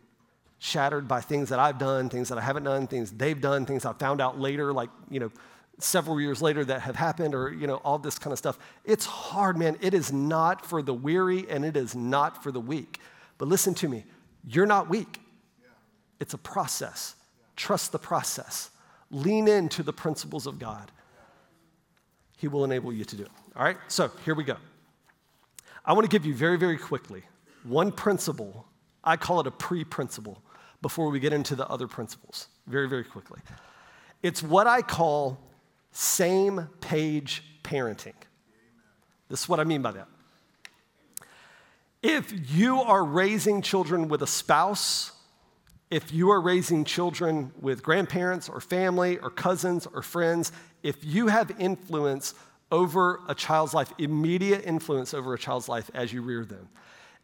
shattered 0.58 1.08
by 1.08 1.20
things 1.20 1.48
that 1.48 1.58
I've 1.58 1.78
done, 1.78 2.08
things 2.08 2.28
that 2.28 2.38
I 2.38 2.40
haven't 2.40 2.64
done, 2.64 2.86
things 2.86 3.10
they've 3.10 3.40
done, 3.40 3.66
things 3.66 3.84
I 3.84 3.92
found 3.92 4.20
out 4.20 4.38
later, 4.38 4.72
like, 4.72 4.90
you 5.10 5.20
know, 5.20 5.32
several 5.80 6.20
years 6.20 6.40
later 6.40 6.64
that 6.64 6.82
have 6.82 6.94
happened, 6.94 7.34
or, 7.34 7.52
you 7.52 7.66
know, 7.66 7.76
all 7.76 7.98
this 7.98 8.18
kind 8.18 8.32
of 8.32 8.38
stuff. 8.38 8.58
It's 8.84 9.04
hard, 9.04 9.58
man. 9.58 9.76
It 9.80 9.94
is 9.94 10.12
not 10.12 10.64
for 10.64 10.80
the 10.80 10.94
weary 10.94 11.50
and 11.50 11.64
it 11.64 11.76
is 11.76 11.96
not 11.96 12.42
for 12.42 12.52
the 12.52 12.60
weak. 12.60 13.00
But 13.38 13.48
listen 13.48 13.74
to 13.74 13.88
me, 13.88 14.04
you're 14.46 14.66
not 14.66 14.88
weak. 14.88 15.20
It's 16.20 16.34
a 16.34 16.38
process. 16.38 17.16
Trust 17.56 17.90
the 17.92 17.98
process. 17.98 18.70
Lean 19.10 19.48
into 19.48 19.82
the 19.82 19.92
principles 19.92 20.46
of 20.46 20.58
God. 20.58 20.92
He 22.44 22.48
will 22.48 22.64
enable 22.64 22.92
you 22.92 23.06
to 23.06 23.16
do 23.16 23.22
it. 23.22 23.30
All 23.56 23.64
right, 23.64 23.78
so 23.88 24.10
here 24.22 24.34
we 24.34 24.44
go. 24.44 24.58
I 25.82 25.94
want 25.94 26.04
to 26.04 26.10
give 26.10 26.26
you 26.26 26.34
very, 26.34 26.58
very 26.58 26.76
quickly 26.76 27.22
one 27.62 27.90
principle. 27.90 28.66
I 29.02 29.16
call 29.16 29.40
it 29.40 29.46
a 29.46 29.50
pre 29.50 29.82
principle 29.82 30.42
before 30.82 31.08
we 31.08 31.20
get 31.20 31.32
into 31.32 31.56
the 31.56 31.66
other 31.68 31.88
principles, 31.88 32.48
very, 32.66 32.86
very 32.86 33.02
quickly. 33.02 33.40
It's 34.22 34.42
what 34.42 34.66
I 34.66 34.82
call 34.82 35.38
same 35.90 36.68
page 36.82 37.42
parenting. 37.62 38.12
This 39.30 39.44
is 39.44 39.48
what 39.48 39.58
I 39.58 39.64
mean 39.64 39.80
by 39.80 39.92
that. 39.92 40.08
If 42.02 42.30
you 42.54 42.82
are 42.82 43.02
raising 43.02 43.62
children 43.62 44.08
with 44.08 44.20
a 44.20 44.26
spouse, 44.26 45.12
if 45.90 46.12
you 46.12 46.30
are 46.30 46.40
raising 46.40 46.84
children 46.84 47.52
with 47.60 47.82
grandparents 47.82 48.48
or 48.48 48.60
family 48.60 49.18
or 49.18 49.30
cousins 49.30 49.86
or 49.92 50.02
friends, 50.02 50.52
if 50.82 50.96
you 51.02 51.28
have 51.28 51.52
influence 51.58 52.34
over 52.72 53.20
a 53.28 53.34
child's 53.34 53.74
life, 53.74 53.92
immediate 53.98 54.64
influence 54.64 55.14
over 55.14 55.34
a 55.34 55.38
child's 55.38 55.68
life 55.68 55.90
as 55.94 56.12
you 56.12 56.22
rear 56.22 56.44
them. 56.44 56.68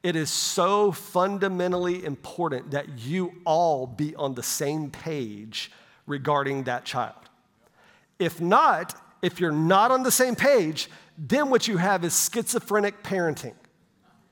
It 0.03 0.17
is 0.17 0.31
so 0.31 0.93
fundamentally 0.93 2.05
important 2.05 2.71
that 2.71 2.99
you 3.01 3.33
all 3.45 3.87
be 3.87 4.15
on 4.15 4.35
the 4.35 4.43
same 4.43 4.91
page 4.91 5.71
regarding 6.07 6.65
that 6.65 6.85
child. 6.85 7.15
If 8.19 8.41
not, 8.41 8.95
if 9.23 9.41
you're 9.41 9.53
not 9.53 9.91
on 9.91 10.03
the 10.03 10.11
same 10.11 10.37
page, 10.37 10.89
then 11.19 11.51
what 11.51 11.69
you 11.69 11.77
have 11.77 12.05
is 12.05 12.31
schizophrenic 12.33 13.03
parenting, 13.03 13.55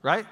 right? 0.02 0.26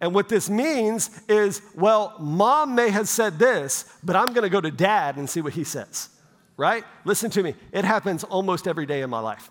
And 0.00 0.14
what 0.14 0.28
this 0.28 0.50
means 0.50 1.10
is, 1.28 1.62
well, 1.74 2.14
mom 2.18 2.74
may 2.74 2.90
have 2.90 3.08
said 3.08 3.38
this, 3.38 3.90
but 4.02 4.16
I'm 4.16 4.32
gonna 4.32 4.48
go 4.48 4.60
to 4.60 4.70
dad 4.70 5.16
and 5.16 5.28
see 5.28 5.40
what 5.40 5.52
he 5.52 5.64
says, 5.64 6.08
right? 6.56 6.84
Listen 7.04 7.30
to 7.30 7.42
me, 7.42 7.54
it 7.72 7.84
happens 7.84 8.24
almost 8.24 8.66
every 8.66 8.86
day 8.86 9.02
in 9.02 9.10
my 9.10 9.20
life 9.20 9.50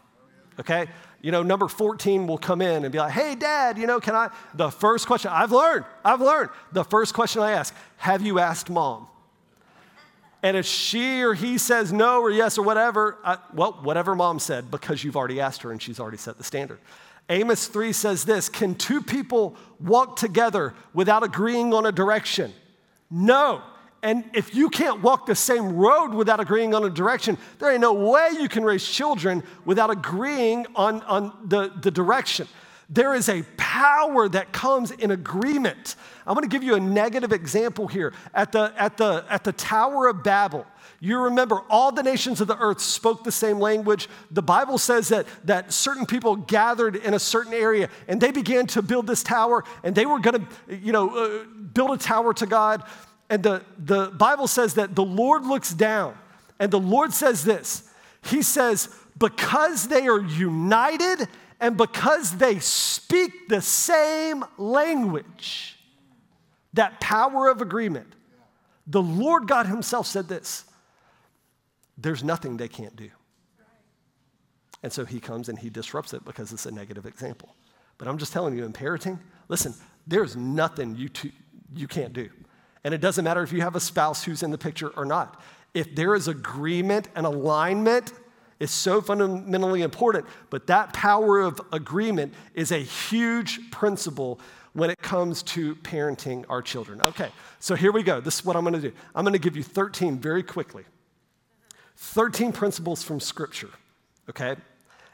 okay? 0.59 0.87
You 1.21 1.31
know, 1.31 1.43
number 1.43 1.67
14 1.67 2.27
will 2.27 2.37
come 2.37 2.61
in 2.61 2.83
and 2.83 2.91
be 2.91 2.99
like, 2.99 3.11
hey, 3.11 3.35
dad, 3.35 3.77
you 3.77 3.87
know, 3.87 3.99
can 3.99 4.15
I? 4.15 4.29
The 4.53 4.69
first 4.69 5.07
question, 5.07 5.31
I've 5.33 5.51
learned, 5.51 5.85
I've 6.03 6.21
learned. 6.21 6.49
The 6.71 6.83
first 6.83 7.13
question 7.13 7.41
I 7.41 7.51
ask, 7.51 7.73
have 7.97 8.21
you 8.21 8.39
asked 8.39 8.69
mom? 8.69 9.07
And 10.41 10.57
if 10.57 10.65
she 10.65 11.23
or 11.23 11.33
he 11.33 11.57
says 11.57 11.93
no 11.93 12.19
or 12.19 12.29
yes 12.29 12.57
or 12.57 12.63
whatever, 12.63 13.17
I, 13.23 13.37
well, 13.53 13.79
whatever 13.81 14.13
mom 14.13 14.39
said, 14.39 14.69
because 14.69 15.01
you've 15.01 15.15
already 15.15 15.39
asked 15.39 15.61
her 15.61 15.71
and 15.71 15.81
she's 15.81 16.01
already 16.01 16.17
set 16.17 16.37
the 16.37 16.43
standard. 16.43 16.79
Amos 17.29 17.67
3 17.67 17.93
says 17.93 18.25
this 18.25 18.49
Can 18.49 18.75
two 18.75 19.01
people 19.01 19.55
walk 19.79 20.15
together 20.15 20.73
without 20.93 21.23
agreeing 21.23 21.73
on 21.73 21.85
a 21.85 21.91
direction? 21.91 22.53
No. 23.09 23.61
And 24.01 24.25
if 24.33 24.53
you 24.53 24.69
can't 24.69 25.01
walk 25.01 25.27
the 25.27 25.35
same 25.35 25.77
road 25.77 26.13
without 26.13 26.41
agreeing 26.41 26.75
on 26.75 26.83
a 26.83 26.89
direction, 26.89 27.37
there 27.59 27.71
ain't 27.71 27.79
no 27.79 27.93
way 27.93 28.31
you 28.37 28.49
can 28.49 28.65
raise 28.65 28.85
children 28.85 29.43
without 29.63 29.89
agreeing 29.89 30.65
on, 30.75 31.01
on 31.03 31.31
the, 31.45 31.71
the 31.81 31.89
direction. 31.89 32.47
There 32.89 33.13
is 33.13 33.29
a 33.29 33.43
power 33.55 34.27
that 34.27 34.51
comes 34.51 34.91
in 34.91 35.11
agreement. 35.11 35.95
I'm 36.27 36.35
to 36.35 36.47
give 36.47 36.63
you 36.63 36.75
a 36.75 36.79
negative 36.81 37.31
example 37.31 37.87
here. 37.87 38.13
At 38.33 38.51
the, 38.51 38.73
at, 38.77 38.97
the, 38.97 39.25
at 39.29 39.45
the 39.45 39.53
Tower 39.53 40.07
of 40.07 40.21
Babel, 40.21 40.65
you 41.03 41.19
remember 41.19 41.63
all 41.69 41.91
the 41.91 42.01
nations 42.01 42.39
of 42.39 42.47
the 42.47 42.57
earth 42.57 42.79
spoke 42.79 43.25
the 43.25 43.31
same 43.31 43.59
language. 43.59 44.07
The 44.31 44.41
Bible 44.41 44.77
says 44.77 45.09
that, 45.09 45.25
that 45.43 45.73
certain 45.73 46.05
people 46.05 46.37
gathered 46.37 46.95
in 46.95 47.13
a 47.13 47.19
certain 47.19 47.53
area 47.53 47.89
and 48.07 48.21
they 48.21 48.31
began 48.31 48.67
to 48.67 48.81
build 48.81 49.07
this 49.07 49.21
tower 49.21 49.65
and 49.83 49.93
they 49.93 50.05
were 50.05 50.19
going 50.19 50.47
to, 50.47 50.75
you 50.77 50.93
know, 50.93 51.09
uh, 51.09 51.43
build 51.73 51.91
a 51.91 51.97
tower 51.97 52.33
to 52.35 52.45
God. 52.45 52.83
And 53.29 53.43
the, 53.43 53.63
the 53.77 54.11
Bible 54.11 54.47
says 54.47 54.75
that 54.75 54.95
the 54.95 55.03
Lord 55.03 55.45
looks 55.45 55.73
down, 55.73 56.17
and 56.57 56.71
the 56.71 56.79
Lord 56.79 57.11
says 57.11 57.43
this 57.43 57.89
He 58.23 58.41
says, 58.41 58.87
because 59.17 59.89
they 59.89 60.07
are 60.07 60.21
united 60.21 61.27
and 61.59 61.75
because 61.75 62.37
they 62.37 62.59
speak 62.59 63.49
the 63.49 63.61
same 63.61 64.45
language, 64.57 65.77
that 66.71 67.01
power 67.01 67.49
of 67.49 67.61
agreement, 67.61 68.07
the 68.87 69.01
Lord 69.01 69.49
God 69.49 69.65
Himself 69.65 70.07
said 70.07 70.29
this 70.29 70.63
there's 71.97 72.23
nothing 72.23 72.57
they 72.57 72.67
can't 72.67 72.95
do. 72.95 73.09
And 74.81 74.91
so 74.91 75.05
He 75.05 75.19
comes 75.19 75.49
and 75.49 75.57
He 75.57 75.69
disrupts 75.69 76.13
it 76.13 76.25
because 76.25 76.51
it's 76.51 76.65
a 76.65 76.71
negative 76.71 77.05
example. 77.05 77.55
But 77.97 78.07
I'm 78.07 78.17
just 78.17 78.33
telling 78.33 78.57
you, 78.57 78.65
in 78.65 78.73
parenting, 78.73 79.19
listen, 79.47 79.73
there's 80.07 80.35
nothing 80.35 80.95
you, 80.95 81.09
two, 81.09 81.31
you 81.75 81.87
can't 81.87 82.13
do. 82.13 82.29
And 82.83 82.93
it 82.93 82.99
doesn't 82.99 83.23
matter 83.23 83.41
if 83.43 83.53
you 83.53 83.61
have 83.61 83.75
a 83.75 83.79
spouse 83.79 84.23
who's 84.23 84.43
in 84.43 84.51
the 84.51 84.57
picture 84.57 84.89
or 84.89 85.05
not. 85.05 85.41
If 85.73 85.95
there 85.95 86.15
is 86.15 86.27
agreement 86.27 87.07
and 87.15 87.25
alignment, 87.25 88.11
it's 88.59 88.73
so 88.73 89.01
fundamentally 89.01 89.81
important. 89.81 90.25
But 90.49 90.67
that 90.67 90.93
power 90.93 91.41
of 91.41 91.61
agreement 91.71 92.33
is 92.53 92.71
a 92.71 92.77
huge 92.77 93.71
principle 93.71 94.39
when 94.73 94.89
it 94.89 95.01
comes 95.01 95.43
to 95.43 95.75
parenting 95.77 96.45
our 96.49 96.61
children. 96.61 97.01
Okay, 97.01 97.29
so 97.59 97.75
here 97.75 97.91
we 97.91 98.03
go. 98.03 98.19
This 98.19 98.39
is 98.39 98.45
what 98.45 98.55
I'm 98.55 98.63
going 98.63 98.73
to 98.73 98.81
do. 98.81 98.91
I'm 99.15 99.23
going 99.23 99.33
to 99.33 99.39
give 99.39 99.55
you 99.55 99.63
13 99.63 100.17
very 100.17 100.43
quickly. 100.43 100.83
13 102.03 102.51
principles 102.51 103.01
from 103.01 103.19
Scripture, 103.19 103.69
okay? 104.29 104.55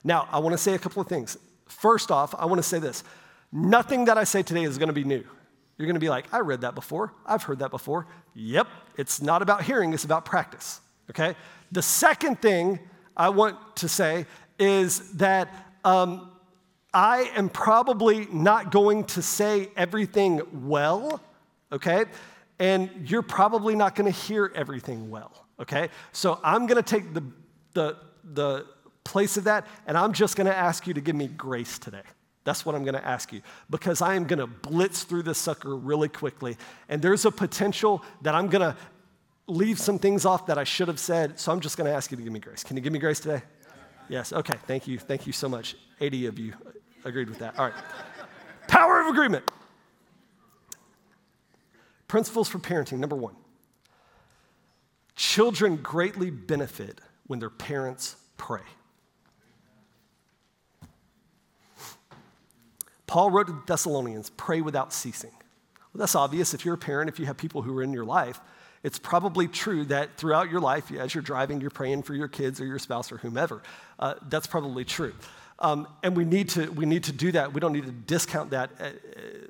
Now, 0.04 0.28
I 0.32 0.40
want 0.40 0.54
to 0.54 0.58
say 0.58 0.74
a 0.74 0.80
couple 0.80 1.02
of 1.02 1.08
things. 1.08 1.38
First 1.68 2.10
off, 2.10 2.34
I 2.38 2.46
want 2.46 2.58
to 2.60 2.68
say 2.68 2.80
this 2.80 3.04
nothing 3.52 4.06
that 4.06 4.18
I 4.18 4.24
say 4.24 4.44
today 4.44 4.64
is 4.64 4.78
going 4.78 4.88
to 4.88 4.94
be 4.94 5.04
new. 5.04 5.24
You're 5.78 5.86
going 5.86 5.96
to 5.96 6.00
be 6.00 6.10
like, 6.10 6.34
I 6.34 6.40
read 6.40 6.62
that 6.62 6.76
before. 6.76 7.14
I've 7.26 7.44
heard 7.44 7.60
that 7.60 7.72
before. 7.72 8.08
Yep, 8.34 8.68
it's 8.98 9.22
not 9.22 9.42
about 9.42 9.64
hearing, 9.64 9.94
it's 9.94 10.04
about 10.04 10.26
practice. 10.26 10.82
Okay? 11.10 11.36
The 11.72 11.82
second 11.82 12.42
thing 12.42 12.80
I 13.16 13.30
want 13.30 13.58
to 13.78 13.88
say 13.88 14.26
is 14.58 15.12
that 15.14 15.48
um, 15.86 16.32
I 16.94 17.32
am 17.36 17.50
probably 17.50 18.28
not 18.32 18.72
going 18.72 19.06
to 19.06 19.22
say 19.22 19.70
everything 19.78 20.68
well, 20.68 21.22
okay? 21.72 22.06
And 22.58 22.90
you're 23.06 23.22
probably 23.22 23.76
not 23.76 23.96
going 23.96 24.12
to 24.12 24.18
hear 24.18 24.52
everything 24.56 25.10
well, 25.10 25.46
okay? 25.60 25.90
So 26.12 26.40
I'm 26.44 26.68
going 26.68 26.82
to 26.82 26.90
take 26.90 27.14
the, 27.14 27.24
the, 27.74 27.98
the 28.24 28.66
place 29.04 29.38
of 29.38 29.46
that, 29.46 29.66
and 29.88 29.98
I'm 29.98 30.14
just 30.14 30.36
going 30.36 30.48
to 30.48 30.56
ask 30.56 30.88
you 30.88 30.94
to 30.94 31.02
give 31.02 31.16
me 31.16 31.28
grace 31.28 31.80
today, 31.80 32.04
That's 32.44 32.66
what 32.66 32.76
I'm 32.76 32.84
going 32.84 32.96
to 32.96 33.06
ask 33.06 33.34
you 33.34 33.42
because 33.70 34.02
I 34.02 34.16
am 34.16 34.26
going 34.26 34.40
to 34.40 34.48
blitz 34.48 35.04
through 35.04 35.24
this 35.24 35.38
sucker 35.38 35.76
really 35.76 36.10
quickly. 36.10 36.58
And 36.88 37.02
there's 37.02 37.26
a 37.26 37.32
potential 37.32 38.04
that 38.22 38.36
I'm 38.36 38.48
going 38.48 38.62
to 38.62 38.78
leave 39.48 39.80
some 39.80 39.98
things 39.98 40.26
off 40.26 40.46
that 40.46 40.58
I 40.58 40.64
should 40.64 40.88
have 40.88 41.00
said. 41.00 41.40
So 41.40 41.52
I'm 41.52 41.60
just 41.60 41.76
going 41.78 41.90
to 41.90 41.96
ask 41.96 42.12
you 42.12 42.18
to 42.18 42.24
give 42.24 42.32
me 42.32 42.40
grace. 42.40 42.64
Can 42.64 42.78
you 42.78 42.84
give 42.84 42.94
me 42.94 43.00
grace 43.00 43.20
today? 43.20 43.42
Yes. 44.08 44.32
Okay. 44.32 44.58
Thank 44.68 44.88
you. 44.88 45.00
Thank 45.00 45.28
you 45.28 45.34
so 45.34 45.50
much. 45.50 45.76
80 46.00 46.28
of 46.28 46.40
you 46.40 46.54
agreed 47.04 47.30
with 47.30 47.40
that. 47.40 47.58
All 47.58 47.66
right. 47.66 47.74
Power 48.68 49.02
of 49.02 49.08
agreement. 49.08 49.50
Principles 52.08 52.48
for 52.48 52.60
parenting. 52.60 53.00
Number 53.00 53.16
one 53.16 53.36
children 55.20 55.76
greatly 55.76 56.30
benefit 56.30 57.02
when 57.28 57.40
their 57.40 57.50
parents 57.50 58.16
pray. 58.38 58.62
Paul 63.06 63.30
wrote 63.30 63.48
to 63.48 63.54
the 63.54 63.62
Thessalonians, 63.68 64.30
pray 64.38 64.62
without 64.62 64.94
ceasing. 64.94 65.32
Well, 65.34 66.00
that's 66.00 66.16
obvious. 66.16 66.54
If 66.54 66.64
you're 66.64 66.76
a 66.76 66.78
parent, 66.78 67.10
if 67.10 67.20
you 67.20 67.26
have 67.26 67.36
people 67.36 67.62
who 67.62 67.78
are 67.78 67.84
in 67.84 67.92
your 67.92 68.06
life, 68.06 68.40
it's 68.82 68.98
probably 68.98 69.50
true 69.50 69.84
that 69.86 70.16
throughout 70.16 70.50
your 70.50 70.62
life, 70.62 70.90
as 70.90 71.14
you're 71.14 71.22
driving, 71.22 71.60
you're 71.60 71.70
praying 71.70 72.04
for 72.04 72.14
your 72.14 72.30
kids 72.30 72.62
or 72.62 72.66
your 72.66 72.80
spouse 72.80 73.12
or 73.12 73.18
whomever. 73.18 73.62
Uh, 74.00 74.14
that's 74.30 74.48
probably 74.48 74.86
true. 74.86 75.14
Um, 75.58 75.86
and 76.02 76.16
we 76.16 76.24
need, 76.24 76.48
to, 76.50 76.72
we 76.72 76.86
need 76.86 77.04
to 77.06 77.12
do 77.12 77.34
that. 77.34 77.52
We 77.52 77.60
don't 77.60 77.74
need 77.74 77.88
to 77.88 77.92
discount 77.92 78.52
that 78.52 78.70
uh, 78.80 78.92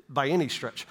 by 0.08 0.26
any 0.26 0.48
stretch. 0.48 0.88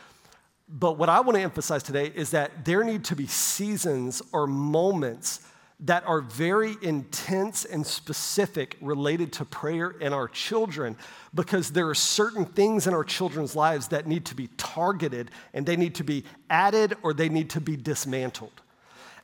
But 0.69 0.97
what 0.97 1.09
I 1.09 1.19
want 1.21 1.35
to 1.35 1.41
emphasize 1.41 1.81
today 1.81 2.11
is 2.13 2.31
that 2.31 2.63
there 2.63 2.83
need 2.83 3.03
to 3.05 3.15
be 3.15 3.25
seasons 3.25 4.21
or 4.31 4.45
moments 4.45 5.41
that 5.81 6.05
are 6.05 6.21
very 6.21 6.75
intense 6.81 7.63
and 7.63 7.85
specific 7.87 8.75
related 8.81 9.31
to 9.31 9.45
prayer 9.45 9.95
and 10.01 10.13
our 10.13 10.27
children 10.27 10.97
because 11.33 11.71
there 11.71 11.87
are 11.87 11.95
certain 11.95 12.45
things 12.45 12.85
in 12.85 12.93
our 12.93 13.03
children's 13.03 13.55
lives 13.55 13.87
that 13.87 14.05
need 14.05 14.25
to 14.25 14.35
be 14.35 14.47
targeted 14.57 15.31
and 15.53 15.65
they 15.65 15.77
need 15.77 15.95
to 15.95 16.03
be 16.03 16.23
added 16.49 16.95
or 17.01 17.13
they 17.13 17.29
need 17.29 17.49
to 17.49 17.61
be 17.61 17.77
dismantled. 17.77 18.61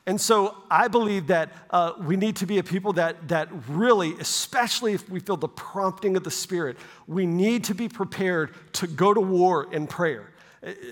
And 0.06 0.20
so 0.20 0.56
I 0.70 0.88
believe 0.88 1.26
that 1.26 1.50
uh, 1.70 1.92
we 2.00 2.16
need 2.16 2.36
to 2.36 2.46
be 2.46 2.58
a 2.58 2.62
people 2.62 2.92
that, 2.94 3.28
that 3.28 3.48
really, 3.68 4.14
especially 4.18 4.94
if 4.94 5.08
we 5.10 5.20
feel 5.20 5.36
the 5.36 5.48
prompting 5.48 6.16
of 6.16 6.24
the 6.24 6.30
Spirit, 6.30 6.78
we 7.06 7.26
need 7.26 7.64
to 7.64 7.74
be 7.74 7.88
prepared 7.88 8.54
to 8.74 8.86
go 8.86 9.12
to 9.12 9.20
war 9.20 9.72
in 9.72 9.86
prayer. 9.86 10.30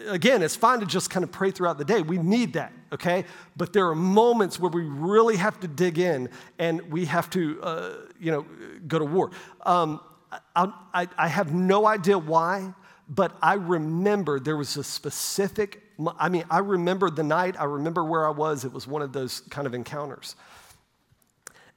Again, 0.08 0.42
it's 0.42 0.56
fine 0.56 0.80
to 0.80 0.86
just 0.86 1.10
kind 1.10 1.24
of 1.24 1.32
pray 1.32 1.50
throughout 1.50 1.78
the 1.78 1.84
day. 1.84 2.02
We 2.02 2.18
need 2.18 2.52
that, 2.52 2.72
okay? 2.92 3.24
But 3.56 3.72
there 3.72 3.88
are 3.88 3.94
moments 3.94 4.60
where 4.60 4.70
we 4.70 4.82
really 4.82 5.36
have 5.36 5.58
to 5.60 5.68
dig 5.68 5.98
in 5.98 6.28
and 6.58 6.92
we 6.92 7.06
have 7.06 7.30
to, 7.30 7.62
uh, 7.62 7.92
you 8.20 8.30
know, 8.30 8.46
go 8.86 8.98
to 8.98 9.04
war. 9.04 9.30
Um, 9.64 10.00
I, 10.54 10.72
I, 10.92 11.08
I 11.16 11.28
have 11.28 11.54
no 11.54 11.86
idea 11.86 12.18
why, 12.18 12.74
but 13.08 13.36
I 13.42 13.54
remember 13.54 14.38
there 14.38 14.56
was 14.56 14.76
a 14.76 14.84
specific, 14.84 15.82
I 16.18 16.28
mean, 16.28 16.44
I 16.50 16.58
remember 16.58 17.10
the 17.10 17.22
night, 17.22 17.56
I 17.58 17.64
remember 17.64 18.04
where 18.04 18.26
I 18.26 18.30
was. 18.30 18.64
It 18.64 18.72
was 18.72 18.86
one 18.86 19.02
of 19.02 19.12
those 19.12 19.40
kind 19.50 19.66
of 19.66 19.74
encounters. 19.74 20.36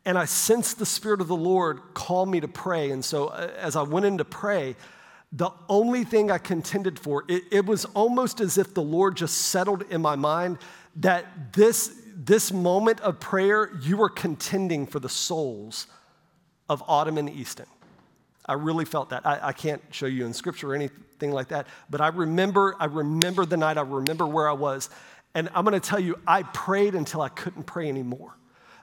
And 0.05 0.17
I 0.17 0.25
sensed 0.25 0.79
the 0.79 0.85
Spirit 0.85 1.19
of 1.19 1.27
the 1.27 1.35
Lord 1.35 1.81
call 1.93 2.25
me 2.25 2.39
to 2.39 2.47
pray. 2.47 2.91
And 2.91 3.03
so 3.03 3.27
uh, 3.27 3.51
as 3.57 3.75
I 3.75 3.81
went 3.81 4.05
in 4.05 4.17
to 4.19 4.25
pray, 4.25 4.75
the 5.31 5.51
only 5.67 6.03
thing 6.03 6.31
I 6.31 6.37
contended 6.37 6.97
for, 6.97 7.23
it, 7.27 7.43
it, 7.51 7.65
was 7.65 7.85
almost 7.85 8.39
as 8.39 8.57
if 8.57 8.73
the 8.73 8.81
Lord 8.81 9.17
just 9.17 9.37
settled 9.37 9.83
in 9.89 10.01
my 10.01 10.15
mind 10.15 10.57
that 10.97 11.53
this, 11.53 12.01
this 12.15 12.51
moment 12.51 13.01
of 13.01 13.19
prayer, 13.19 13.71
you 13.81 13.97
were 13.97 14.09
contending 14.09 14.87
for 14.87 14.99
the 14.99 15.09
souls 15.09 15.87
of 16.69 16.81
Autumn 16.87 17.17
and 17.17 17.29
Easton. 17.29 17.65
I 18.45 18.53
really 18.53 18.85
felt 18.85 19.09
that. 19.09 19.25
I, 19.25 19.39
I 19.43 19.53
can't 19.53 19.81
show 19.91 20.05
you 20.05 20.25
in 20.25 20.33
scripture 20.33 20.71
or 20.71 20.75
anything 20.75 21.31
like 21.31 21.49
that, 21.49 21.67
but 21.89 21.99
I 21.99 22.07
remember, 22.07 22.75
I 22.79 22.85
remember 22.85 23.45
the 23.45 23.57
night, 23.57 23.77
I 23.77 23.81
remember 23.81 24.25
where 24.25 24.47
I 24.47 24.53
was. 24.53 24.89
And 25.35 25.49
I'm 25.53 25.65
gonna 25.65 25.81
tell 25.81 25.99
you, 25.99 26.17
I 26.25 26.43
prayed 26.43 26.95
until 26.95 27.21
I 27.21 27.29
couldn't 27.29 27.63
pray 27.63 27.89
anymore 27.89 28.37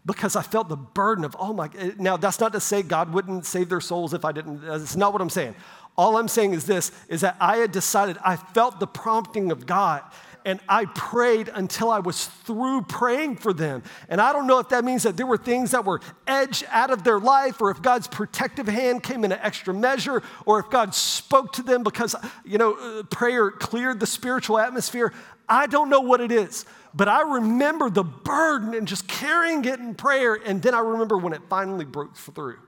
because 0.07 0.36
I 0.36 0.42
felt 0.42 0.68
the 0.68 0.76
burden 0.76 1.24
of, 1.24 1.34
oh 1.38 1.53
my, 1.55 1.70
now 1.99 2.16
that's 2.16 2.38
not 2.38 2.53
to 2.53 2.61
say 2.61 2.82
God 2.82 3.12
wouldn't 3.12 3.47
save 3.47 3.70
their 3.70 3.80
souls 3.80 4.12
if 4.12 4.24
I 4.24 4.32
didn't, 4.32 4.61
that's 4.61 4.97
not 4.97 5.12
what 5.12 5.22
I'm 5.22 5.30
saying. 5.30 5.55
All 5.97 6.16
I'm 6.16 6.28
saying 6.28 6.55
is 6.55 6.66
this 6.66 6.90
is 7.09 7.20
that 7.20 7.36
I 7.40 7.59
had 7.59 7.72
decided, 7.72 8.18
I 8.24 8.36
felt 8.36 8.80
the 8.80 8.86
prompting 8.86 9.53
of 9.53 9.66
God 9.66 10.03
and 10.45 10.61
I 10.68 10.84
prayed 10.86 11.49
until 11.49 11.90
I 11.90 12.01
was 12.01 12.26
through 12.26 12.82
praying 12.82 13.36
for 13.36 13.53
them. 13.53 13.82
And 14.09 14.20
I 14.20 14.32
don't 14.32 14.47
know 14.47 14.59
if 14.59 14.68
that 14.70 14.84
means 14.84 15.05
that 15.05 15.16
there 15.16 15.26
were 15.26 15.38
things 15.38 15.70
that 15.70 15.84
were 15.84 16.01
edged 16.26 16.64
out 16.70 16.90
of 16.90 17.03
their 17.03 17.18
life, 17.18 17.61
or 17.61 17.70
if 17.70 17.80
God's 17.80 18.07
protective 18.07 18.68
hand 18.68 19.03
came 19.03 19.24
in 19.24 19.32
an 19.32 19.38
extra 19.40 19.72
measure, 19.72 20.22
or 20.45 20.61
if 20.61 20.68
God 20.68 20.95
spoke 20.95 21.53
to 21.55 21.62
them 21.62 21.82
because, 21.82 22.14
you 22.45 22.59
know, 22.59 22.74
uh, 22.74 23.03
prayer 23.05 23.51
cleared 23.51 24.01
the 24.01 24.07
spiritual 24.07 24.59
atmosphere. 24.59 25.14
I 25.49 25.66
don't 25.66 25.88
know 25.88 26.01
what 26.01 26.20
it 26.20 26.30
is, 26.30 26.66
but 26.92 27.09
I 27.09 27.22
remember 27.36 27.88
the 27.88 28.05
burden 28.05 28.74
and 28.74 28.86
just 28.86 29.09
carrying 29.09 29.64
it 29.64 29.80
in 29.80 29.95
prayer. 29.95 30.34
And 30.34 30.61
then 30.61 30.74
I 30.74 30.80
remember 30.80 31.16
when 31.16 31.32
it 31.32 31.40
finally 31.49 31.86
broke 31.86 32.16
through. 32.16 32.59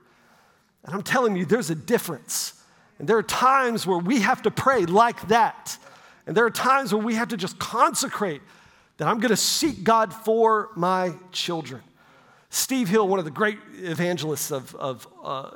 And 0.83 0.95
I'm 0.95 1.03
telling 1.03 1.35
you, 1.35 1.45
there's 1.45 1.69
a 1.69 1.75
difference 1.75 2.56
and 2.99 3.07
there 3.07 3.17
are 3.17 3.23
times 3.23 3.85
where 3.85 3.97
we 3.97 4.21
have 4.21 4.41
to 4.43 4.51
pray 4.51 4.85
like 4.85 5.27
that. 5.27 5.77
And 6.25 6.35
there 6.35 6.45
are 6.45 6.51
times 6.51 6.93
where 6.93 7.03
we 7.03 7.15
have 7.15 7.29
to 7.29 7.37
just 7.37 7.59
consecrate 7.59 8.41
that 8.97 9.07
I'm 9.07 9.19
going 9.19 9.29
to 9.29 9.37
seek 9.37 9.83
God 9.83 10.13
for 10.13 10.69
my 10.75 11.13
children. 11.31 11.81
Steve 12.49 12.89
Hill, 12.89 13.07
one 13.07 13.19
of 13.19 13.25
the 13.25 13.31
great 13.31 13.59
evangelists 13.75 14.51
of, 14.51 14.73
of 14.75 15.07
uh, 15.23 15.51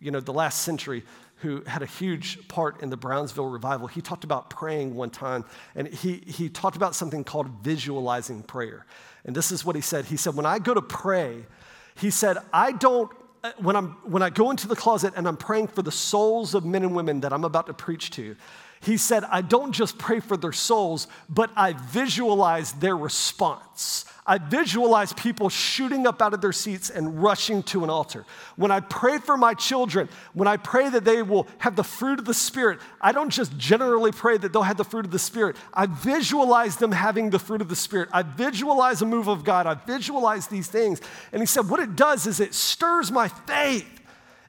you 0.00 0.10
know, 0.10 0.20
the 0.20 0.32
last 0.32 0.62
century, 0.62 1.04
who 1.36 1.62
had 1.62 1.82
a 1.82 1.86
huge 1.86 2.46
part 2.48 2.82
in 2.82 2.90
the 2.90 2.96
Brownsville 2.96 3.48
revival, 3.48 3.86
he 3.86 4.02
talked 4.02 4.24
about 4.24 4.50
praying 4.50 4.94
one 4.94 5.10
time, 5.10 5.44
and 5.74 5.88
he, 5.88 6.16
he 6.26 6.50
talked 6.50 6.76
about 6.76 6.94
something 6.94 7.24
called 7.24 7.48
visualizing 7.62 8.42
prayer. 8.42 8.84
And 9.24 9.34
this 9.34 9.50
is 9.50 9.64
what 9.64 9.74
he 9.74 9.82
said. 9.82 10.06
He 10.06 10.16
said, 10.16 10.34
When 10.34 10.46
I 10.46 10.58
go 10.58 10.74
to 10.74 10.82
pray, 10.82 11.46
he 11.94 12.10
said, 12.10 12.38
I 12.52 12.72
don't 12.72 13.10
when, 13.58 13.76
I'm, 13.76 13.90
when 14.04 14.22
I 14.22 14.30
go 14.30 14.50
into 14.50 14.68
the 14.68 14.76
closet 14.76 15.14
and 15.16 15.26
I'm 15.26 15.36
praying 15.36 15.68
for 15.68 15.82
the 15.82 15.92
souls 15.92 16.54
of 16.54 16.64
men 16.64 16.82
and 16.82 16.94
women 16.94 17.20
that 17.20 17.32
I'm 17.32 17.44
about 17.44 17.66
to 17.66 17.74
preach 17.74 18.10
to, 18.12 18.36
he 18.82 18.96
said, 18.96 19.24
I 19.24 19.42
don't 19.42 19.72
just 19.72 19.98
pray 19.98 20.20
for 20.20 20.38
their 20.38 20.52
souls, 20.52 21.06
but 21.28 21.50
I 21.54 21.74
visualize 21.74 22.72
their 22.72 22.96
response. 22.96 24.06
I 24.26 24.38
visualize 24.38 25.12
people 25.12 25.48
shooting 25.48 26.06
up 26.06 26.22
out 26.22 26.32
of 26.32 26.40
their 26.40 26.52
seats 26.52 26.88
and 26.88 27.22
rushing 27.22 27.62
to 27.64 27.84
an 27.84 27.90
altar. 27.90 28.24
When 28.56 28.70
I 28.70 28.80
pray 28.80 29.18
for 29.18 29.36
my 29.36 29.54
children, 29.54 30.08
when 30.34 30.46
I 30.46 30.56
pray 30.56 30.88
that 30.88 31.04
they 31.04 31.20
will 31.22 31.46
have 31.58 31.76
the 31.76 31.84
fruit 31.84 32.18
of 32.18 32.24
the 32.24 32.32
Spirit, 32.34 32.78
I 33.00 33.12
don't 33.12 33.30
just 33.30 33.56
generally 33.58 34.12
pray 34.12 34.38
that 34.38 34.52
they'll 34.52 34.62
have 34.62 34.76
the 34.76 34.84
fruit 34.84 35.04
of 35.04 35.10
the 35.10 35.18
Spirit. 35.18 35.56
I 35.74 35.86
visualize 35.86 36.76
them 36.76 36.92
having 36.92 37.30
the 37.30 37.38
fruit 37.38 37.60
of 37.60 37.68
the 37.68 37.76
Spirit. 37.76 38.08
I 38.12 38.22
visualize 38.22 39.02
a 39.02 39.06
move 39.06 39.28
of 39.28 39.44
God. 39.44 39.66
I 39.66 39.74
visualize 39.74 40.46
these 40.46 40.68
things. 40.68 41.00
And 41.32 41.42
he 41.42 41.46
said, 41.46 41.68
what 41.68 41.80
it 41.80 41.96
does 41.96 42.26
is 42.26 42.40
it 42.40 42.54
stirs 42.54 43.10
my 43.10 43.28
faith. 43.28 43.99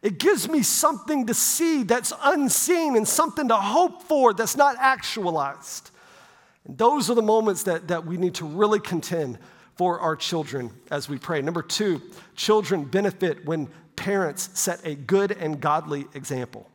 It 0.02 0.18
gives 0.18 0.50
me 0.50 0.64
something 0.64 1.28
to 1.28 1.34
see 1.34 1.84
that's 1.84 2.12
unseen 2.24 2.96
and 2.98 3.08
something 3.08 3.48
to 3.50 3.56
hope 3.56 4.04
for 4.04 4.34
that's 4.34 4.58
not 4.58 4.76
actualized. 4.80 5.92
And 6.66 6.78
those 6.78 7.10
are 7.10 7.16
the 7.16 7.22
moments 7.22 7.64
that, 7.64 7.88
that 7.90 8.06
we 8.06 8.18
need 8.18 8.36
to 8.36 8.46
really 8.46 8.80
contend 8.80 9.38
for 9.76 10.00
our 10.00 10.16
children 10.16 10.72
as 10.90 11.08
we 11.08 11.18
pray. 11.18 11.42
Number 11.42 11.62
two, 11.62 12.02
children 12.36 12.84
benefit 12.84 13.46
when 13.46 13.68
parents 13.96 14.50
set 14.54 14.80
a 14.86 14.96
good 14.96 15.32
and 15.32 15.60
godly 15.62 16.08
example. 16.14 16.68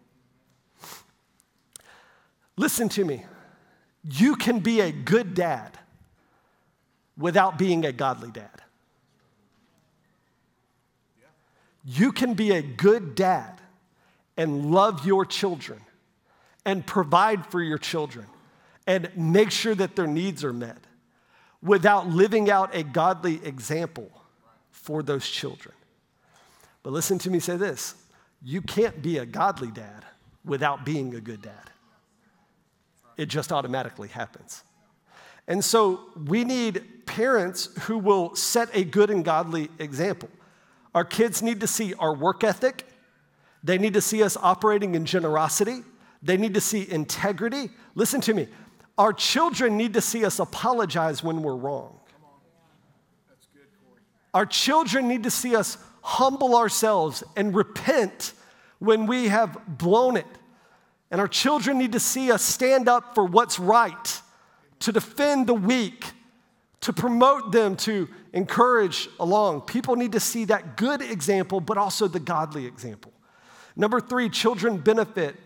Listen 2.57 2.89
to 2.91 3.05
me. 3.05 3.25
You 4.03 4.37
can 4.37 4.61
be 4.61 4.81
a 4.81 4.93
good 4.93 5.35
dad 5.35 5.79
without 7.19 7.59
being 7.59 7.85
a 7.85 7.93
godly 7.93 8.31
dad. 8.31 8.63
You 11.89 12.11
can 12.11 12.35
be 12.35 12.51
a 12.51 12.63
good 12.63 13.15
dad 13.15 13.61
and 14.37 14.73
love 14.73 15.07
your 15.07 15.25
children 15.25 15.81
and 16.65 16.85
provide 16.85 17.47
for 17.47 17.63
your 17.63 17.79
children 17.79 18.27
and 18.89 19.09
make 19.17 19.53
sure 19.53 19.75
that 19.75 19.95
their 19.95 20.09
needs 20.09 20.43
are 20.43 20.53
met 20.53 20.79
without 21.63 22.09
living 22.09 22.51
out 22.51 22.75
a 22.75 22.83
godly 22.83 23.41
example 23.45 24.11
for 24.73 25.01
those 25.01 25.29
children. 25.29 25.75
But 26.83 26.93
listen 26.93 27.21
to 27.21 27.31
me 27.31 27.39
say 27.39 27.57
this 27.57 27.95
you 28.43 28.63
can't 28.63 29.01
be 29.01 29.19
a 29.19 29.27
godly 29.27 29.71
dad 29.71 30.05
without 30.45 30.85
being 30.85 31.15
a 31.15 31.21
good 31.21 31.43
dad. 31.43 31.71
It 33.17 33.27
just 33.27 33.53
automatically 33.53 34.09
happens. 34.09 34.65
And 35.47 35.65
so 35.65 36.01
we 36.27 36.43
need 36.43 37.07
parents 37.07 37.69
who 37.83 37.99
will 37.99 38.35
set 38.35 38.69
a 38.75 38.83
good 38.83 39.11
and 39.11 39.25
godly 39.25 39.71
example. 39.79 40.29
Our 40.97 41.05
kids 41.05 41.43
need 41.43 41.61
to 41.61 41.67
see 41.67 41.93
our 41.93 42.15
work 42.15 42.43
ethic, 42.43 42.87
they 43.63 43.77
need 43.77 43.93
to 43.95 44.01
see 44.01 44.23
us 44.23 44.35
operating 44.39 44.95
in 44.95 45.05
generosity, 45.05 45.83
they 46.23 46.39
need 46.39 46.55
to 46.55 46.61
see 46.63 46.91
integrity. 46.91 47.69
Listen 47.95 48.23
to 48.23 48.33
me, 48.33 48.49
our 48.97 49.13
children 49.13 49.77
need 49.77 49.93
to 49.93 50.01
see 50.01 50.25
us 50.25 50.39
apologize 50.39 51.23
when 51.23 51.43
we're 51.43 51.55
wrong. 51.55 52.01
Our 54.33 54.47
children 54.47 55.07
need 55.07 55.25
to 55.25 55.31
see 55.31 55.55
us 55.55 55.77
humble 56.01 56.57
ourselves 56.57 57.23
and 57.37 57.55
repent 57.55 58.33
when 58.79 59.07
we 59.07 59.29
have 59.29 59.59
blown 59.69 60.17
it. 60.17 60.27
And 61.11 61.21
our 61.21 61.29
children 61.29 61.77
need 61.77 61.93
to 61.93 62.01
see 62.01 62.33
us 62.33 62.41
stand 62.41 62.89
up 62.89 63.15
for 63.15 63.27
what's 63.27 63.59
right, 63.59 64.23
to 64.79 64.93
defend 64.93 65.47
the 65.47 65.55
weak, 65.55 66.07
to 66.83 66.93
promote 66.93 67.53
them, 67.53 67.77
to 67.77 68.09
encourage 68.33 69.09
along. 69.19 69.63
People 69.63 69.97
need 69.97 70.13
to 70.13 70.21
see 70.21 70.45
that 70.47 70.77
good 70.77 71.03
example, 71.03 71.61
but 71.61 71.79
also 71.79 72.07
the 72.07 72.21
godly 72.21 72.67
example. 72.67 73.13
Number 73.75 74.01
three, 74.01 74.29
children 74.29 74.79
benefit 74.79 75.37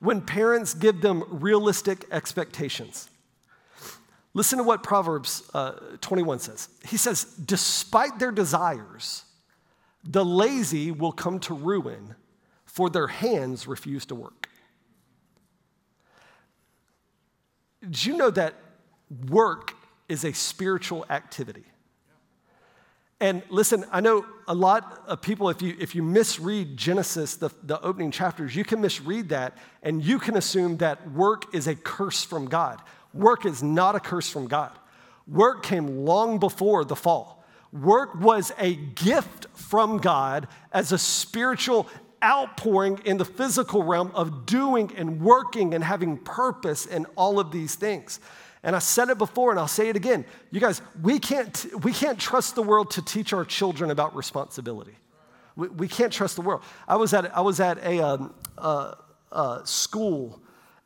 when 0.00 0.20
parents 0.20 0.74
give 0.74 1.00
them 1.00 1.24
realistic 1.28 2.04
expectations. 2.10 3.08
Listen 4.34 4.58
to 4.58 4.64
what 4.64 4.82
Proverbs 4.82 5.42
uh, 5.54 5.72
21 6.00 6.38
says. 6.38 6.68
He 6.86 6.96
says, 6.96 7.24
Despite 7.24 8.18
their 8.18 8.30
desires, 8.30 9.24
the 10.04 10.24
lazy 10.24 10.90
will 10.90 11.12
come 11.12 11.40
to 11.40 11.54
ruin, 11.54 12.14
for 12.64 12.88
their 12.88 13.08
hands 13.08 13.66
refuse 13.66 14.06
to 14.06 14.14
work. 14.14 14.48
Did 17.82 18.06
you 18.06 18.16
know 18.16 18.30
that 18.30 18.54
work 19.28 19.74
is 20.08 20.24
a 20.24 20.32
spiritual 20.32 21.04
activity? 21.10 21.64
And 23.20 23.42
listen, 23.50 23.84
I 23.90 24.00
know 24.00 24.24
a 24.46 24.54
lot 24.54 25.02
of 25.06 25.20
people, 25.20 25.48
if 25.48 25.60
you, 25.60 25.74
if 25.80 25.94
you 25.94 26.04
misread 26.04 26.76
Genesis, 26.76 27.36
the, 27.36 27.50
the 27.64 27.80
opening 27.82 28.12
chapters, 28.12 28.54
you 28.54 28.64
can 28.64 28.80
misread 28.80 29.30
that 29.30 29.56
and 29.82 30.04
you 30.04 30.20
can 30.20 30.36
assume 30.36 30.76
that 30.76 31.10
work 31.10 31.52
is 31.52 31.66
a 31.66 31.74
curse 31.74 32.22
from 32.22 32.46
God. 32.46 32.80
Work 33.12 33.44
is 33.44 33.62
not 33.62 33.96
a 33.96 34.00
curse 34.00 34.28
from 34.28 34.46
God. 34.46 34.70
Work 35.26 35.64
came 35.64 36.04
long 36.04 36.38
before 36.38 36.84
the 36.84 36.94
fall. 36.94 37.44
Work 37.72 38.20
was 38.20 38.52
a 38.58 38.76
gift 38.76 39.46
from 39.52 39.98
God 39.98 40.46
as 40.72 40.92
a 40.92 40.98
spiritual 40.98 41.88
outpouring 42.22 43.00
in 43.04 43.16
the 43.16 43.24
physical 43.24 43.82
realm 43.82 44.10
of 44.14 44.46
doing 44.46 44.92
and 44.96 45.20
working 45.20 45.74
and 45.74 45.82
having 45.82 46.18
purpose 46.18 46.86
and 46.86 47.06
all 47.16 47.38
of 47.40 47.50
these 47.50 47.74
things. 47.74 48.20
And 48.68 48.76
I 48.76 48.80
said 48.80 49.08
it 49.08 49.16
before 49.16 49.50
and 49.50 49.58
I'll 49.58 49.66
say 49.66 49.88
it 49.88 49.96
again. 49.96 50.26
You 50.50 50.60
guys, 50.60 50.82
we 51.00 51.18
can't, 51.18 51.64
we 51.82 51.90
can't 51.90 52.18
trust 52.18 52.54
the 52.54 52.62
world 52.62 52.90
to 52.90 53.02
teach 53.02 53.32
our 53.32 53.46
children 53.46 53.90
about 53.90 54.14
responsibility. 54.14 54.92
We, 55.56 55.68
we 55.68 55.88
can't 55.88 56.12
trust 56.12 56.36
the 56.36 56.42
world. 56.42 56.62
I 56.86 56.96
was 56.96 57.14
at, 57.14 57.34
I 57.34 57.40
was 57.40 57.60
at 57.60 57.78
a 57.78 57.98
um, 58.00 58.34
uh, 58.58 58.96
uh, 59.32 59.64
school 59.64 60.42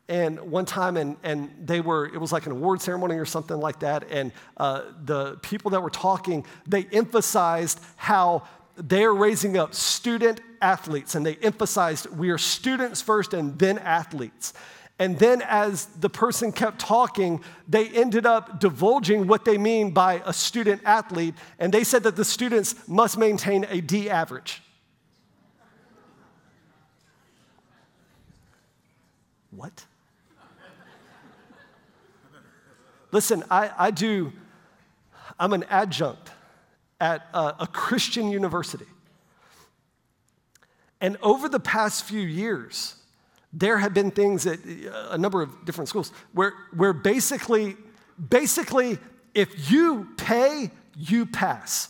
and 0.07 0.39
one 0.39 0.63
time 0.63 0.95
and, 0.95 1.17
and 1.23 1.51
they 1.61 1.81
were 1.81 2.05
it 2.05 2.21
was 2.21 2.31
like 2.31 2.45
an 2.45 2.53
award 2.53 2.79
ceremony 2.79 3.15
or 3.15 3.25
something 3.25 3.57
like 3.57 3.79
that 3.79 4.09
and 4.09 4.31
uh, 4.55 4.83
the 5.03 5.35
people 5.41 5.71
that 5.71 5.83
were 5.83 5.89
talking 5.89 6.45
they 6.65 6.85
emphasized 6.85 7.81
how 7.97 8.43
they 8.77 9.03
are 9.03 9.13
raising 9.13 9.57
up 9.57 9.75
student 9.75 10.39
athletes 10.61 11.15
and 11.15 11.25
they 11.25 11.35
emphasized 11.35 12.05
we 12.11 12.29
are 12.29 12.37
students 12.37 13.01
first 13.01 13.33
and 13.33 13.59
then 13.59 13.77
athletes 13.79 14.53
and 15.03 15.19
then, 15.19 15.41
as 15.41 15.87
the 15.99 16.09
person 16.09 16.53
kept 16.53 16.79
talking, 16.79 17.43
they 17.67 17.89
ended 17.89 18.25
up 18.25 18.61
divulging 18.61 19.27
what 19.27 19.43
they 19.43 19.57
mean 19.57 19.91
by 19.91 20.23
a 20.25 20.31
student 20.31 20.81
athlete, 20.85 21.35
and 21.59 21.73
they 21.73 21.83
said 21.83 22.03
that 22.03 22.15
the 22.15 22.23
students 22.23 22.87
must 22.87 23.17
maintain 23.17 23.65
a 23.69 23.81
D 23.81 24.09
average. 24.09 24.61
What? 29.51 29.83
Listen, 33.11 33.43
I, 33.51 33.71
I 33.77 33.91
do, 33.91 34.31
I'm 35.37 35.51
an 35.51 35.65
adjunct 35.69 36.31
at 37.01 37.27
a, 37.33 37.55
a 37.59 37.67
Christian 37.67 38.29
university. 38.29 38.87
And 41.01 41.17
over 41.21 41.49
the 41.49 41.59
past 41.59 42.05
few 42.05 42.21
years, 42.21 42.95
there 43.53 43.77
have 43.77 43.93
been 43.93 44.09
things 44.09 44.47
at 44.47 44.59
uh, 44.59 45.09
a 45.11 45.17
number 45.17 45.41
of 45.41 45.65
different 45.65 45.87
schools 45.87 46.11
where, 46.33 46.53
where 46.75 46.91
basically, 46.91 47.77
basically, 48.29 48.97
if 49.33 49.71
you 49.71 50.09
pay, 50.17 50.71
you 50.97 51.25
pass. 51.25 51.89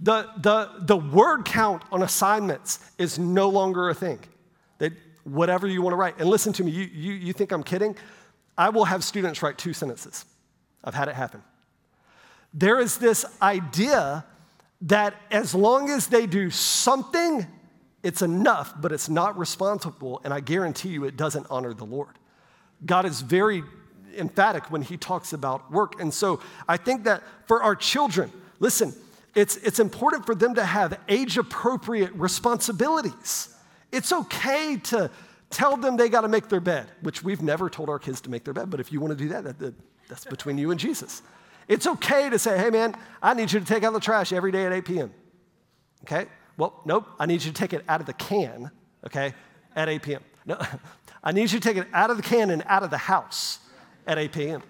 The, 0.00 0.28
the, 0.36 0.70
the 0.80 0.96
word 0.96 1.44
count 1.44 1.82
on 1.90 2.02
assignments 2.02 2.78
is 2.98 3.18
no 3.18 3.48
longer 3.48 3.88
a 3.88 3.94
thing. 3.94 4.20
That 4.78 4.92
whatever 5.24 5.66
you 5.66 5.82
want 5.82 5.92
to 5.92 5.96
write. 5.96 6.18
And 6.18 6.28
listen 6.28 6.52
to 6.54 6.64
me, 6.64 6.70
you, 6.70 6.84
you, 6.84 7.12
you 7.14 7.32
think 7.32 7.50
I'm 7.50 7.64
kidding? 7.64 7.96
I 8.56 8.68
will 8.68 8.84
have 8.84 9.02
students 9.02 9.42
write 9.42 9.58
two 9.58 9.72
sentences. 9.72 10.24
I've 10.84 10.94
had 10.94 11.08
it 11.08 11.14
happen. 11.14 11.42
There 12.54 12.78
is 12.78 12.98
this 12.98 13.24
idea 13.42 14.24
that 14.82 15.14
as 15.30 15.54
long 15.54 15.90
as 15.90 16.06
they 16.06 16.26
do 16.26 16.50
something, 16.50 17.46
it's 18.02 18.22
enough, 18.22 18.74
but 18.80 18.92
it's 18.92 19.08
not 19.08 19.36
responsible, 19.38 20.20
and 20.24 20.32
I 20.32 20.40
guarantee 20.40 20.90
you 20.90 21.04
it 21.04 21.16
doesn't 21.16 21.46
honor 21.50 21.74
the 21.74 21.84
Lord. 21.84 22.18
God 22.84 23.04
is 23.04 23.20
very 23.20 23.62
emphatic 24.16 24.70
when 24.70 24.82
he 24.82 24.96
talks 24.96 25.32
about 25.32 25.70
work. 25.70 26.00
And 26.00 26.12
so 26.12 26.40
I 26.68 26.76
think 26.76 27.04
that 27.04 27.22
for 27.46 27.62
our 27.62 27.74
children, 27.74 28.32
listen, 28.60 28.94
it's, 29.34 29.56
it's 29.58 29.78
important 29.78 30.26
for 30.26 30.34
them 30.34 30.54
to 30.54 30.64
have 30.64 30.98
age 31.08 31.38
appropriate 31.38 32.12
responsibilities. 32.14 33.54
It's 33.92 34.12
okay 34.12 34.76
to 34.84 35.10
tell 35.50 35.76
them 35.76 35.96
they 35.96 36.08
got 36.08 36.22
to 36.22 36.28
make 36.28 36.48
their 36.48 36.60
bed, 36.60 36.86
which 37.00 37.22
we've 37.22 37.42
never 37.42 37.70
told 37.70 37.88
our 37.88 37.98
kids 37.98 38.20
to 38.22 38.30
make 38.30 38.44
their 38.44 38.54
bed, 38.54 38.70
but 38.70 38.80
if 38.80 38.92
you 38.92 39.00
want 39.00 39.16
to 39.16 39.16
do 39.16 39.28
that, 39.30 39.44
that, 39.44 39.58
that 39.58 39.74
that's 40.08 40.24
between 40.24 40.58
you 40.58 40.70
and 40.70 40.80
Jesus. 40.80 41.22
It's 41.68 41.86
okay 41.86 42.30
to 42.30 42.38
say, 42.38 42.58
hey 42.58 42.70
man, 42.70 42.94
I 43.22 43.34
need 43.34 43.52
you 43.52 43.60
to 43.60 43.66
take 43.66 43.84
out 43.84 43.92
the 43.92 44.00
trash 44.00 44.32
every 44.32 44.50
day 44.50 44.64
at 44.64 44.72
8 44.72 44.84
p.m. 44.84 45.14
Okay? 46.04 46.26
Well, 46.58 46.82
nope, 46.84 47.06
I 47.18 47.26
need 47.26 47.44
you 47.44 47.52
to 47.52 47.52
take 47.52 47.72
it 47.72 47.84
out 47.88 48.00
of 48.00 48.06
the 48.06 48.12
can, 48.12 48.70
okay, 49.06 49.32
at 49.74 49.88
8 49.88 50.02
p.m. 50.02 50.22
No, 50.44 50.60
I 51.24 51.32
need 51.32 51.52
you 51.52 51.60
to 51.60 51.60
take 51.60 51.76
it 51.76 51.86
out 51.94 52.10
of 52.10 52.16
the 52.16 52.22
can 52.22 52.50
and 52.50 52.62
out 52.66 52.82
of 52.82 52.90
the 52.90 52.98
house 52.98 53.60
at 54.06 54.18
8 54.18 54.32
p.m. 54.32 54.62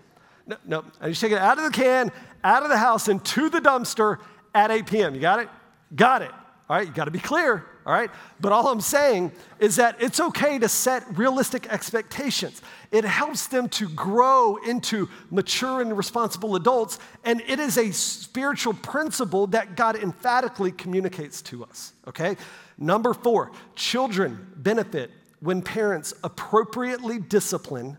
No, 0.47 0.57
no, 0.67 0.85
I 1.01 1.07
need 1.07 1.11
you 1.11 1.15
to 1.15 1.21
take 1.21 1.33
it 1.33 1.39
out 1.39 1.59
of 1.59 1.65
the 1.65 1.71
can, 1.71 2.13
out 2.45 2.63
of 2.63 2.69
the 2.69 2.77
house, 2.77 3.09
and 3.09 3.25
to 3.25 3.49
the 3.49 3.61
dumpster 3.61 4.19
at 4.55 4.71
8 4.71 4.87
p.m. 4.87 5.15
You 5.15 5.21
got 5.21 5.41
it? 5.41 5.49
Got 5.97 6.23
it. 6.23 6.31
All 6.69 6.77
right, 6.77 6.87
you 6.87 6.93
got 6.93 7.07
to 7.07 7.11
be 7.11 7.19
clear 7.19 7.65
all 7.89 7.95
right? 7.95 8.11
But 8.39 8.53
all 8.53 8.69
I'm 8.69 8.83
saying 8.83 9.33
is 9.59 9.77
that 9.77 9.97
it's 9.99 10.21
okay 10.21 10.59
to 10.59 10.69
set 10.69 11.17
realistic 11.17 11.73
expectations. 11.73 12.61
It 12.93 13.03
helps 13.03 13.47
them 13.47 13.67
to 13.71 13.89
grow 13.89 14.57
into 14.57 15.09
mature 15.31 15.81
and 15.81 15.97
responsible 15.97 16.55
adults, 16.55 16.99
and 17.25 17.41
it 17.47 17.59
is 17.59 17.79
a 17.79 17.91
spiritual 17.93 18.75
principle 18.75 19.47
that 19.49 19.75
God 19.75 19.97
emphatically 19.97 20.71
communicates 20.71 21.41
to 21.43 21.65
us, 21.65 21.95
okay? 22.07 22.37
Number 22.77 23.15
four, 23.15 23.53
children 23.75 24.53
benefit 24.57 25.11
when 25.41 25.63
parents 25.63 26.13
appropriately 26.23 27.19
discipline 27.19 27.97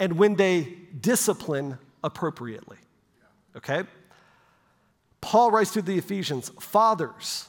and 0.00 0.18
when 0.18 0.34
they 0.34 0.78
discipline 1.00 1.78
appropriately, 2.02 2.78
okay? 3.56 3.84
Paul 5.20 5.52
writes 5.52 5.72
to 5.74 5.82
the 5.82 5.96
Ephesians, 5.96 6.50
fathers, 6.58 7.48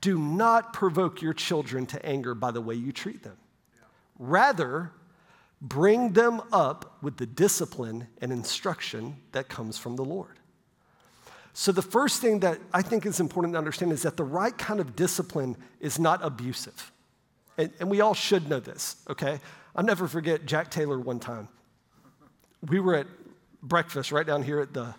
do 0.00 0.18
not 0.18 0.72
provoke 0.72 1.22
your 1.22 1.34
children 1.34 1.86
to 1.86 2.04
anger 2.04 2.34
by 2.34 2.50
the 2.50 2.60
way 2.60 2.74
you 2.74 2.92
treat 2.92 3.22
them. 3.22 3.36
Rather, 4.18 4.92
bring 5.60 6.12
them 6.12 6.42
up 6.52 6.98
with 7.02 7.16
the 7.16 7.26
discipline 7.26 8.06
and 8.20 8.32
instruction 8.32 9.16
that 9.32 9.48
comes 9.48 9.78
from 9.78 9.96
the 9.96 10.04
Lord. 10.04 10.38
So, 11.52 11.72
the 11.72 11.82
first 11.82 12.20
thing 12.20 12.40
that 12.40 12.60
I 12.72 12.82
think 12.82 13.04
is 13.04 13.18
important 13.18 13.54
to 13.54 13.58
understand 13.58 13.92
is 13.92 14.02
that 14.02 14.16
the 14.16 14.24
right 14.24 14.56
kind 14.56 14.78
of 14.78 14.94
discipline 14.94 15.56
is 15.80 15.98
not 15.98 16.24
abusive. 16.24 16.92
And, 17.56 17.72
and 17.80 17.90
we 17.90 18.00
all 18.00 18.14
should 18.14 18.48
know 18.48 18.60
this, 18.60 18.96
okay? 19.10 19.40
I'll 19.74 19.84
never 19.84 20.06
forget 20.06 20.46
Jack 20.46 20.70
Taylor 20.70 21.00
one 21.00 21.18
time. 21.18 21.48
We 22.68 22.78
were 22.78 22.94
at 22.94 23.06
breakfast 23.62 24.12
right 24.12 24.26
down 24.26 24.44
here 24.44 24.60
at 24.60 24.72
the, 24.72 24.94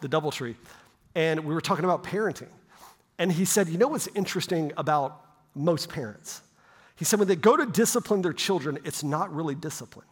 the 0.00 0.08
Doubletree, 0.08 0.54
and 1.16 1.40
we 1.40 1.54
were 1.54 1.60
talking 1.60 1.84
about 1.84 2.04
parenting. 2.04 2.50
And 3.18 3.32
he 3.32 3.44
said, 3.44 3.68
You 3.68 3.78
know 3.78 3.88
what's 3.88 4.08
interesting 4.08 4.72
about 4.76 5.24
most 5.54 5.88
parents? 5.88 6.42
He 6.96 7.04
said, 7.04 7.18
When 7.18 7.28
they 7.28 7.36
go 7.36 7.56
to 7.56 7.66
discipline 7.66 8.22
their 8.22 8.32
children, 8.32 8.78
it's 8.84 9.02
not 9.02 9.34
really 9.34 9.54
discipline. 9.54 10.06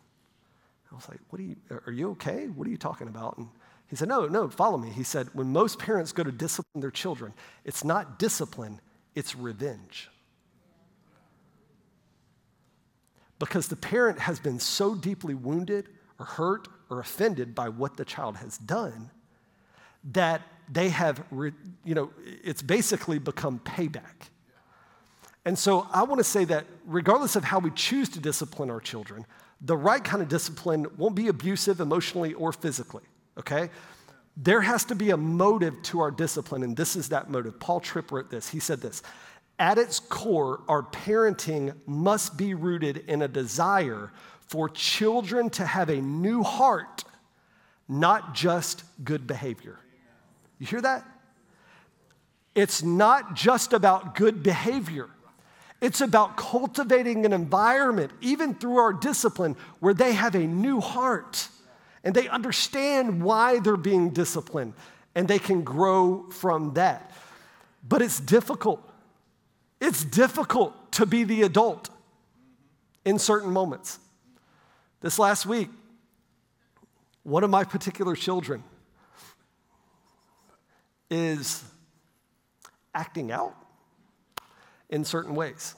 I 0.90 0.94
was 0.94 1.08
like, 1.08 1.20
What 1.30 1.40
are 1.40 1.44
you, 1.44 1.56
are 1.86 1.92
you 1.92 2.10
okay? 2.12 2.46
What 2.46 2.66
are 2.66 2.70
you 2.70 2.76
talking 2.76 3.08
about? 3.08 3.36
And 3.38 3.48
he 3.88 3.96
said, 3.96 4.08
No, 4.08 4.26
no, 4.26 4.48
follow 4.48 4.78
me. 4.78 4.90
He 4.90 5.02
said, 5.02 5.28
When 5.32 5.52
most 5.52 5.78
parents 5.78 6.12
go 6.12 6.22
to 6.22 6.32
discipline 6.32 6.80
their 6.80 6.90
children, 6.90 7.32
it's 7.64 7.84
not 7.84 8.18
discipline, 8.18 8.80
it's 9.14 9.36
revenge. 9.36 10.08
Because 13.38 13.68
the 13.68 13.76
parent 13.76 14.20
has 14.20 14.38
been 14.38 14.58
so 14.58 14.94
deeply 14.94 15.34
wounded 15.34 15.88
or 16.18 16.26
hurt 16.26 16.68
or 16.88 17.00
offended 17.00 17.54
by 17.54 17.68
what 17.68 17.96
the 17.96 18.04
child 18.04 18.36
has 18.36 18.56
done 18.58 19.10
that 20.12 20.42
they 20.70 20.88
have, 20.88 21.22
re, 21.30 21.52
you 21.84 21.94
know, 21.94 22.10
it's 22.24 22.62
basically 22.62 23.18
become 23.18 23.58
payback. 23.60 24.28
And 25.44 25.58
so 25.58 25.86
I 25.92 26.04
want 26.04 26.20
to 26.20 26.24
say 26.24 26.44
that 26.46 26.64
regardless 26.86 27.36
of 27.36 27.44
how 27.44 27.58
we 27.58 27.70
choose 27.70 28.08
to 28.10 28.20
discipline 28.20 28.70
our 28.70 28.80
children, 28.80 29.26
the 29.60 29.76
right 29.76 30.02
kind 30.02 30.22
of 30.22 30.28
discipline 30.28 30.86
won't 30.96 31.14
be 31.14 31.28
abusive 31.28 31.80
emotionally 31.80 32.34
or 32.34 32.52
physically, 32.52 33.02
okay? 33.38 33.70
There 34.36 34.62
has 34.62 34.84
to 34.86 34.94
be 34.94 35.10
a 35.10 35.16
motive 35.16 35.80
to 35.84 36.00
our 36.00 36.10
discipline, 36.10 36.62
and 36.62 36.76
this 36.76 36.96
is 36.96 37.10
that 37.10 37.30
motive. 37.30 37.60
Paul 37.60 37.80
Tripp 37.80 38.10
wrote 38.10 38.30
this. 38.30 38.48
He 38.48 38.58
said 38.58 38.80
this 38.80 39.02
At 39.58 39.78
its 39.78 40.00
core, 40.00 40.62
our 40.68 40.82
parenting 40.82 41.74
must 41.86 42.36
be 42.36 42.54
rooted 42.54 43.04
in 43.08 43.22
a 43.22 43.28
desire 43.28 44.12
for 44.40 44.68
children 44.68 45.50
to 45.50 45.64
have 45.64 45.88
a 45.88 46.00
new 46.00 46.42
heart, 46.42 47.04
not 47.88 48.34
just 48.34 48.84
good 49.04 49.26
behavior. 49.26 49.78
You 50.58 50.66
hear 50.66 50.80
that? 50.80 51.04
It's 52.54 52.82
not 52.82 53.34
just 53.34 53.72
about 53.72 54.14
good 54.14 54.42
behavior. 54.42 55.10
It's 55.80 56.00
about 56.00 56.36
cultivating 56.36 57.26
an 57.26 57.32
environment, 57.32 58.12
even 58.20 58.54
through 58.54 58.76
our 58.76 58.92
discipline, 58.92 59.56
where 59.80 59.92
they 59.92 60.12
have 60.12 60.34
a 60.34 60.46
new 60.46 60.80
heart 60.80 61.48
and 62.04 62.14
they 62.14 62.28
understand 62.28 63.22
why 63.22 63.58
they're 63.58 63.76
being 63.76 64.10
disciplined 64.10 64.74
and 65.14 65.26
they 65.26 65.38
can 65.38 65.62
grow 65.62 66.30
from 66.30 66.74
that. 66.74 67.12
But 67.86 68.02
it's 68.02 68.20
difficult. 68.20 68.88
It's 69.80 70.04
difficult 70.04 70.92
to 70.92 71.06
be 71.06 71.24
the 71.24 71.42
adult 71.42 71.90
in 73.04 73.18
certain 73.18 73.50
moments. 73.50 73.98
This 75.00 75.18
last 75.18 75.44
week, 75.44 75.68
one 77.24 77.44
of 77.44 77.50
my 77.50 77.64
particular 77.64 78.14
children 78.14 78.62
is 81.14 81.62
acting 82.94 83.30
out 83.30 83.54
in 84.90 85.04
certain 85.04 85.34
ways. 85.34 85.74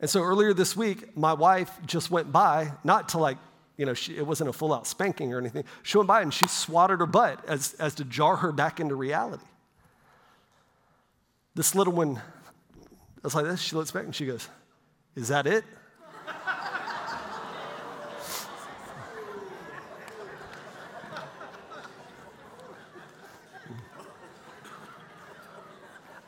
And 0.00 0.08
so 0.08 0.22
earlier 0.22 0.54
this 0.54 0.74
week, 0.74 1.16
my 1.16 1.34
wife 1.34 1.70
just 1.84 2.10
went 2.10 2.32
by, 2.32 2.72
not 2.82 3.10
to 3.10 3.18
like, 3.18 3.36
you 3.76 3.84
know, 3.84 3.94
she, 3.94 4.16
it 4.16 4.26
wasn't 4.26 4.48
a 4.48 4.52
full 4.52 4.72
out 4.72 4.86
spanking 4.86 5.34
or 5.34 5.38
anything. 5.38 5.64
She 5.82 5.98
went 5.98 6.08
by 6.08 6.22
and 6.22 6.32
she 6.32 6.48
swatted 6.48 7.00
her 7.00 7.06
butt 7.06 7.44
as, 7.46 7.74
as 7.74 7.94
to 7.96 8.04
jar 8.04 8.36
her 8.36 8.52
back 8.52 8.80
into 8.80 8.94
reality. 8.94 9.44
This 11.54 11.74
little 11.74 11.92
one 11.92 12.20
was 13.22 13.34
like 13.34 13.44
this. 13.44 13.60
She 13.60 13.76
looks 13.76 13.90
back 13.90 14.04
and 14.04 14.14
she 14.14 14.24
goes, 14.24 14.48
Is 15.14 15.28
that 15.28 15.46
it? 15.46 15.64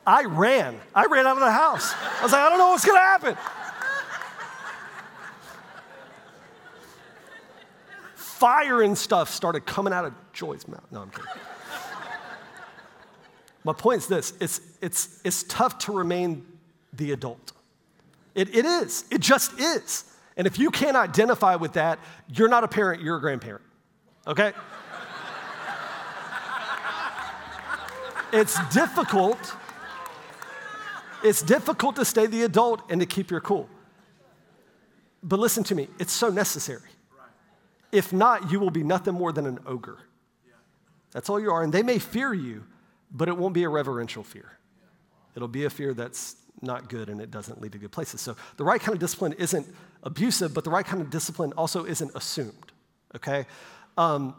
I 0.07 0.25
ran. 0.25 0.81
I 0.95 1.07
ran 1.07 1.27
out 1.27 1.37
of 1.37 1.43
the 1.43 1.51
house. 1.51 1.95
I 1.95 2.23
was 2.23 2.33
like, 2.33 2.41
I 2.41 2.49
don't 2.49 2.59
know 2.59 2.71
what's 2.71 2.85
going 2.85 2.97
to 2.97 3.01
happen. 3.01 3.37
Fire 8.15 8.83
and 8.83 8.99
stuff 8.99 9.31
started 9.31 9.65
coming 9.65 9.93
out 9.93 10.05
of 10.05 10.15
Joy's 10.33 10.67
mouth. 10.67 10.85
No, 10.91 11.03
I'm 11.03 11.11
kidding. 11.11 11.27
My 13.65 13.73
point 13.73 13.99
is 13.99 14.09
this 14.09 14.33
it's, 14.41 14.61
it's, 14.81 15.21
it's 15.25 15.45
tough 15.45 15.79
to 15.79 15.93
remain 15.93 16.45
the 16.93 17.13
adult. 17.13 17.53
It, 18.35 18.55
it 18.55 18.65
is, 18.65 19.05
it 19.11 19.21
just 19.21 19.59
is. 19.61 20.05
And 20.37 20.47
if 20.47 20.59
you 20.59 20.71
can't 20.71 20.97
identify 20.97 21.57
with 21.57 21.75
that, 21.75 21.99
you're 22.29 22.49
not 22.49 22.65
a 22.65 22.69
parent, 22.69 23.03
you're 23.03 23.17
a 23.17 23.21
grandparent. 23.21 23.63
Okay? 24.27 24.53
it's 28.33 28.59
difficult 28.73 29.55
it's 31.23 31.43
difficult 31.43 31.97
to 31.97 32.05
stay 32.05 32.27
the 32.27 32.43
adult 32.43 32.91
and 32.91 33.01
to 33.01 33.07
keep 33.07 33.31
your 33.31 33.41
cool. 33.41 33.69
But 35.23 35.39
listen 35.39 35.63
to 35.65 35.75
me, 35.75 35.89
it's 35.99 36.13
so 36.13 36.29
necessary. 36.29 36.91
If 37.93 38.13
not, 38.13 38.51
you 38.51 38.59
will 38.59 38.71
be 38.71 38.83
nothing 38.83 39.15
more 39.15 39.33
than 39.33 39.47
an 39.47 39.61
ogre. 39.67 39.99
That's 41.13 41.29
all 41.29 41.39
you 41.39 41.51
are. 41.51 41.63
And 41.63 41.73
they 41.73 41.83
may 41.83 41.99
fear 41.99 42.33
you, 42.33 42.65
but 43.11 43.29
it 43.29 43.37
won't 43.37 43.55
be 43.55 43.65
a 43.65 43.69
reverential 43.69 44.25
fear. 44.25 44.59
It'll 45.37 45.49
be 45.49 45.65
a 45.65 45.71
fear 45.71 45.95
that's 45.95 46.37
not 46.61 46.89
good 46.89 47.09
and 47.09 47.21
it 47.21 47.31
doesn't 47.31 47.61
lead 47.61 47.73
to 47.73 47.79
good 47.79 47.93
places. 47.93 48.21
So 48.21 48.37
the 48.57 48.65
right 48.65 48.81
kind 48.81 48.95
of 48.95 49.01
discipline 49.01 49.33
isn't 49.35 49.67
abusive, 50.03 50.55
but 50.55 50.65
the 50.65 50.71
right 50.71 50.85
kind 50.85 51.03
of 51.03 51.11
discipline 51.11 51.53
also 51.57 51.85
isn't 51.85 52.11
assumed, 52.15 52.73
okay? 53.17 53.47
Um, 53.97 54.35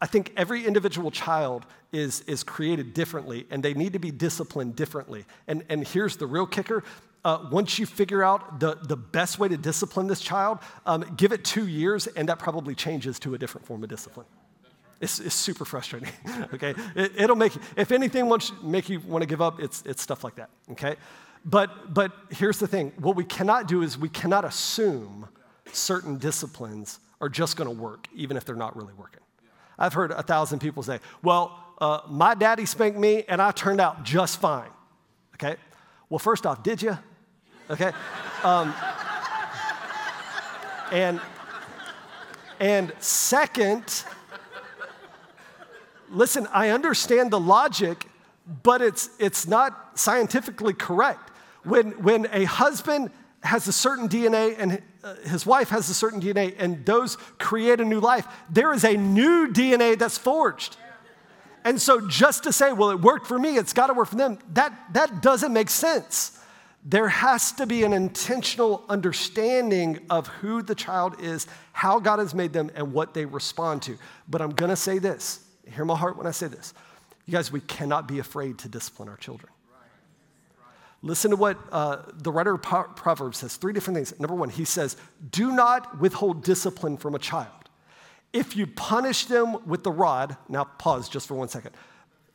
I 0.00 0.06
think 0.06 0.32
every 0.36 0.64
individual 0.66 1.10
child 1.10 1.66
is, 1.92 2.20
is 2.22 2.42
created 2.42 2.94
differently 2.94 3.46
and 3.50 3.62
they 3.62 3.74
need 3.74 3.92
to 3.92 3.98
be 3.98 4.10
disciplined 4.10 4.76
differently. 4.76 5.24
And, 5.46 5.64
and 5.68 5.86
here's 5.86 6.16
the 6.16 6.26
real 6.26 6.46
kicker 6.46 6.82
uh, 7.24 7.44
once 7.50 7.76
you 7.76 7.86
figure 7.86 8.22
out 8.22 8.60
the, 8.60 8.76
the 8.82 8.96
best 8.96 9.40
way 9.40 9.48
to 9.48 9.56
discipline 9.56 10.06
this 10.06 10.20
child, 10.20 10.60
um, 10.86 11.04
give 11.16 11.32
it 11.32 11.44
two 11.44 11.66
years 11.66 12.06
and 12.06 12.28
that 12.28 12.38
probably 12.38 12.72
changes 12.72 13.18
to 13.18 13.34
a 13.34 13.38
different 13.38 13.66
form 13.66 13.82
of 13.82 13.88
discipline. 13.88 14.26
It's, 15.00 15.18
it's 15.18 15.34
super 15.34 15.64
frustrating, 15.64 16.08
okay? 16.54 16.74
It, 16.94 17.28
will 17.28 17.34
make, 17.34 17.52
if 17.76 17.90
anything 17.90 18.28
wants 18.28 18.52
make 18.62 18.88
you 18.88 19.00
want 19.00 19.22
to 19.22 19.26
give 19.26 19.42
up, 19.42 19.60
it's, 19.60 19.82
it's 19.84 20.02
stuff 20.02 20.22
like 20.22 20.36
that, 20.36 20.50
okay? 20.70 20.94
But, 21.44 21.92
but 21.92 22.12
here's 22.30 22.58
the 22.58 22.68
thing 22.68 22.92
what 22.98 23.16
we 23.16 23.24
cannot 23.24 23.66
do 23.66 23.82
is 23.82 23.98
we 23.98 24.08
cannot 24.08 24.44
assume 24.44 25.28
certain 25.72 26.18
disciplines 26.18 27.00
are 27.20 27.28
just 27.28 27.56
going 27.56 27.68
to 27.68 27.82
work, 27.82 28.06
even 28.14 28.36
if 28.36 28.44
they're 28.44 28.54
not 28.54 28.76
really 28.76 28.94
working. 28.94 29.20
I've 29.78 29.92
heard 29.92 30.10
a 30.10 30.22
thousand 30.22 30.60
people 30.60 30.82
say, 30.82 31.00
well, 31.22 31.58
uh, 31.78 32.00
my 32.08 32.34
daddy 32.34 32.64
spanked 32.64 32.98
me 32.98 33.24
and 33.28 33.40
I 33.42 33.50
turned 33.50 33.80
out 33.80 34.02
just 34.04 34.40
fine. 34.40 34.70
Okay? 35.34 35.56
Well, 36.08 36.18
first 36.18 36.46
off, 36.46 36.62
did 36.62 36.82
you? 36.82 36.96
Okay? 37.68 37.92
Um, 38.42 38.72
and, 40.92 41.20
and 42.60 42.92
second, 43.00 44.04
listen, 46.10 46.46
I 46.52 46.70
understand 46.70 47.30
the 47.30 47.40
logic, 47.40 48.08
but 48.62 48.80
it's, 48.80 49.10
it's 49.18 49.46
not 49.46 49.98
scientifically 49.98 50.72
correct. 50.72 51.30
When, 51.64 51.90
when 52.02 52.28
a 52.32 52.44
husband 52.44 53.10
has 53.42 53.66
a 53.68 53.72
certain 53.72 54.08
DNA 54.08 54.54
and 54.56 54.80
Uh, 55.06 55.14
his 55.24 55.46
wife 55.46 55.68
has 55.68 55.88
a 55.88 55.94
certain 55.94 56.20
DNA 56.20 56.56
and 56.58 56.84
those 56.84 57.14
create 57.38 57.80
a 57.80 57.84
new 57.84 58.00
life, 58.00 58.26
there 58.50 58.72
is 58.72 58.82
a 58.82 58.96
new 58.96 59.46
DNA 59.46 59.96
that's 59.96 60.18
forged. 60.18 60.76
And 61.64 61.80
so 61.80 62.08
just 62.08 62.42
to 62.42 62.52
say, 62.52 62.72
well, 62.72 62.90
it 62.90 63.00
worked 63.00 63.28
for 63.28 63.38
me, 63.38 63.56
it's 63.56 63.72
got 63.72 63.86
to 63.86 63.94
work 63.94 64.08
for 64.08 64.16
them, 64.16 64.38
that, 64.54 64.72
that 64.94 65.22
doesn't 65.22 65.52
make 65.52 65.70
sense. 65.70 66.36
There 66.84 67.08
has 67.08 67.52
to 67.52 67.66
be 67.66 67.84
an 67.84 67.92
intentional 67.92 68.84
understanding 68.88 70.00
of 70.10 70.26
who 70.26 70.60
the 70.60 70.74
child 70.74 71.20
is, 71.20 71.46
how 71.72 72.00
God 72.00 72.18
has 72.18 72.34
made 72.34 72.52
them, 72.52 72.72
and 72.74 72.92
what 72.92 73.14
they 73.14 73.26
respond 73.26 73.82
to. 73.82 73.96
But 74.28 74.42
I'm 74.42 74.50
going 74.50 74.70
to 74.70 74.76
say 74.76 74.98
this 74.98 75.40
hear 75.72 75.84
my 75.84 75.96
heart 75.96 76.16
when 76.16 76.26
I 76.26 76.32
say 76.32 76.48
this. 76.48 76.74
You 77.26 77.32
guys, 77.32 77.52
we 77.52 77.60
cannot 77.60 78.08
be 78.08 78.18
afraid 78.18 78.58
to 78.58 78.68
discipline 78.68 79.08
our 79.08 79.16
children. 79.16 79.52
Listen 81.02 81.30
to 81.30 81.36
what 81.36 81.58
uh, 81.70 81.98
the 82.14 82.32
writer 82.32 82.54
of 82.54 82.62
Proverbs 82.62 83.38
says 83.38 83.56
three 83.56 83.72
different 83.72 83.96
things. 83.96 84.18
Number 84.18 84.34
one, 84.34 84.48
he 84.48 84.64
says, 84.64 84.96
Do 85.30 85.52
not 85.52 86.00
withhold 86.00 86.42
discipline 86.42 86.96
from 86.96 87.14
a 87.14 87.18
child. 87.18 87.48
If 88.32 88.56
you 88.56 88.66
punish 88.66 89.26
them 89.26 89.66
with 89.66 89.82
the 89.84 89.92
rod, 89.92 90.36
now 90.48 90.64
pause 90.64 91.08
just 91.08 91.28
for 91.28 91.34
one 91.34 91.48
second. 91.48 91.74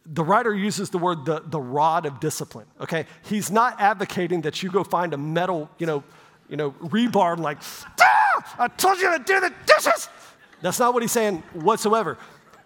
The 0.05 0.23
writer 0.23 0.53
uses 0.53 0.89
the 0.89 0.97
word 0.97 1.25
the, 1.25 1.43
the 1.45 1.59
rod 1.59 2.05
of 2.05 2.19
discipline, 2.19 2.65
okay? 2.79 3.05
He's 3.23 3.51
not 3.51 3.79
advocating 3.79 4.41
that 4.41 4.63
you 4.63 4.71
go 4.71 4.83
find 4.83 5.13
a 5.13 5.17
metal, 5.17 5.69
you 5.77 5.85
know, 5.85 6.03
you 6.49 6.57
know, 6.57 6.71
rebar 6.71 7.33
and 7.33 7.43
like, 7.43 7.59
ah, 7.99 8.55
I 8.57 8.67
told 8.67 8.99
you 8.99 9.15
to 9.15 9.23
do 9.23 9.39
the 9.39 9.53
dishes. 9.65 10.09
That's 10.61 10.79
not 10.79 10.93
what 10.93 11.03
he's 11.03 11.11
saying 11.11 11.43
whatsoever. 11.53 12.17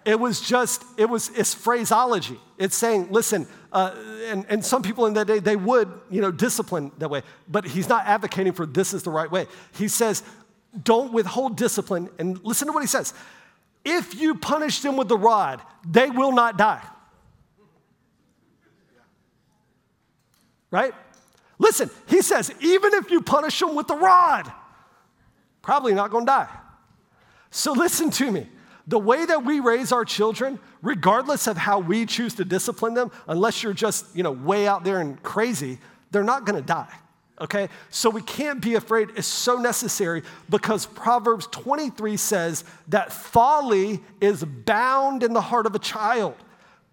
It 0.06 0.20
was 0.20 0.40
just, 0.40 0.84
it 0.98 1.10
was, 1.10 1.30
it's 1.30 1.54
phraseology. 1.54 2.40
It's 2.58 2.76
saying, 2.76 3.08
listen, 3.12 3.48
uh, 3.74 3.94
and, 4.28 4.46
and 4.48 4.64
some 4.64 4.82
people 4.82 5.06
in 5.08 5.14
that 5.16 5.28
day, 5.28 5.40
they 5.40 5.58
would, 5.58 5.92
you 6.10 6.22
know, 6.22 6.32
discipline 6.32 6.92
that 7.00 7.10
way. 7.10 7.22
But 7.50 7.66
he's 7.66 7.90
not 7.90 8.06
advocating 8.06 8.54
for 8.54 8.66
this 8.66 8.94
is 8.94 9.04
the 9.04 9.12
right 9.12 9.30
way. 9.30 9.48
He 9.74 9.88
says, 9.88 10.24
don't 10.84 11.12
withhold 11.12 11.58
discipline. 11.58 12.10
And 12.18 12.44
listen 12.44 12.68
to 12.68 12.74
what 12.74 12.82
he 12.82 12.88
says. 12.88 13.14
If 13.84 14.16
you 14.16 14.36
punish 14.36 14.80
them 14.80 14.96
with 14.98 15.10
the 15.10 15.18
rod, 15.18 15.62
they 15.88 16.10
will 16.10 16.32
not 16.32 16.58
die. 16.58 16.82
Right? 20.72 20.94
Listen, 21.60 21.90
he 22.08 22.22
says, 22.22 22.52
even 22.60 22.94
if 22.96 23.12
you 23.12 23.22
punish 23.22 23.60
them 23.60 23.76
with 23.76 23.88
the 23.88 23.96
rod, 23.96 24.52
probably 25.62 25.94
not 25.94 26.12
gonna 26.12 26.26
die. 26.26 26.50
So 27.50 27.74
listen 27.74 28.10
to 28.12 28.32
me. 28.32 28.50
The 28.88 29.00
way 29.00 29.26
that 29.26 29.44
we 29.44 29.60
raise 29.60 29.92
our 29.92 30.06
children, 30.06 30.60
regardless 30.82 31.48
of 31.48 31.58
how 31.58 31.80
we 31.80 32.06
choose 32.06 32.36
to 32.36 32.46
discipline 32.46 32.94
them, 32.94 33.12
unless 33.28 33.64
you're 33.64 33.74
just, 33.74 34.16
you 34.16 34.24
know, 34.24 34.32
way 34.32 34.68
out 34.68 34.84
there 34.84 35.00
and 35.00 35.22
crazy, 35.24 35.80
they're 36.12 36.24
not 36.24 36.46
gonna 36.46 36.62
die. 36.62 36.94
Okay? 37.42 37.70
So 37.90 38.10
we 38.10 38.22
can't 38.22 38.62
be 38.62 38.76
afraid. 38.76 39.10
It's 39.16 39.28
so 39.28 39.58
necessary 39.58 40.24
because 40.50 40.86
Proverbs 40.86 41.48
23 41.48 42.16
says 42.16 42.64
that 42.90 43.12
folly 43.12 44.02
is 44.22 44.44
bound 44.44 45.24
in 45.24 45.34
the 45.34 45.42
heart 45.42 45.66
of 45.66 45.76
a 45.76 45.80
child 45.80 46.36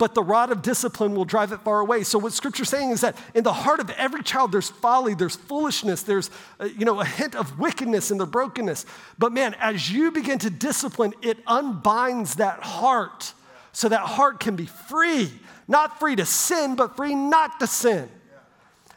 but 0.03 0.17
the 0.17 0.23
rod 0.23 0.51
of 0.51 0.63
discipline 0.63 1.15
will 1.15 1.25
drive 1.25 1.53
it 1.53 1.61
far 1.61 1.79
away. 1.79 2.03
So 2.03 2.19
what 2.19 2.33
scripture's 2.33 2.69
saying 2.69 2.91
is 2.91 3.03
that 3.03 3.17
in 3.35 3.45
the 3.45 3.53
heart 3.53 3.79
of 3.79 3.89
every 3.91 4.25
child, 4.25 4.51
there's 4.51 4.69
folly, 4.69 5.15
there's 5.15 5.37
foolishness, 5.37 6.03
there's 6.03 6.29
uh, 6.59 6.65
you 6.65 6.85
know 6.85 6.99
a 6.99 7.05
hint 7.05 7.37
of 7.37 7.57
wickedness 7.57 8.11
and 8.11 8.19
the 8.19 8.27
brokenness. 8.27 8.85
But 9.17 9.31
man, 9.31 9.55
as 9.61 9.93
you 9.93 10.11
begin 10.11 10.41
to 10.41 10.51
discipline, 10.51 11.15
it 11.23 11.39
unbinds 11.47 12.35
that 12.35 12.65
heart 12.65 13.33
so 13.71 13.89
that 13.91 14.01
heart 14.01 14.41
can 14.41 14.57
be 14.57 14.67
free, 14.67 15.31
not 15.69 16.01
free 16.01 16.17
to 16.17 16.27
sin, 16.27 16.75
but 16.75 16.97
free 16.97 17.15
not 17.15 17.61
to 17.61 17.69
sin. 17.69 18.09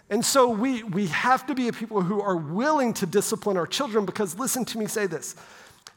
And 0.09 0.25
so 0.25 0.49
we, 0.49 0.81
we 0.81 1.05
have 1.05 1.45
to 1.45 1.53
be 1.53 1.67
a 1.67 1.73
people 1.73 2.01
who 2.01 2.19
are 2.19 2.35
willing 2.35 2.95
to 2.95 3.05
discipline 3.05 3.57
our 3.57 3.67
children 3.67 4.07
because, 4.07 4.39
listen 4.39 4.65
to 4.65 4.79
me 4.79 4.87
say 4.87 5.05
this 5.05 5.35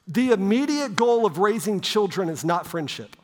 the 0.07 0.33
immediate 0.33 0.97
goal 0.97 1.25
of 1.25 1.39
raising 1.39 1.81
children 1.81 2.29
is 2.29 2.45
not 2.45 2.67
friendship. 2.67 3.17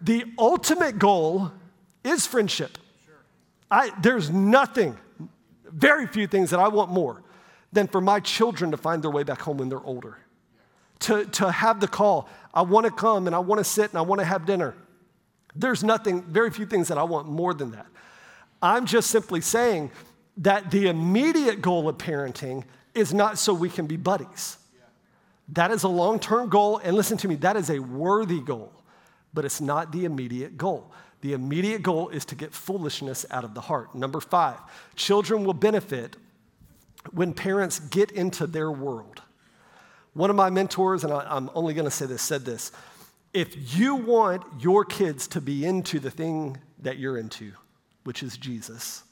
The 0.00 0.24
ultimate 0.38 0.98
goal 0.98 1.52
is 2.04 2.26
friendship. 2.26 2.78
I, 3.70 3.90
there's 4.00 4.30
nothing, 4.30 4.96
very 5.64 6.06
few 6.06 6.26
things 6.26 6.50
that 6.50 6.60
I 6.60 6.68
want 6.68 6.90
more 6.90 7.22
than 7.72 7.86
for 7.86 8.00
my 8.00 8.20
children 8.20 8.70
to 8.70 8.76
find 8.76 9.02
their 9.02 9.10
way 9.10 9.22
back 9.22 9.40
home 9.40 9.58
when 9.58 9.68
they're 9.68 9.82
older. 9.84 10.18
To, 11.00 11.24
to 11.26 11.50
have 11.50 11.80
the 11.80 11.88
call, 11.88 12.28
I 12.54 12.62
want 12.62 12.86
to 12.86 12.92
come 12.92 13.26
and 13.26 13.36
I 13.36 13.38
want 13.38 13.58
to 13.58 13.64
sit 13.64 13.90
and 13.90 13.98
I 13.98 14.02
want 14.02 14.20
to 14.20 14.24
have 14.24 14.46
dinner. 14.46 14.74
There's 15.54 15.84
nothing, 15.84 16.22
very 16.22 16.50
few 16.50 16.66
things 16.66 16.88
that 16.88 16.98
I 16.98 17.02
want 17.02 17.28
more 17.28 17.54
than 17.54 17.72
that. 17.72 17.86
I'm 18.62 18.86
just 18.86 19.10
simply 19.10 19.40
saying 19.40 19.90
that 20.38 20.70
the 20.70 20.88
immediate 20.88 21.60
goal 21.60 21.88
of 21.88 21.98
parenting 21.98 22.64
is 22.94 23.12
not 23.12 23.38
so 23.38 23.52
we 23.54 23.68
can 23.68 23.86
be 23.86 23.96
buddies. 23.96 24.58
That 25.50 25.70
is 25.70 25.82
a 25.82 25.88
long 25.88 26.18
term 26.18 26.48
goal, 26.48 26.78
and 26.78 26.94
listen 26.96 27.16
to 27.18 27.28
me, 27.28 27.36
that 27.36 27.56
is 27.56 27.70
a 27.70 27.78
worthy 27.78 28.40
goal, 28.40 28.72
but 29.34 29.44
it's 29.44 29.60
not 29.60 29.92
the 29.92 30.04
immediate 30.04 30.56
goal. 30.56 30.92
The 31.20 31.32
immediate 31.32 31.82
goal 31.82 32.08
is 32.10 32.24
to 32.26 32.34
get 32.34 32.54
foolishness 32.54 33.26
out 33.30 33.44
of 33.44 33.54
the 33.54 33.60
heart. 33.60 33.94
Number 33.94 34.20
five, 34.20 34.58
children 34.94 35.44
will 35.44 35.54
benefit 35.54 36.16
when 37.12 37.32
parents 37.32 37.80
get 37.80 38.10
into 38.12 38.46
their 38.46 38.70
world. 38.70 39.22
One 40.14 40.30
of 40.30 40.36
my 40.36 40.50
mentors, 40.50 41.04
and 41.04 41.12
I, 41.12 41.36
am 41.36 41.50
only 41.54 41.74
gonna 41.74 41.90
say 41.90 42.06
this, 42.06 42.22
said 42.22 42.44
this 42.44 42.72
if 43.32 43.76
you 43.78 43.94
want 43.94 44.42
your 44.58 44.84
kids 44.84 45.28
to 45.28 45.40
be 45.40 45.64
into 45.64 46.00
the 46.00 46.10
thing 46.10 46.56
that 46.80 46.98
you're 46.98 47.18
into, 47.18 47.52
which 48.04 48.22
is 48.22 48.36
Jesus, 48.36 49.02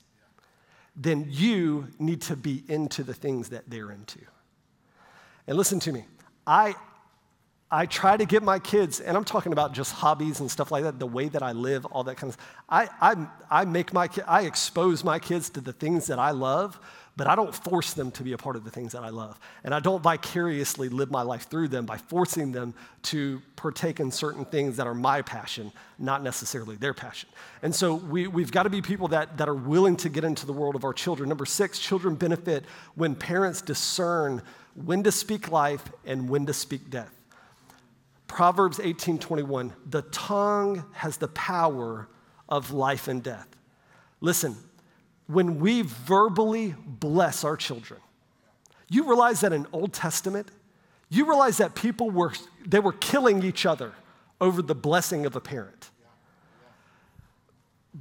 then 0.97 1.27
you 1.29 1.89
need 1.99 2.23
to 2.23 2.37
be 2.37 2.65
into 2.69 3.03
the 3.05 3.13
things 3.13 3.51
that 3.51 3.69
they're 3.69 3.93
into. 3.93 4.21
And 5.47 5.57
listen 5.57 5.79
to 5.81 5.93
me, 5.93 6.07
I, 6.47 6.75
I 7.71 7.87
try 7.87 8.17
to 8.17 8.25
get 8.25 8.45
my 8.45 8.61
kids, 8.61 9.01
and 9.01 9.17
I'm 9.17 9.25
talking 9.25 9.53
about 9.53 9.73
just 9.73 9.93
hobbies 9.93 10.39
and 10.39 10.49
stuff 10.49 10.71
like 10.71 10.85
that, 10.85 11.01
the 11.01 11.07
way 11.07 11.29
that 11.29 11.43
I 11.43 11.51
live, 11.51 11.85
all 11.87 12.05
that 12.05 12.17
kind 12.17 12.31
of 12.31 12.35
stuff. 12.35 12.55
I, 12.69 12.89
I, 13.01 13.27
I 13.51 13.65
make 13.65 13.93
my, 13.93 14.09
I 14.27 14.43
expose 14.43 15.03
my 15.03 15.19
kids 15.19 15.51
to 15.51 15.61
the 15.61 15.73
things 15.73 16.07
that 16.07 16.21
I 16.21 16.31
love, 16.31 16.79
but 17.17 17.27
I 17.27 17.35
don't 17.35 17.53
force 17.53 17.93
them 17.93 18.13
to 18.13 18.23
be 18.23 18.35
a 18.35 18.39
part 18.39 18.55
of 18.55 18.63
the 18.63 18.71
things 18.71 18.93
that 18.93 19.03
I 19.03 19.09
love. 19.09 19.41
And 19.65 19.75
I 19.75 19.81
don't 19.81 20.01
vicariously 20.01 20.89
live 20.91 21.11
my 21.11 21.23
life 21.23 21.49
through 21.49 21.69
them 21.69 21.87
by 21.87 21.97
forcing 21.97 22.53
them 22.53 22.73
to 23.05 23.43
partake 23.57 23.99
in 23.99 24.13
certain 24.13 24.45
things 24.45 24.77
that 24.77 24.87
are 24.87 24.95
my 24.95 25.23
passion, 25.23 25.73
not 25.99 26.23
necessarily 26.23 26.77
their 26.77 26.95
passion. 26.95 27.29
And 27.63 27.75
so 27.75 27.95
we, 27.95 28.29
we've 28.29 28.53
got 28.53 28.65
to 28.65 28.71
be 28.71 28.83
people 28.83 29.09
that, 29.09 29.39
that 29.39 29.49
are 29.49 29.55
willing 29.55 29.97
to 29.97 30.09
get 30.09 30.23
into 30.23 30.47
the 30.47 30.53
world 30.53 30.77
of 30.77 30.85
our 30.85 30.93
children. 30.93 31.29
Number 31.29 31.47
six, 31.47 31.81
children 31.81 32.15
benefit 32.15 32.65
when 32.95 33.17
parents 33.17 33.61
discern 33.61 34.43
when 34.75 35.03
to 35.03 35.11
speak 35.11 35.51
life 35.51 35.91
and 36.05 36.29
when 36.29 36.47
to 36.47 36.53
speak 36.53 36.91
death. 36.91 37.16
Proverbs 38.27 38.79
18:21, 38.79 39.73
the 39.89 40.03
tongue 40.03 40.85
has 40.93 41.17
the 41.17 41.29
power 41.29 42.09
of 42.49 42.73
life 42.73 43.09
and 43.09 43.23
death. 43.23 43.49
Listen, 44.21 44.57
when 45.27 45.59
we 45.59 45.83
verbally 45.83 46.75
bless 46.87 47.45
our 47.45 47.57
children, 47.57 48.01
you 48.89 49.05
realize 49.05 49.41
that 49.41 49.53
in 49.53 49.67
Old 49.73 49.93
Testament, 49.93 50.51
you 51.09 51.27
realize 51.27 51.59
that 51.59 51.75
people 51.75 52.11
were 52.11 52.33
they 52.67 52.81
were 52.81 52.93
killing 52.93 53.43
each 53.43 53.67
other 53.67 53.93
over 54.41 54.63
the 54.63 54.75
blessing 54.75 55.27
of 55.27 55.37
a 55.37 55.41
parent. 55.41 55.91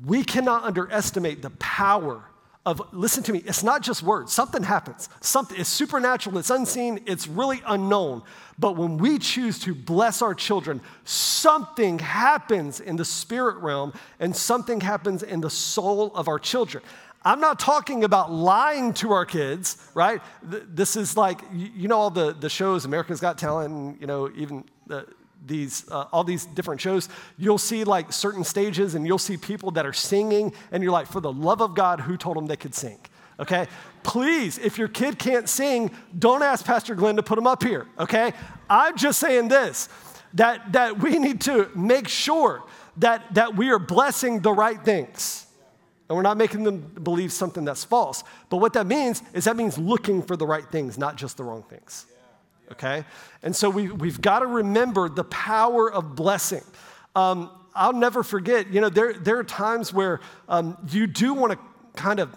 We 0.06 0.24
cannot 0.24 0.64
underestimate 0.64 1.42
the 1.42 1.52
power 1.52 2.26
of 2.66 2.82
listen 2.92 3.22
to 3.24 3.34
me 3.34 3.44
it's 3.46 3.64
not 3.64 3.82
just 3.82 4.02
words. 4.02 4.34
Something 4.34 4.64
happens. 4.64 5.10
Something 5.22 5.58
is 5.58 5.68
supernatural 5.68 6.38
it's 6.38 6.50
unseen 6.50 7.00
it's 7.06 7.28
really 7.28 7.62
unknown. 7.66 8.24
But 8.58 8.78
when 8.78 8.98
we 8.98 9.20
choose 9.20 9.60
to 9.60 9.76
bless 9.76 10.22
our 10.22 10.34
children 10.34 10.82
something 11.04 12.00
happens 12.00 12.80
in 12.80 12.96
the 12.96 13.06
spirit 13.06 13.58
realm 13.58 13.94
and 14.20 14.36
something 14.36 14.82
happens 14.82 15.24
in 15.24 15.42
the 15.42 15.50
soul 15.50 16.12
of 16.16 16.28
our 16.28 16.40
children. 16.40 16.84
I'm 17.24 17.40
not 17.40 17.60
talking 17.60 18.04
about 18.04 18.32
lying 18.32 18.94
to 18.96 19.12
our 19.12 19.26
kids 19.26 19.78
right? 19.94 20.22
This 20.44 20.96
is 20.96 21.16
like 21.16 21.42
you 21.54 21.88
know 21.88 21.98
all 21.98 22.10
the, 22.10 22.34
the 22.34 22.50
shows 22.50 22.86
america's 22.86 23.20
got 23.20 23.38
talent 23.38 24.02
you 24.02 24.08
know 24.08 24.32
even 24.36 24.64
the 24.88 25.08
these 25.46 25.90
uh, 25.92 26.06
all 26.12 26.24
these 26.24 26.46
different 26.46 26.82
shows 26.82 27.10
you'll 27.38 27.58
see 27.58 27.84
like 27.84 28.12
certain 28.12 28.44
stages 28.44 28.96
and 28.96 29.06
you'll 29.06 29.18
see 29.18 29.38
people 29.38 29.72
that 29.72 29.86
are 29.86 29.94
singing 29.94 30.54
and 30.72 30.84
you're 30.84 30.92
like 30.92 31.08
for 31.08 31.22
the 31.22 31.32
love 31.32 31.62
of 31.62 31.76
god 31.76 32.00
who 32.02 32.18
told 32.18 32.38
them 32.38 32.48
they 32.48 32.56
could 32.56 32.76
sing? 32.76 33.00
Okay? 33.40 33.68
Please 34.04 34.58
if 34.60 34.78
your 34.78 34.88
kid 34.88 35.20
can't 35.20 35.50
sing 35.50 35.92
don't 36.18 36.44
ask 36.44 36.66
pastor 36.66 36.96
glenn 36.96 37.16
to 37.16 37.24
put 37.24 37.36
them 37.36 37.48
up 37.48 37.64
here 37.64 37.88
okay? 38.00 38.34
I'm 38.70 38.98
just 38.98 39.20
saying 39.20 39.48
this 39.48 39.90
that 40.34 40.74
that 40.74 41.00
we 41.00 41.20
need 41.20 41.42
to 41.42 41.70
make 41.76 42.08
sure 42.08 42.64
that 42.98 43.34
that 43.34 43.56
we 43.56 43.72
are 43.72 43.80
blessing 43.80 44.42
the 44.42 44.52
right 44.52 44.82
things. 44.84 45.42
And 46.08 46.16
we're 46.16 46.22
not 46.22 46.38
making 46.38 46.64
them 46.64 46.82
believe 47.02 47.32
something 47.32 47.66
that's 47.66 47.84
false. 47.84 48.24
But 48.50 48.58
what 48.58 48.74
that 48.74 48.86
means 48.86 49.24
is 49.34 49.46
that 49.46 49.56
means 49.56 49.76
looking 49.76 50.22
for 50.22 50.38
the 50.38 50.46
right 50.46 50.66
things 50.72 50.98
not 50.98 51.16
just 51.16 51.38
the 51.38 51.44
wrong 51.44 51.64
things 51.64 52.06
okay? 52.72 53.06
And 53.44 53.56
so 53.56 53.70
we, 53.70 53.90
we've 53.90 54.20
got 54.22 54.40
to 54.40 54.48
remember 54.48 55.10
the 55.10 55.24
power 55.24 55.92
of 55.92 56.16
blessing. 56.16 56.64
Um, 57.16 57.50
I'll 57.74 57.94
never 57.94 58.24
forget, 58.24 58.72
you 58.72 58.82
know, 58.82 58.90
there, 58.90 59.14
there 59.14 59.38
are 59.38 59.44
times 59.44 59.94
where 59.94 60.22
um, 60.48 60.78
you 60.90 61.08
do 61.08 61.34
want 61.34 61.54
to 61.54 61.60
kind 61.96 62.20
of, 62.20 62.36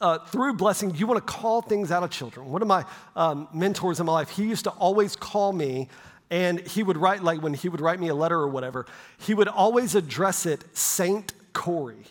uh, 0.00 0.18
through 0.18 0.54
blessing, 0.54 0.94
you 0.94 1.06
want 1.06 1.24
to 1.24 1.32
call 1.32 1.60
things 1.60 1.90
out 1.90 2.02
of 2.02 2.10
children. 2.10 2.50
One 2.50 2.62
of 2.62 2.68
my 2.68 2.84
um, 3.16 3.48
mentors 3.52 4.00
in 4.00 4.06
my 4.06 4.12
life, 4.12 4.30
he 4.30 4.44
used 4.44 4.64
to 4.64 4.70
always 4.70 5.16
call 5.16 5.52
me 5.52 5.88
and 6.30 6.60
he 6.60 6.82
would 6.82 6.96
write, 6.96 7.22
like 7.22 7.42
when 7.42 7.54
he 7.54 7.68
would 7.68 7.80
write 7.80 7.98
me 7.98 8.08
a 8.08 8.14
letter 8.14 8.36
or 8.36 8.48
whatever, 8.48 8.86
he 9.18 9.34
would 9.34 9.48
always 9.48 9.94
address 9.94 10.46
it 10.46 10.62
Saint 10.76 11.32
Corey, 11.52 12.04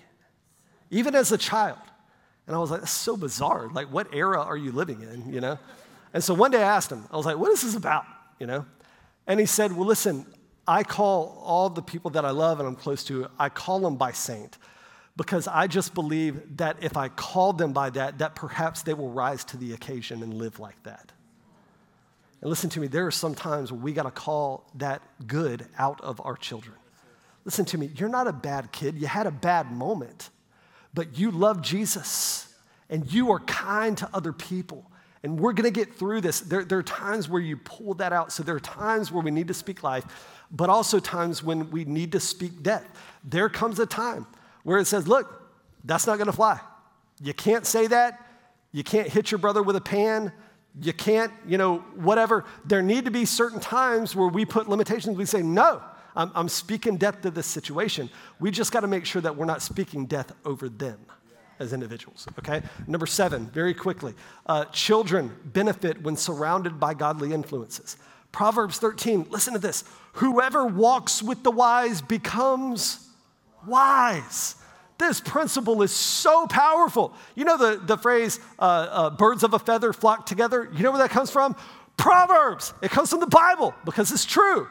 even 0.89 1.15
as 1.15 1.32
a 1.32 1.38
child. 1.38 1.78
And 2.47 2.55
I 2.55 2.59
was 2.59 2.71
like, 2.71 2.82
that's 2.82 2.91
so 2.91 3.17
bizarre. 3.17 3.69
Like, 3.69 3.91
what 3.91 4.13
era 4.13 4.41
are 4.41 4.57
you 4.57 4.71
living 4.71 5.01
in, 5.01 5.32
you 5.32 5.41
know? 5.41 5.59
And 6.13 6.23
so 6.23 6.33
one 6.33 6.51
day 6.51 6.59
I 6.63 6.75
asked 6.75 6.91
him, 6.91 7.05
I 7.11 7.17
was 7.17 7.25
like, 7.25 7.37
what 7.37 7.51
is 7.51 7.61
this 7.61 7.75
about? 7.75 8.05
You 8.39 8.47
know? 8.47 8.65
And 9.27 9.39
he 9.39 9.45
said, 9.45 9.73
well, 9.73 9.85
listen, 9.85 10.25
I 10.67 10.83
call 10.83 11.41
all 11.43 11.69
the 11.69 11.81
people 11.81 12.11
that 12.11 12.25
I 12.25 12.31
love 12.31 12.59
and 12.59 12.67
I'm 12.67 12.75
close 12.75 13.03
to, 13.05 13.27
I 13.37 13.49
call 13.49 13.79
them 13.79 13.95
by 13.95 14.11
saint 14.11 14.57
because 15.15 15.47
I 15.47 15.67
just 15.67 15.93
believe 15.93 16.57
that 16.57 16.77
if 16.81 16.95
I 16.95 17.09
call 17.09 17.53
them 17.53 17.73
by 17.73 17.89
that, 17.91 18.19
that 18.19 18.35
perhaps 18.35 18.83
they 18.83 18.93
will 18.93 19.09
rise 19.09 19.43
to 19.45 19.57
the 19.57 19.73
occasion 19.73 20.21
and 20.21 20.33
live 20.33 20.59
like 20.59 20.81
that. 20.83 21.11
And 22.41 22.49
listen 22.49 22.69
to 22.71 22.79
me, 22.79 22.87
there 22.87 23.07
are 23.07 23.11
some 23.11 23.33
times 23.33 23.71
we 23.71 23.93
got 23.93 24.03
to 24.03 24.11
call 24.11 24.69
that 24.75 25.01
good 25.25 25.65
out 25.77 25.99
of 26.01 26.21
our 26.23 26.35
children. 26.35 26.75
Listen 27.45 27.65
to 27.65 27.77
me, 27.77 27.89
you're 27.95 28.09
not 28.09 28.27
a 28.27 28.33
bad 28.33 28.71
kid. 28.71 28.97
You 28.97 29.07
had 29.07 29.25
a 29.25 29.31
bad 29.31 29.71
moment, 29.71 30.29
but 30.93 31.17
you 31.17 31.31
love 31.31 31.61
Jesus 31.61 32.53
and 32.89 33.11
you 33.11 33.31
are 33.31 33.39
kind 33.39 33.97
to 33.97 34.09
other 34.13 34.33
people. 34.33 34.91
And 35.28 35.38
we're 35.38 35.51
going 35.51 35.65
to 35.65 35.78
get 35.78 35.93
through 35.93 36.21
this. 36.21 36.39
There, 36.39 36.63
there, 36.63 36.78
are 36.78 36.84
times 36.84 37.28
where 37.28 37.41
you 37.41 37.57
pull 37.57 37.95
that 37.95 38.13
out. 38.13 38.32
So 38.32 38.43
there 38.43 38.55
are 38.55 38.61
times 38.61 39.11
where 39.11 39.21
we 39.21 39.30
need 39.30 39.49
to 39.49 39.53
speak 39.53 39.84
life, 39.84 40.05
but 40.51 40.69
also 40.69 40.99
times 40.99 41.43
when 41.43 41.69
we 41.69 41.84
need 41.84 42.13
to 42.13 42.19
speak 42.21 42.63
death. 42.63 42.88
There 43.25 43.49
comes 43.49 43.78
a 43.80 43.86
time 43.86 44.25
where 44.63 44.80
it 44.80 44.86
says, 44.86 45.05
look, 45.05 45.51
that's 45.84 46.07
not 46.07 46.15
going 46.15 46.28
to 46.28 46.32
fly. 46.32 46.61
You 47.21 47.34
can't 47.34 47.65
say 47.65 47.88
that. 47.88 48.25
You 48.71 48.86
can't 48.86 49.09
hit 49.09 49.30
your 49.30 49.39
brother 49.39 49.61
with 49.61 49.75
a 49.75 49.82
pan. 49.82 50.32
You 50.82 50.93
can't, 50.93 51.34
you 51.45 51.57
know, 51.57 51.80
whatever. 51.95 52.45
There 52.63 52.82
need 52.82 53.03
to 53.03 53.11
be 53.11 53.25
certain 53.25 53.59
times 53.59 54.15
where 54.15 54.30
we 54.30 54.45
put 54.45 54.69
limitations. 54.69 55.17
We 55.17 55.25
say, 55.25 55.41
no, 55.41 55.82
I'm, 56.15 56.32
I'm 56.36 56.47
speaking 56.47 56.95
death 56.95 57.19
to 57.23 57.32
this 57.32 57.47
situation. 57.47 58.09
We 58.39 58.49
just 58.49 58.71
got 58.71 58.80
to 58.80 58.88
make 58.88 59.05
sure 59.05 59.21
that 59.23 59.36
we're 59.36 59.43
not 59.43 59.61
speaking 59.61 60.05
death 60.05 60.32
over 60.45 60.69
them 60.69 60.99
as 61.59 61.73
individuals, 61.73 62.27
okay? 62.39 62.61
Number 62.87 63.05
seven, 63.05 63.47
very 63.47 63.73
quickly, 63.73 64.13
uh, 64.45 64.65
children 64.65 65.35
benefit 65.45 66.01
when 66.01 66.15
surrounded 66.15 66.79
by 66.79 66.93
godly 66.93 67.33
influences. 67.33 67.97
Proverbs 68.31 68.77
13, 68.79 69.27
listen 69.29 69.53
to 69.53 69.59
this. 69.59 69.83
Whoever 70.13 70.65
walks 70.65 71.23
with 71.23 71.43
the 71.43 71.51
wise 71.51 72.01
becomes 72.01 73.07
wise. 73.65 74.55
This 74.97 75.21
principle 75.21 75.81
is 75.83 75.91
so 75.91 76.47
powerful. 76.47 77.13
You 77.35 77.45
know 77.45 77.57
the, 77.57 77.79
the 77.83 77.97
phrase, 77.97 78.39
uh, 78.57 78.61
uh, 78.61 79.09
birds 79.11 79.43
of 79.43 79.53
a 79.53 79.59
feather 79.59 79.93
flock 79.93 80.25
together? 80.25 80.69
You 80.73 80.83
know 80.83 80.91
where 80.91 80.99
that 80.99 81.11
comes 81.11 81.29
from? 81.29 81.55
Proverbs. 81.97 82.73
It 82.81 82.91
comes 82.91 83.09
from 83.09 83.19
the 83.19 83.27
Bible 83.27 83.73
because 83.85 84.11
it's 84.11 84.25
true. 84.25 84.67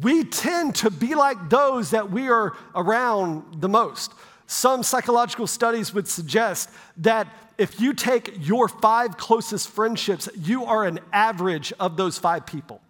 We 0.00 0.24
tend 0.24 0.76
to 0.76 0.90
be 0.90 1.14
like 1.14 1.50
those 1.50 1.90
that 1.90 2.10
we 2.10 2.28
are 2.28 2.56
around 2.74 3.60
the 3.60 3.68
most. 3.68 4.14
Some 4.50 4.82
psychological 4.82 5.46
studies 5.46 5.94
would 5.94 6.08
suggest 6.08 6.70
that 6.96 7.28
if 7.56 7.80
you 7.80 7.94
take 7.94 8.34
your 8.44 8.66
five 8.66 9.16
closest 9.16 9.68
friendships, 9.68 10.28
you 10.36 10.64
are 10.64 10.84
an 10.84 10.98
average 11.12 11.72
of 11.78 11.96
those 11.96 12.18
five 12.18 12.46
people. 12.46 12.80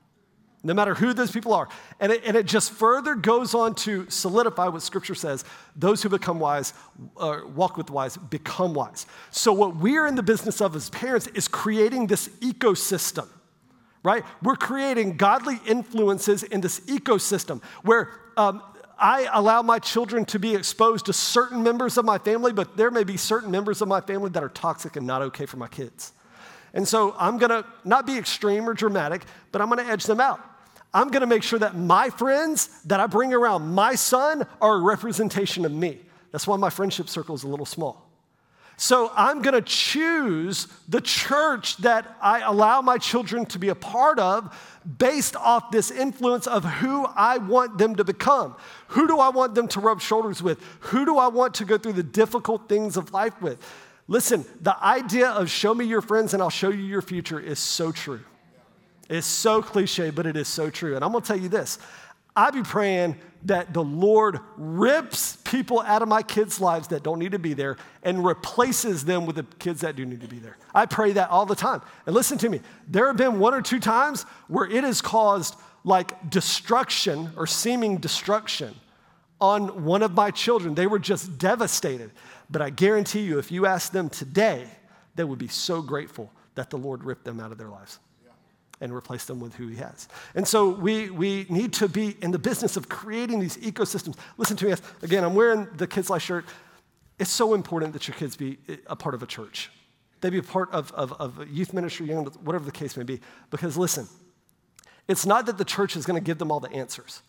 no 0.62 0.72
matter 0.72 0.94
who 0.94 1.12
those 1.12 1.30
people 1.30 1.52
are. 1.52 1.68
And 2.00 2.12
it, 2.12 2.22
and 2.24 2.34
it 2.34 2.46
just 2.46 2.72
further 2.72 3.14
goes 3.14 3.54
on 3.54 3.74
to 3.76 4.08
solidify 4.08 4.68
what 4.68 4.80
Scripture 4.80 5.14
says 5.14 5.44
those 5.76 6.02
who 6.02 6.08
become 6.08 6.38
wise, 6.38 6.72
uh, 7.18 7.40
walk 7.54 7.76
with 7.76 7.90
wise, 7.90 8.16
become 8.16 8.72
wise. 8.72 9.04
So, 9.30 9.52
what 9.52 9.76
we're 9.76 10.06
in 10.06 10.14
the 10.14 10.22
business 10.22 10.62
of 10.62 10.74
as 10.74 10.88
parents 10.88 11.26
is 11.28 11.46
creating 11.46 12.06
this 12.06 12.28
ecosystem, 12.40 13.28
right? 14.02 14.24
We're 14.42 14.56
creating 14.56 15.18
godly 15.18 15.60
influences 15.66 16.42
in 16.42 16.62
this 16.62 16.80
ecosystem 16.80 17.62
where 17.82 18.08
um, 18.38 18.62
I 19.00 19.28
allow 19.32 19.62
my 19.62 19.78
children 19.78 20.26
to 20.26 20.38
be 20.38 20.54
exposed 20.54 21.06
to 21.06 21.12
certain 21.12 21.62
members 21.62 21.96
of 21.96 22.04
my 22.04 22.18
family, 22.18 22.52
but 22.52 22.76
there 22.76 22.90
may 22.90 23.02
be 23.02 23.16
certain 23.16 23.50
members 23.50 23.80
of 23.80 23.88
my 23.88 24.02
family 24.02 24.28
that 24.30 24.44
are 24.44 24.50
toxic 24.50 24.96
and 24.96 25.06
not 25.06 25.22
okay 25.22 25.46
for 25.46 25.56
my 25.56 25.68
kids. 25.68 26.12
And 26.74 26.86
so 26.86 27.16
I'm 27.18 27.38
gonna 27.38 27.64
not 27.84 28.06
be 28.06 28.18
extreme 28.18 28.68
or 28.68 28.74
dramatic, 28.74 29.24
but 29.52 29.62
I'm 29.62 29.68
gonna 29.70 29.84
edge 29.84 30.04
them 30.04 30.20
out. 30.20 30.40
I'm 30.92 31.08
gonna 31.08 31.26
make 31.26 31.42
sure 31.42 31.58
that 31.60 31.76
my 31.76 32.10
friends 32.10 32.82
that 32.84 33.00
I 33.00 33.06
bring 33.06 33.32
around 33.32 33.72
my 33.74 33.94
son 33.94 34.46
are 34.60 34.76
a 34.76 34.80
representation 34.80 35.64
of 35.64 35.72
me. 35.72 36.00
That's 36.30 36.46
why 36.46 36.56
my 36.58 36.70
friendship 36.70 37.08
circle 37.08 37.34
is 37.34 37.42
a 37.42 37.48
little 37.48 37.66
small. 37.66 38.09
So 38.80 39.12
I'm 39.14 39.42
gonna 39.42 39.60
choose 39.60 40.66
the 40.88 41.02
church 41.02 41.76
that 41.78 42.16
I 42.22 42.40
allow 42.40 42.80
my 42.80 42.96
children 42.96 43.44
to 43.46 43.58
be 43.58 43.68
a 43.68 43.74
part 43.74 44.18
of 44.18 44.58
based 44.96 45.36
off 45.36 45.70
this 45.70 45.90
influence 45.90 46.46
of 46.46 46.64
who 46.64 47.04
I 47.04 47.36
want 47.36 47.76
them 47.76 47.96
to 47.96 48.04
become. 48.04 48.56
Who 48.88 49.06
do 49.06 49.18
I 49.18 49.28
want 49.28 49.54
them 49.54 49.68
to 49.68 49.80
rub 49.80 50.00
shoulders 50.00 50.42
with? 50.42 50.58
Who 50.80 51.04
do 51.04 51.18
I 51.18 51.28
want 51.28 51.52
to 51.56 51.66
go 51.66 51.76
through 51.76 51.92
the 51.92 52.02
difficult 52.02 52.70
things 52.70 52.96
of 52.96 53.12
life 53.12 53.38
with? 53.42 53.58
Listen, 54.08 54.46
the 54.62 54.82
idea 54.82 55.28
of 55.28 55.50
show 55.50 55.74
me 55.74 55.84
your 55.84 56.00
friends 56.00 56.32
and 56.32 56.42
I'll 56.42 56.48
show 56.48 56.70
you 56.70 56.82
your 56.82 57.02
future 57.02 57.38
is 57.38 57.58
so 57.58 57.92
true. 57.92 58.20
It's 59.10 59.26
so 59.26 59.60
cliche, 59.60 60.08
but 60.08 60.24
it 60.24 60.38
is 60.38 60.48
so 60.48 60.70
true. 60.70 60.96
And 60.96 61.04
I'm 61.04 61.12
gonna 61.12 61.22
tell 61.22 61.38
you 61.38 61.50
this 61.50 61.78
I 62.40 62.50
be 62.50 62.62
praying 62.62 63.16
that 63.44 63.74
the 63.74 63.84
Lord 63.84 64.40
rips 64.56 65.36
people 65.36 65.80
out 65.80 66.00
of 66.00 66.08
my 66.08 66.22
kids' 66.22 66.58
lives 66.58 66.88
that 66.88 67.02
don't 67.02 67.18
need 67.18 67.32
to 67.32 67.38
be 67.38 67.52
there 67.52 67.76
and 68.02 68.24
replaces 68.24 69.04
them 69.04 69.26
with 69.26 69.36
the 69.36 69.42
kids 69.58 69.82
that 69.82 69.94
do 69.94 70.06
need 70.06 70.22
to 70.22 70.26
be 70.26 70.38
there. 70.38 70.56
I 70.74 70.86
pray 70.86 71.12
that 71.12 71.28
all 71.28 71.44
the 71.44 71.54
time. 71.54 71.82
And 72.06 72.14
listen 72.14 72.38
to 72.38 72.48
me, 72.48 72.62
there 72.88 73.08
have 73.08 73.18
been 73.18 73.38
one 73.38 73.52
or 73.52 73.60
two 73.60 73.78
times 73.78 74.22
where 74.48 74.64
it 74.64 74.84
has 74.84 75.02
caused 75.02 75.54
like 75.84 76.30
destruction 76.30 77.30
or 77.36 77.46
seeming 77.46 77.98
destruction 77.98 78.74
on 79.38 79.84
one 79.84 80.02
of 80.02 80.12
my 80.12 80.30
children. 80.30 80.74
They 80.74 80.86
were 80.86 80.98
just 80.98 81.36
devastated. 81.36 82.10
But 82.48 82.62
I 82.62 82.70
guarantee 82.70 83.20
you, 83.20 83.38
if 83.38 83.52
you 83.52 83.66
ask 83.66 83.92
them 83.92 84.08
today, 84.08 84.66
they 85.14 85.24
would 85.24 85.38
be 85.38 85.48
so 85.48 85.82
grateful 85.82 86.32
that 86.54 86.70
the 86.70 86.78
Lord 86.78 87.04
ripped 87.04 87.24
them 87.24 87.38
out 87.38 87.52
of 87.52 87.58
their 87.58 87.68
lives 87.68 87.98
and 88.80 88.92
replace 88.92 89.24
them 89.26 89.40
with 89.40 89.54
who 89.54 89.68
he 89.68 89.76
has. 89.76 90.08
And 90.34 90.46
so 90.46 90.70
we, 90.70 91.10
we 91.10 91.46
need 91.48 91.72
to 91.74 91.88
be 91.88 92.16
in 92.22 92.30
the 92.30 92.38
business 92.38 92.76
of 92.76 92.88
creating 92.88 93.40
these 93.40 93.56
ecosystems. 93.58 94.16
Listen 94.38 94.56
to 94.58 94.66
me, 94.66 94.74
again, 95.02 95.24
I'm 95.24 95.34
wearing 95.34 95.68
the 95.76 95.86
Kids 95.86 96.08
Life 96.10 96.22
shirt. 96.22 96.46
It's 97.18 97.30
so 97.30 97.54
important 97.54 97.92
that 97.92 98.08
your 98.08 98.14
kids 98.16 98.36
be 98.36 98.58
a 98.86 98.96
part 98.96 99.14
of 99.14 99.22
a 99.22 99.26
church. 99.26 99.70
They 100.20 100.30
be 100.30 100.38
a 100.38 100.42
part 100.42 100.70
of, 100.72 100.92
of, 100.92 101.12
of 101.20 101.48
youth 101.48 101.72
ministry, 101.72 102.06
whatever 102.08 102.64
the 102.64 102.72
case 102.72 102.96
may 102.96 103.02
be. 103.04 103.20
Because 103.50 103.76
listen, 103.76 104.08
it's 105.08 105.26
not 105.26 105.46
that 105.46 105.58
the 105.58 105.64
church 105.64 105.96
is 105.96 106.06
going 106.06 106.18
to 106.18 106.24
give 106.24 106.38
them 106.38 106.50
all 106.50 106.60
the 106.60 106.72
answers. 106.72 107.22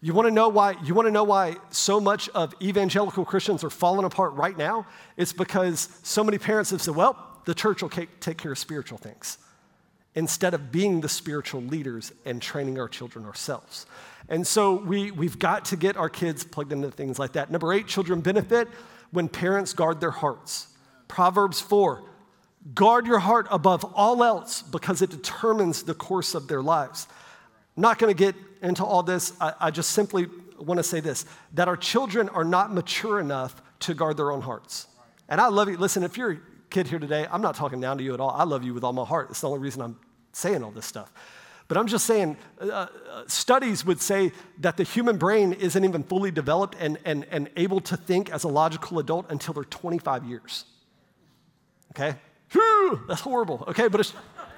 You 0.00 0.12
want 0.12 0.26
to 0.26 0.34
know 0.34 0.48
why 0.48 0.74
you 0.82 0.94
want 0.94 1.06
to 1.06 1.12
know 1.12 1.22
why 1.22 1.56
so 1.70 2.00
much 2.00 2.28
of 2.30 2.54
evangelical 2.60 3.24
Christians 3.24 3.62
are 3.62 3.70
falling 3.70 4.04
apart 4.04 4.32
right 4.32 4.56
now? 4.56 4.86
It's 5.16 5.32
because 5.32 5.88
so 6.02 6.24
many 6.24 6.38
parents 6.38 6.70
have 6.70 6.82
said, 6.82 6.96
"Well, 6.96 7.16
the 7.44 7.54
church 7.54 7.82
will 7.82 7.88
take 7.88 8.36
care 8.38 8.50
of 8.50 8.58
spiritual 8.58 8.98
things." 8.98 9.38
Instead 10.14 10.54
of 10.54 10.70
being 10.70 11.00
the 11.00 11.08
spiritual 11.08 11.62
leaders 11.62 12.12
and 12.24 12.40
training 12.40 12.78
our 12.78 12.88
children 12.88 13.24
ourselves. 13.24 13.86
And 14.28 14.46
so 14.46 14.74
we, 14.74 15.10
we've 15.10 15.38
got 15.38 15.66
to 15.66 15.76
get 15.76 15.96
our 15.96 16.08
kids 16.08 16.44
plugged 16.44 16.72
into 16.72 16.90
things 16.90 17.18
like 17.18 17.32
that. 17.32 17.50
Number 17.50 17.72
eight, 17.72 17.86
children 17.86 18.20
benefit 18.20 18.68
when 19.10 19.28
parents 19.28 19.72
guard 19.72 20.00
their 20.00 20.10
hearts. 20.10 20.68
Proverbs 21.08 21.60
4 21.60 22.02
guard 22.74 23.06
your 23.06 23.18
heart 23.18 23.46
above 23.50 23.84
all 23.94 24.22
else 24.22 24.62
because 24.62 25.02
it 25.02 25.10
determines 25.10 25.82
the 25.82 25.94
course 25.94 26.34
of 26.34 26.48
their 26.48 26.62
lives. 26.62 27.08
I'm 27.76 27.82
not 27.82 27.98
going 27.98 28.14
to 28.14 28.18
get 28.18 28.36
into 28.62 28.84
all 28.84 29.02
this. 29.02 29.32
I, 29.40 29.54
I 29.60 29.70
just 29.70 29.90
simply 29.90 30.28
want 30.58 30.78
to 30.78 30.84
say 30.84 31.00
this 31.00 31.26
that 31.54 31.68
our 31.68 31.76
children 31.76 32.28
are 32.28 32.44
not 32.44 32.72
mature 32.72 33.18
enough 33.18 33.60
to 33.80 33.94
guard 33.94 34.16
their 34.16 34.30
own 34.30 34.40
hearts. 34.40 34.86
And 35.28 35.40
I 35.40 35.48
love 35.48 35.68
you. 35.68 35.76
Listen, 35.76 36.02
if 36.02 36.16
you're 36.16 36.32
a 36.32 36.38
kid 36.70 36.86
here 36.86 36.98
today, 36.98 37.26
I'm 37.30 37.42
not 37.42 37.54
talking 37.54 37.80
down 37.80 37.98
to 37.98 38.04
you 38.04 38.14
at 38.14 38.20
all. 38.20 38.30
I 38.30 38.44
love 38.44 38.62
you 38.62 38.74
with 38.74 38.84
all 38.84 38.92
my 38.92 39.04
heart. 39.04 39.30
It's 39.30 39.40
the 39.40 39.48
only 39.48 39.60
reason 39.60 39.82
I'm 39.82 39.98
saying 40.32 40.62
all 40.62 40.70
this 40.70 40.86
stuff. 40.86 41.12
But 41.68 41.78
I'm 41.78 41.86
just 41.86 42.04
saying, 42.04 42.36
uh, 42.60 42.66
uh, 42.66 42.88
studies 43.26 43.84
would 43.86 44.00
say 44.00 44.32
that 44.60 44.76
the 44.76 44.82
human 44.82 45.16
brain 45.16 45.54
isn't 45.54 45.84
even 45.84 46.02
fully 46.02 46.30
developed 46.30 46.76
and, 46.78 46.98
and, 47.04 47.24
and 47.30 47.48
able 47.56 47.80
to 47.80 47.96
think 47.96 48.30
as 48.30 48.44
a 48.44 48.48
logical 48.48 48.98
adult 48.98 49.24
until 49.30 49.54
they're 49.54 49.64
25 49.64 50.24
years. 50.24 50.66
Okay? 51.92 52.14
Whew, 52.52 53.00
that's 53.08 53.22
horrible. 53.22 53.64
Okay, 53.68 53.88
but 53.88 54.00
it's, 54.00 54.12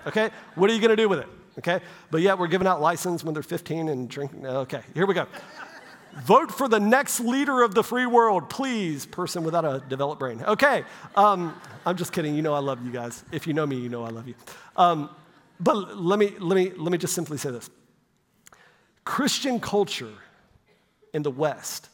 okay, 0.06 0.30
what 0.56 0.68
are 0.68 0.74
you 0.74 0.80
gonna 0.80 0.96
do 0.96 1.08
with 1.08 1.20
it? 1.20 1.28
Okay? 1.58 1.80
But 2.10 2.20
yet 2.20 2.38
we're 2.38 2.48
giving 2.48 2.66
out 2.66 2.80
license 2.80 3.22
when 3.22 3.34
they're 3.34 3.42
15 3.42 3.88
and 3.88 4.08
drinking. 4.08 4.44
Okay, 4.44 4.80
here 4.94 5.06
we 5.06 5.14
go. 5.14 5.26
Vote 6.22 6.50
for 6.50 6.68
the 6.68 6.78
next 6.78 7.20
leader 7.20 7.62
of 7.62 7.74
the 7.74 7.82
free 7.82 8.06
world, 8.06 8.48
please, 8.48 9.04
person 9.04 9.42
without 9.42 9.64
a 9.64 9.82
developed 9.88 10.20
brain. 10.20 10.42
Okay, 10.42 10.84
um, 11.16 11.54
I'm 11.84 11.96
just 11.96 12.12
kidding. 12.12 12.34
You 12.34 12.42
know 12.42 12.54
I 12.54 12.60
love 12.60 12.84
you 12.84 12.92
guys. 12.92 13.24
If 13.32 13.46
you 13.46 13.52
know 13.52 13.66
me, 13.66 13.76
you 13.76 13.88
know 13.88 14.04
I 14.04 14.10
love 14.10 14.28
you. 14.28 14.34
Um, 14.76 15.10
but 15.60 15.96
let 15.96 16.18
me, 16.18 16.34
let, 16.38 16.56
me, 16.56 16.72
let 16.76 16.92
me 16.92 16.98
just 16.98 17.14
simply 17.14 17.38
say 17.38 17.50
this 17.50 17.70
Christian 19.04 19.60
culture 19.60 20.12
in 21.12 21.22
the 21.22 21.30
West 21.30 21.88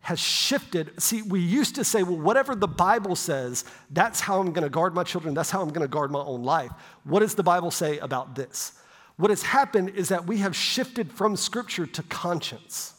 has 0.00 0.20
shifted. 0.20 0.92
See, 1.00 1.22
we 1.22 1.40
used 1.40 1.76
to 1.76 1.84
say, 1.84 2.02
well, 2.02 2.18
whatever 2.18 2.54
the 2.54 2.68
Bible 2.68 3.16
says, 3.16 3.64
that's 3.90 4.20
how 4.20 4.38
I'm 4.38 4.52
going 4.52 4.64
to 4.64 4.68
guard 4.68 4.94
my 4.94 5.02
children, 5.02 5.32
that's 5.32 5.50
how 5.50 5.62
I'm 5.62 5.70
going 5.70 5.80
to 5.80 5.88
guard 5.88 6.10
my 6.10 6.20
own 6.20 6.42
life. 6.42 6.70
What 7.04 7.20
does 7.20 7.34
the 7.34 7.42
Bible 7.42 7.70
say 7.70 7.98
about 7.98 8.34
this? 8.34 8.72
What 9.16 9.30
has 9.30 9.42
happened 9.42 9.90
is 9.90 10.08
that 10.10 10.26
we 10.26 10.38
have 10.38 10.54
shifted 10.54 11.10
from 11.10 11.36
Scripture 11.36 11.86
to 11.86 12.02
conscience. 12.02 12.94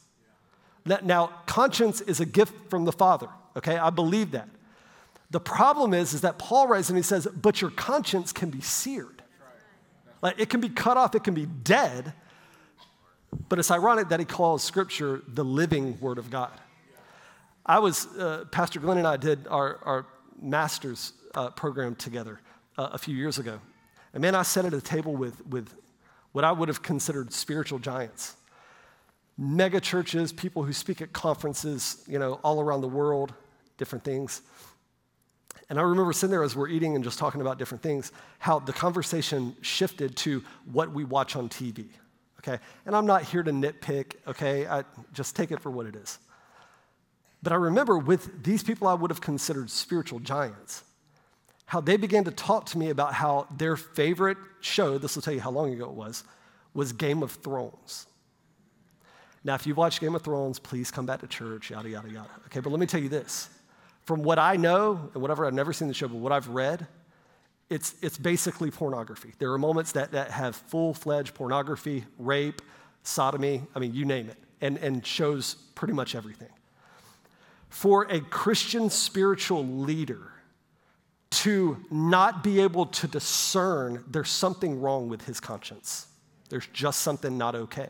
Now, 0.86 1.32
conscience 1.46 2.02
is 2.02 2.20
a 2.20 2.26
gift 2.26 2.54
from 2.70 2.86
the 2.86 2.92
Father, 2.92 3.28
okay? 3.58 3.78
I 3.78 3.90
believe 3.90 4.32
that. 4.32 4.50
The 5.30 5.40
problem 5.40 5.94
is, 5.94 6.14
is 6.14 6.22
that 6.22 6.38
Paul 6.38 6.68
writes 6.68 6.90
and 6.90 6.98
he 6.98 7.04
says, 7.04 7.28
but 7.28 7.62
your 7.62 7.72
conscience 7.72 8.32
can 8.32 8.50
be 8.50 8.62
seared. 8.62 9.24
Like 10.22 10.40
it 10.40 10.50
can 10.50 10.62
be 10.62 10.70
cut 10.70 10.98
off, 10.98 11.16
it 11.16 11.24
can 11.24 11.34
be 11.34 11.46
dead. 11.46 12.14
But 13.50 13.60
it's 13.60 13.72
ironic 13.72 14.10
that 14.10 14.20
he 14.20 14.26
calls 14.26 14.64
Scripture 14.64 15.22
the 15.28 15.44
living 15.44 16.00
Word 16.00 16.18
of 16.18 16.30
God. 16.30 16.52
I 17.66 17.80
was, 17.80 18.06
uh, 18.18 18.46
Pastor 18.52 18.80
Glenn 18.80 18.98
and 18.98 19.08
I 19.08 19.18
did 19.18 19.48
our, 19.48 19.80
our 19.84 20.06
master's 20.42 21.14
uh, 21.34 21.50
program 21.50 21.96
together 21.96 22.40
uh, 22.78 22.90
a 22.94 22.98
few 22.98 23.16
years 23.16 23.40
ago. 23.40 23.60
And 24.14 24.22
man, 24.22 24.36
I 24.36 24.44
sat 24.44 24.66
at 24.66 24.74
a 24.74 24.82
table 24.82 25.16
with, 25.16 25.46
with 25.48 25.74
what 26.32 26.44
I 26.46 26.52
would 26.52 26.70
have 26.70 26.82
considered 26.82 27.34
spiritual 27.34 27.80
giants. 27.80 28.36
Mega 29.38 29.82
churches, 29.82 30.32
people 30.32 30.64
who 30.64 30.74
speak 30.74 31.02
at 31.02 31.12
conferences, 31.12 32.04
you 32.08 32.20
know, 32.20 32.40
all 32.44 32.62
around 32.62 32.82
the 32.82 32.88
world, 32.88 33.34
different 33.78 34.04
things. 34.06 34.42
And 35.70 35.80
I 35.80 35.82
remember 35.82 36.14
sitting 36.14 36.32
there 36.32 36.44
as 36.44 36.56
we're 36.56 36.68
eating 36.68 36.96
and 36.96 37.04
just 37.04 37.18
talking 37.18 37.42
about 37.42 37.58
different 37.58 37.82
things, 37.82 38.12
how 38.40 38.60
the 38.60 38.74
conversation 38.74 39.56
shifted 39.62 40.16
to 40.18 40.44
what 40.72 40.92
we 40.92 41.04
watch 41.04 41.36
on 41.36 41.50
TV. 41.50 41.88
Okay? 42.40 42.60
And 42.86 42.96
I'm 42.96 43.08
not 43.08 43.24
here 43.24 43.42
to 43.42 43.52
nitpick, 43.52 44.14
okay? 44.28 44.68
I 44.68 44.84
just 45.14 45.36
take 45.36 45.52
it 45.52 45.60
for 45.60 45.72
what 45.72 45.88
it 45.88 45.96
is. 45.96 46.20
But 47.42 47.52
I 47.52 47.56
remember 47.56 47.98
with 47.98 48.44
these 48.44 48.62
people 48.62 48.88
I 48.88 48.94
would 48.94 49.10
have 49.10 49.22
considered 49.22 49.70
spiritual 49.72 50.20
giants, 50.20 50.84
how 51.66 51.82
they 51.82 51.98
began 51.98 52.24
to 52.26 52.32
talk 52.32 52.68
to 52.68 52.78
me 52.78 52.90
about 52.92 53.14
how 53.14 53.48
their 53.58 53.76
favorite 53.76 54.38
show, 54.62 55.00
this 55.00 55.16
will 55.16 55.24
tell 55.24 55.34
you 55.34 55.42
how 55.42 55.50
long 55.50 55.74
ago 55.74 55.86
it 55.86 55.94
was, 55.96 56.24
was 56.76 56.94
Game 56.94 57.24
of 57.24 57.32
Thrones. 57.32 58.06
Now, 59.44 59.56
if 59.56 59.66
you've 59.66 59.78
watched 59.78 60.02
Game 60.02 60.16
of 60.16 60.24
Thrones, 60.24 60.60
please 60.60 60.92
come 60.92 61.06
back 61.06 61.22
to 61.22 61.28
church, 61.28 61.72
yada, 61.72 61.90
yada, 61.90 62.10
yada. 62.10 62.30
Okay, 62.48 62.60
but 62.60 62.72
let 62.72 62.80
me 62.80 62.86
tell 62.86 63.02
you 63.02 63.10
this. 63.10 63.50
From 64.06 64.24
what 64.24 64.40
I 64.40 64.56
know, 64.56 65.10
and 65.14 65.22
whatever, 65.22 65.46
I've 65.46 65.54
never 65.54 65.74
seen 65.74 65.88
the 65.88 65.94
show, 65.94 66.08
but 66.08 66.18
what 66.18 66.32
I've 66.32 66.48
read, 66.48 66.88
it's, 67.70 67.96
it's 68.02 68.18
basically 68.18 68.72
pornography. 68.72 69.34
There 69.40 69.52
are 69.52 69.58
moments 69.58 69.94
that, 69.94 70.12
that 70.12 70.32
have 70.32 70.56
full 70.56 70.94
fledged 70.94 71.34
pornography, 71.34 72.06
rape, 72.20 72.62
sodomy, 73.04 73.64
I 73.76 73.80
mean, 73.80 73.94
you 73.94 74.06
name 74.06 74.30
it, 74.30 74.38
and, 74.62 74.78
and 74.78 75.06
shows 75.06 75.56
pretty 75.74 75.94
much 75.94 76.16
everything. 76.16 76.50
For 77.70 78.04
a 78.04 78.22
Christian 78.22 78.90
spiritual 78.90 79.66
leader, 79.66 80.32
to 81.32 81.78
not 81.92 82.44
be 82.44 82.62
able 82.62 82.86
to 82.86 83.08
discern 83.08 84.04
there's 84.08 84.30
something 84.30 84.80
wrong 84.80 85.10
with 85.10 85.26
his 85.26 85.40
conscience. 85.42 86.08
There's 86.50 86.68
just 86.68 87.02
something 87.02 87.38
not 87.38 87.56
okay. 87.56 87.90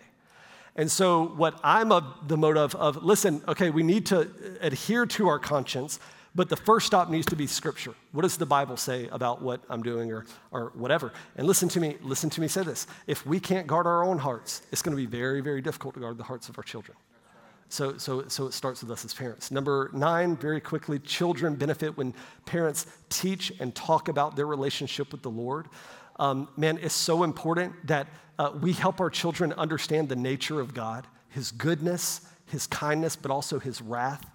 And 0.75 0.91
so, 0.91 1.27
what 1.37 1.59
I'm 1.63 1.91
of 1.91 2.27
the 2.27 2.35
motive 2.35 2.75
of, 2.75 3.03
listen, 3.03 3.41
okay, 3.47 3.69
we 3.69 3.81
need 3.81 4.05
to 4.07 4.29
adhere 4.61 5.05
to 5.05 5.27
our 5.29 5.39
conscience, 5.39 5.99
But 6.35 6.49
the 6.49 6.57
first 6.57 6.85
stop 6.85 7.09
needs 7.09 7.25
to 7.27 7.35
be 7.37 7.47
scripture. 7.47 7.95
What 8.11 8.23
does 8.23 8.35
the 8.35 8.45
Bible 8.45 8.75
say 8.75 9.07
about 9.07 9.41
what 9.41 9.63
I'm 9.69 9.81
doing 9.81 10.11
or, 10.11 10.25
or 10.51 10.73
whatever? 10.75 11.13
And 11.37 11.47
listen 11.47 11.69
to 11.69 11.79
me, 11.79 11.95
listen 12.01 12.29
to 12.31 12.41
me 12.41 12.49
say 12.49 12.63
this. 12.63 12.87
If 13.07 13.25
we 13.25 13.39
can't 13.39 13.65
guard 13.65 13.87
our 13.87 14.03
own 14.03 14.17
hearts, 14.17 14.61
it's 14.71 14.81
going 14.81 14.95
to 14.95 15.01
be 15.01 15.07
very, 15.07 15.39
very 15.39 15.61
difficult 15.61 15.93
to 15.93 16.01
guard 16.01 16.17
the 16.17 16.25
hearts 16.25 16.49
of 16.49 16.57
our 16.57 16.63
children. 16.63 16.97
So, 17.69 17.97
so, 17.97 18.27
so 18.27 18.47
it 18.47 18.53
starts 18.53 18.81
with 18.81 18.91
us 18.91 19.05
as 19.05 19.13
parents. 19.13 19.49
Number 19.49 19.89
nine, 19.93 20.35
very 20.35 20.59
quickly, 20.59 20.99
children 20.99 21.55
benefit 21.55 21.97
when 21.97 22.13
parents 22.45 22.85
teach 23.09 23.53
and 23.59 23.73
talk 23.73 24.09
about 24.09 24.35
their 24.35 24.45
relationship 24.45 25.13
with 25.13 25.23
the 25.23 25.31
Lord. 25.31 25.67
Um, 26.17 26.49
man, 26.57 26.77
it's 26.81 26.93
so 26.93 27.23
important 27.23 27.73
that 27.87 28.07
uh, 28.37 28.51
we 28.61 28.73
help 28.73 28.99
our 28.99 29.09
children 29.09 29.53
understand 29.53 30.09
the 30.09 30.15
nature 30.15 30.59
of 30.59 30.73
God, 30.73 31.07
His 31.29 31.51
goodness, 31.51 32.21
His 32.45 32.67
kindness, 32.67 33.15
but 33.15 33.31
also 33.31 33.59
His 33.59 33.81
wrath, 33.81 34.29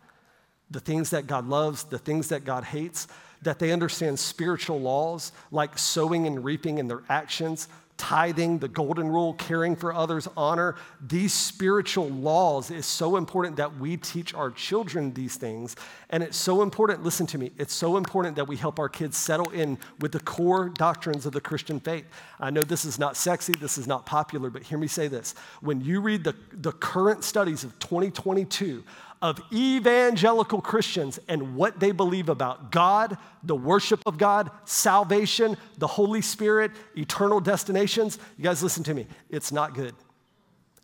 the 0.71 0.81
things 0.81 1.11
that 1.11 1.27
God 1.27 1.49
loves, 1.49 1.85
the 1.85 1.99
things 1.99 2.29
that 2.29 2.45
God 2.45 2.65
hates, 2.65 3.09
that 3.43 3.59
they 3.59 3.73
understand 3.73 4.19
spiritual 4.19 4.81
laws 4.81 5.33
like 5.51 5.79
sowing 5.79 6.27
and 6.27 6.45
reaping 6.45 6.79
in 6.79 6.89
their 6.89 7.03
actions, 7.09 7.69
tithing, 8.01 8.59
the 8.59 8.67
golden 8.67 9.09
rule, 9.09 9.35
caring 9.35 9.77
for 9.77 9.95
others, 9.95 10.27
honor, 10.35 10.75
these 11.07 11.35
spiritual 11.35 12.09
laws 12.09 12.71
is 12.71 12.87
so 12.87 13.17
important 13.17 13.57
that 13.57 13.77
we 13.77 13.95
teach 13.99 14.33
our 14.33 14.51
children 14.51 15.13
these 15.13 15.37
things. 15.37 15.77
And 16.09 16.23
it's 16.23 16.39
so 16.39 16.63
important, 16.63 17.05
listen 17.05 17.27
to 17.27 17.39
me, 17.39 17.53
it's 17.59 17.75
so 17.75 17.99
important 17.99 18.37
that 18.37 18.49
we 18.49 18.57
help 18.57 18.79
our 18.79 18.89
kids 18.89 19.19
settle 19.19 19.51
in 19.51 19.77
with 20.01 20.13
the 20.13 20.21
core 20.21 20.71
doctrines 20.71 21.27
of 21.27 21.33
the 21.33 21.43
Christian 21.43 21.79
faith. 21.79 22.07
I 22.41 22.49
know 22.49 22.63
this 22.63 22.87
is 22.87 22.99
not 22.99 23.19
sexy, 23.19 23.53
this 23.61 23.77
is 23.77 23.87
not 23.87 24.07
popular, 24.07 24.49
but 24.49 24.63
hear 24.63 24.79
me 24.79 24.87
say 24.87 25.07
this. 25.07 25.35
When 25.61 25.83
you 25.83 26.01
read 26.01 26.25
the, 26.25 26.35
the 26.53 26.73
current 26.73 27.23
studies 27.23 27.65
of 27.65 27.79
2022, 27.81 28.83
of 29.23 29.41
evangelical 29.53 30.61
Christians 30.61 31.19
and 31.29 31.55
what 31.55 31.79
they 31.79 31.93
believe 31.93 32.29
about 32.29 32.73
God, 32.73 33.19
the 33.43 33.57
worship 33.57 34.03
of 34.07 34.17
God, 34.17 34.51
salvation, 34.65 35.57
the 35.79 35.87
Holy 35.87 36.23
Spirit, 36.23 36.73
eternal 36.97 37.41
destinations. 37.41 38.19
You 38.39 38.45
guys, 38.45 38.63
listen 38.63 38.83
to 38.85 38.95
me. 38.95 39.07
It's 39.29 39.53
not 39.53 39.75
good. 39.75 39.95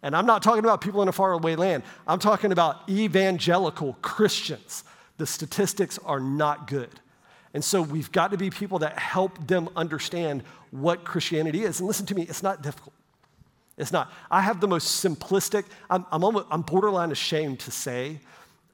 And 0.03 0.15
I'm 0.15 0.27
not 0.27 0.43
talking 0.43 0.65
about 0.65 0.83
people 0.83 1.03
in 1.03 1.09
a 1.09 1.13
faraway 1.13 1.57
land, 1.57 1.83
I'm 2.07 2.19
talking 2.19 2.53
about 2.53 2.89
evangelical 2.89 3.95
Christians. 4.03 4.85
The 5.17 5.27
statistics 5.27 5.99
are 6.05 6.21
not 6.21 6.67
good. 6.67 7.01
And 7.55 7.65
so 7.65 7.81
we've 7.81 8.13
got 8.13 8.33
to 8.33 8.37
be 8.37 8.51
people 8.51 8.81
that 8.81 8.99
help 8.99 9.47
them 9.47 9.71
understand 9.75 10.43
what 10.71 11.05
Christianity 11.05 11.63
is. 11.63 11.81
And 11.81 11.87
listen 11.87 12.05
to 12.07 12.15
me, 12.15 12.23
it's 12.23 12.43
not 12.43 12.63
difficult. 12.63 12.93
It's 13.77 13.93
not. 13.93 14.11
I 14.31 14.41
have 14.41 14.61
the 14.61 14.69
most 14.69 15.05
simplistic, 15.05 15.65
I'm, 15.91 16.07
I'm, 16.11 16.25
almost, 16.25 16.47
I'm 16.51 16.63
borderline 16.63 17.13
ashamed 17.13 17.61
to 17.61 17.71
say 17.71 18.21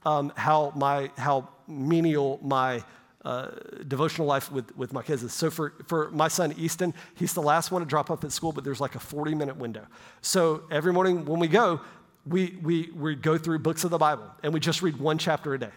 um, 0.05 0.31
how, 0.35 0.71
my, 0.75 1.11
how 1.17 1.49
menial 1.67 2.39
my 2.41 2.83
uh, 3.25 3.51
devotional 3.87 4.27
life 4.27 4.51
with, 4.51 4.75
with 4.77 4.93
my 4.93 5.01
kids 5.01 5.23
is. 5.23 5.33
So 5.33 5.49
for, 5.49 5.73
for 5.87 6.09
my 6.11 6.27
son, 6.27 6.53
Easton, 6.57 6.93
he's 7.15 7.33
the 7.33 7.41
last 7.41 7.71
one 7.71 7.81
to 7.81 7.87
drop 7.87 8.11
off 8.11 8.23
at 8.23 8.31
school, 8.31 8.51
but 8.51 8.63
there's 8.63 8.81
like 8.81 8.95
a 8.95 8.99
40 8.99 9.35
minute 9.35 9.57
window. 9.57 9.85
So 10.21 10.63
every 10.71 10.93
morning 10.93 11.25
when 11.25 11.39
we 11.39 11.47
go, 11.47 11.81
we, 12.25 12.57
we, 12.61 12.89
we 12.95 13.15
go 13.15 13.37
through 13.37 13.59
books 13.59 13.83
of 13.83 13.91
the 13.91 13.97
Bible 13.97 14.29
and 14.43 14.53
we 14.53 14.59
just 14.59 14.81
read 14.81 14.97
one 14.97 15.17
chapter 15.17 15.53
a 15.53 15.59
day. 15.59 15.71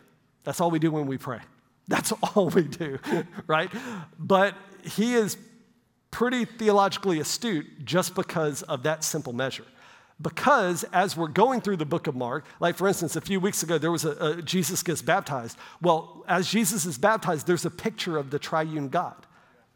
That's 0.44 0.60
all 0.60 0.70
we 0.70 0.78
do 0.78 0.92
when 0.92 1.06
we 1.06 1.18
pray. 1.18 1.40
That's 1.88 2.12
all 2.34 2.48
we 2.48 2.62
do, 2.62 2.98
right? 3.46 3.70
But 4.18 4.54
he 4.84 5.14
is 5.14 5.36
pretty 6.16 6.46
theologically 6.46 7.20
astute 7.20 7.84
just 7.84 8.14
because 8.14 8.62
of 8.62 8.84
that 8.84 9.04
simple 9.04 9.34
measure. 9.34 9.66
Because 10.22 10.82
as 10.84 11.14
we're 11.14 11.28
going 11.28 11.60
through 11.60 11.76
the 11.76 11.84
book 11.84 12.06
of 12.06 12.16
Mark, 12.16 12.46
like 12.58 12.74
for 12.74 12.88
instance, 12.88 13.16
a 13.16 13.20
few 13.20 13.38
weeks 13.38 13.62
ago, 13.62 13.76
there 13.76 13.92
was 13.92 14.06
a, 14.06 14.12
a 14.12 14.40
Jesus 14.40 14.82
gets 14.82 15.02
baptized. 15.02 15.58
Well, 15.82 16.24
as 16.26 16.48
Jesus 16.48 16.86
is 16.86 16.96
baptized, 16.96 17.46
there's 17.46 17.66
a 17.66 17.70
picture 17.70 18.16
of 18.16 18.30
the 18.30 18.38
triune 18.38 18.88
God. 18.88 19.26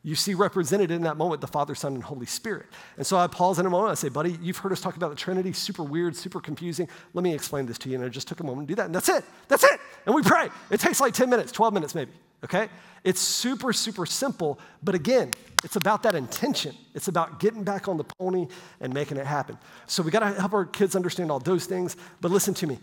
You 0.02 0.14
see 0.14 0.32
represented 0.32 0.90
in 0.90 1.02
that 1.02 1.18
moment 1.18 1.42
the 1.42 1.46
Father, 1.46 1.74
Son, 1.74 1.92
and 1.92 2.02
Holy 2.02 2.24
Spirit. 2.24 2.68
And 2.96 3.06
so 3.06 3.18
I 3.18 3.26
pause 3.26 3.58
in 3.58 3.66
a 3.66 3.70
moment. 3.70 3.90
I 3.90 3.94
say, 3.96 4.08
buddy, 4.08 4.38
you've 4.40 4.56
heard 4.56 4.72
us 4.72 4.80
talk 4.80 4.96
about 4.96 5.10
the 5.10 5.16
Trinity, 5.16 5.52
super 5.52 5.82
weird, 5.82 6.16
super 6.16 6.40
confusing. 6.40 6.88
Let 7.12 7.22
me 7.22 7.34
explain 7.34 7.66
this 7.66 7.76
to 7.76 7.90
you. 7.90 7.96
And 7.96 8.04
I 8.06 8.08
just 8.08 8.28
took 8.28 8.40
a 8.40 8.44
moment 8.44 8.66
to 8.66 8.72
do 8.72 8.76
that. 8.76 8.86
And 8.86 8.94
that's 8.94 9.10
it. 9.10 9.26
That's 9.48 9.64
it. 9.64 9.78
And 10.06 10.14
we 10.14 10.22
pray. 10.22 10.48
It 10.70 10.80
takes 10.80 11.02
like 11.02 11.12
10 11.12 11.28
minutes, 11.28 11.52
12 11.52 11.74
minutes 11.74 11.94
maybe. 11.94 12.12
Okay? 12.44 12.68
It's 13.04 13.20
super, 13.20 13.72
super 13.72 14.06
simple. 14.06 14.58
But 14.82 14.94
again, 14.94 15.30
it's 15.64 15.76
about 15.76 16.02
that 16.04 16.14
intention. 16.14 16.74
It's 16.94 17.08
about 17.08 17.40
getting 17.40 17.64
back 17.64 17.88
on 17.88 17.96
the 17.96 18.04
pony 18.04 18.46
and 18.80 18.92
making 18.92 19.16
it 19.16 19.26
happen. 19.26 19.58
So 19.86 20.02
we 20.02 20.10
got 20.10 20.20
to 20.20 20.32
help 20.32 20.52
our 20.52 20.64
kids 20.64 20.96
understand 20.96 21.30
all 21.30 21.38
those 21.38 21.66
things. 21.66 21.96
But 22.20 22.30
listen 22.30 22.54
to 22.54 22.66
me. 22.66 22.78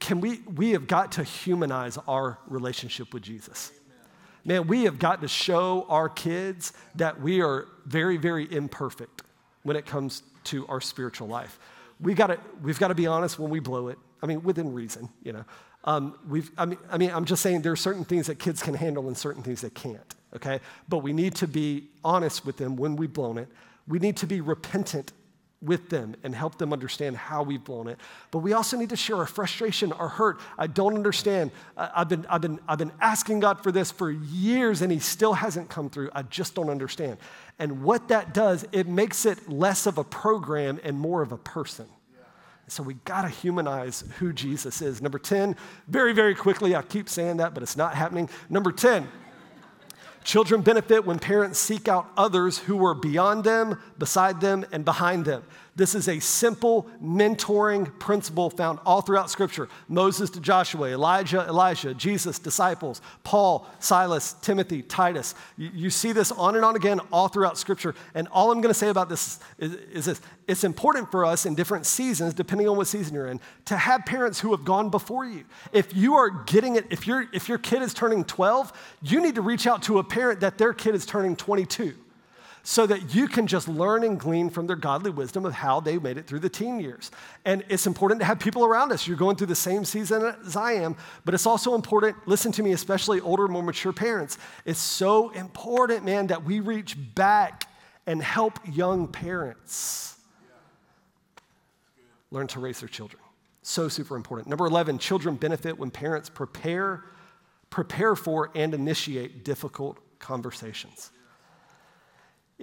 Can 0.00 0.20
we, 0.20 0.40
we 0.54 0.70
have 0.70 0.86
got 0.86 1.12
to 1.12 1.24
humanize 1.24 1.98
our 2.08 2.38
relationship 2.46 3.12
with 3.14 3.22
Jesus. 3.22 3.72
Man, 4.44 4.66
we 4.66 4.84
have 4.84 4.98
got 4.98 5.20
to 5.20 5.28
show 5.28 5.86
our 5.88 6.08
kids 6.08 6.72
that 6.96 7.20
we 7.20 7.40
are 7.42 7.68
very, 7.86 8.16
very 8.16 8.52
imperfect 8.52 9.22
when 9.62 9.76
it 9.76 9.86
comes 9.86 10.24
to 10.44 10.66
our 10.66 10.80
spiritual 10.80 11.28
life. 11.28 11.58
We 12.00 12.14
got 12.14 12.28
to, 12.28 12.40
we've 12.60 12.80
got 12.80 12.88
to 12.88 12.94
be 12.94 13.06
honest 13.06 13.38
when 13.38 13.50
we 13.50 13.60
blow 13.60 13.88
it. 13.88 13.98
I 14.20 14.26
mean, 14.26 14.42
within 14.42 14.72
reason, 14.72 15.08
you 15.22 15.32
know. 15.32 15.44
Um, 15.84 16.16
we've, 16.28 16.50
I, 16.56 16.66
mean, 16.66 16.78
I 16.90 16.98
mean, 16.98 17.10
I'm 17.10 17.24
just 17.24 17.42
saying 17.42 17.62
there 17.62 17.72
are 17.72 17.76
certain 17.76 18.04
things 18.04 18.28
that 18.28 18.38
kids 18.38 18.62
can 18.62 18.74
handle 18.74 19.08
and 19.08 19.16
certain 19.16 19.42
things 19.42 19.62
they 19.62 19.70
can't, 19.70 20.14
okay? 20.34 20.60
But 20.88 20.98
we 20.98 21.12
need 21.12 21.34
to 21.36 21.48
be 21.48 21.88
honest 22.04 22.46
with 22.46 22.56
them 22.56 22.76
when 22.76 22.96
we've 22.96 23.12
blown 23.12 23.38
it. 23.38 23.48
We 23.88 23.98
need 23.98 24.16
to 24.18 24.26
be 24.26 24.40
repentant 24.40 25.12
with 25.62 25.90
them 25.90 26.16
and 26.24 26.34
help 26.34 26.58
them 26.58 26.72
understand 26.72 27.16
how 27.16 27.42
we've 27.42 27.62
blown 27.62 27.86
it. 27.86 27.98
But 28.30 28.40
we 28.40 28.52
also 28.52 28.76
need 28.76 28.90
to 28.90 28.96
share 28.96 29.16
our 29.16 29.26
frustration, 29.26 29.92
our 29.92 30.08
hurt. 30.08 30.40
I 30.58 30.66
don't 30.66 30.94
understand. 30.94 31.52
I've 31.76 32.08
been, 32.08 32.26
I've 32.28 32.40
been, 32.40 32.58
I've 32.66 32.78
been 32.78 32.92
asking 33.00 33.40
God 33.40 33.62
for 33.62 33.70
this 33.70 33.90
for 33.90 34.10
years 34.10 34.82
and 34.82 34.90
He 34.90 34.98
still 34.98 35.34
hasn't 35.34 35.68
come 35.68 35.88
through. 35.88 36.10
I 36.14 36.22
just 36.22 36.54
don't 36.56 36.68
understand. 36.68 37.18
And 37.58 37.84
what 37.84 38.08
that 38.08 38.34
does, 38.34 38.66
it 38.72 38.88
makes 38.88 39.24
it 39.24 39.48
less 39.48 39.86
of 39.86 39.98
a 39.98 40.04
program 40.04 40.80
and 40.82 40.98
more 40.98 41.22
of 41.22 41.30
a 41.30 41.38
person. 41.38 41.86
So 42.72 42.82
we 42.82 42.94
got 43.04 43.22
to 43.22 43.28
humanize 43.28 44.02
who 44.18 44.32
Jesus 44.32 44.80
is. 44.80 45.02
Number 45.02 45.18
10, 45.18 45.56
very, 45.88 46.14
very 46.14 46.34
quickly, 46.34 46.74
I 46.74 46.80
keep 46.80 47.06
saying 47.06 47.36
that, 47.36 47.52
but 47.52 47.62
it's 47.62 47.76
not 47.76 47.94
happening. 47.94 48.30
Number 48.48 48.72
10, 48.72 49.06
children 50.24 50.62
benefit 50.62 51.04
when 51.04 51.18
parents 51.18 51.58
seek 51.58 51.86
out 51.86 52.10
others 52.16 52.56
who 52.56 52.82
are 52.86 52.94
beyond 52.94 53.44
them, 53.44 53.78
beside 53.98 54.40
them, 54.40 54.64
and 54.72 54.86
behind 54.86 55.26
them. 55.26 55.44
This 55.74 55.94
is 55.94 56.06
a 56.06 56.20
simple 56.20 56.86
mentoring 57.02 57.98
principle 57.98 58.50
found 58.50 58.78
all 58.84 59.00
throughout 59.00 59.30
Scripture 59.30 59.70
Moses 59.88 60.28
to 60.30 60.40
Joshua, 60.40 60.88
Elijah, 60.88 61.46
Elisha, 61.48 61.94
Jesus, 61.94 62.38
disciples, 62.38 63.00
Paul, 63.24 63.66
Silas, 63.78 64.34
Timothy, 64.42 64.82
Titus. 64.82 65.34
You, 65.56 65.70
you 65.72 65.90
see 65.90 66.12
this 66.12 66.30
on 66.30 66.56
and 66.56 66.64
on 66.64 66.76
again 66.76 67.00
all 67.10 67.28
throughout 67.28 67.56
Scripture. 67.56 67.94
And 68.14 68.28
all 68.28 68.52
I'm 68.52 68.60
going 68.60 68.72
to 68.72 68.78
say 68.78 68.90
about 68.90 69.08
this 69.08 69.40
is, 69.58 69.72
is 69.72 70.04
this 70.04 70.20
it's 70.46 70.64
important 70.64 71.10
for 71.10 71.24
us 71.24 71.46
in 71.46 71.54
different 71.54 71.86
seasons, 71.86 72.34
depending 72.34 72.68
on 72.68 72.76
what 72.76 72.86
season 72.86 73.14
you're 73.14 73.28
in, 73.28 73.40
to 73.64 73.76
have 73.76 74.04
parents 74.04 74.40
who 74.40 74.50
have 74.50 74.66
gone 74.66 74.90
before 74.90 75.24
you. 75.24 75.44
If 75.72 75.96
you 75.96 76.16
are 76.16 76.28
getting 76.44 76.76
it, 76.76 76.86
if, 76.90 77.06
you 77.06 77.26
if 77.32 77.48
your 77.48 77.58
kid 77.58 77.80
is 77.80 77.94
turning 77.94 78.24
12, 78.24 78.98
you 79.00 79.22
need 79.22 79.36
to 79.36 79.42
reach 79.42 79.66
out 79.66 79.82
to 79.84 79.98
a 80.00 80.04
parent 80.04 80.40
that 80.40 80.58
their 80.58 80.74
kid 80.74 80.94
is 80.94 81.06
turning 81.06 81.34
22 81.34 81.94
so 82.62 82.86
that 82.86 83.14
you 83.14 83.26
can 83.26 83.46
just 83.46 83.68
learn 83.68 84.04
and 84.04 84.18
glean 84.18 84.48
from 84.48 84.66
their 84.66 84.76
godly 84.76 85.10
wisdom 85.10 85.44
of 85.44 85.52
how 85.52 85.80
they 85.80 85.98
made 85.98 86.16
it 86.16 86.26
through 86.26 86.38
the 86.38 86.48
teen 86.48 86.78
years. 86.78 87.10
And 87.44 87.64
it's 87.68 87.86
important 87.86 88.20
to 88.20 88.26
have 88.26 88.38
people 88.38 88.64
around 88.64 88.92
us. 88.92 89.06
You're 89.06 89.16
going 89.16 89.36
through 89.36 89.48
the 89.48 89.54
same 89.54 89.84
season 89.84 90.34
as 90.46 90.56
I 90.56 90.72
am, 90.72 90.96
but 91.24 91.34
it's 91.34 91.46
also 91.46 91.74
important, 91.74 92.16
listen 92.26 92.52
to 92.52 92.62
me, 92.62 92.72
especially 92.72 93.20
older, 93.20 93.48
more 93.48 93.62
mature 93.62 93.92
parents. 93.92 94.38
It's 94.64 94.78
so 94.78 95.30
important, 95.30 96.04
man, 96.04 96.28
that 96.28 96.44
we 96.44 96.60
reach 96.60 96.96
back 97.14 97.68
and 98.06 98.22
help 98.22 98.58
young 98.72 99.08
parents 99.08 100.16
learn 102.30 102.46
to 102.48 102.60
raise 102.60 102.80
their 102.80 102.88
children. 102.88 103.22
So 103.62 103.88
super 103.88 104.16
important. 104.16 104.48
Number 104.48 104.66
11, 104.66 104.98
children 104.98 105.36
benefit 105.36 105.78
when 105.78 105.90
parents 105.90 106.28
prepare 106.28 107.04
prepare 107.72 108.14
for 108.14 108.50
and 108.54 108.74
initiate 108.74 109.44
difficult 109.44 109.98
conversations. 110.20 111.10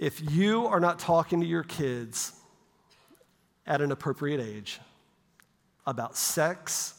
If 0.00 0.32
you 0.32 0.66
are 0.66 0.80
not 0.80 0.98
talking 0.98 1.40
to 1.40 1.46
your 1.46 1.62
kids 1.62 2.32
at 3.66 3.82
an 3.82 3.92
appropriate 3.92 4.40
age 4.40 4.80
about 5.86 6.16
sex, 6.16 6.98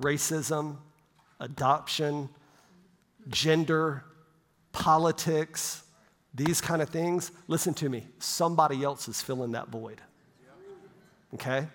racism, 0.00 0.78
adoption, 1.38 2.28
gender, 3.28 4.02
politics, 4.72 5.84
these 6.34 6.60
kind 6.60 6.82
of 6.82 6.88
things, 6.88 7.30
listen 7.46 7.72
to 7.74 7.88
me, 7.88 8.04
somebody 8.18 8.82
else 8.82 9.06
is 9.06 9.22
filling 9.22 9.52
that 9.52 9.68
void. 9.68 10.00
Okay? 11.34 11.68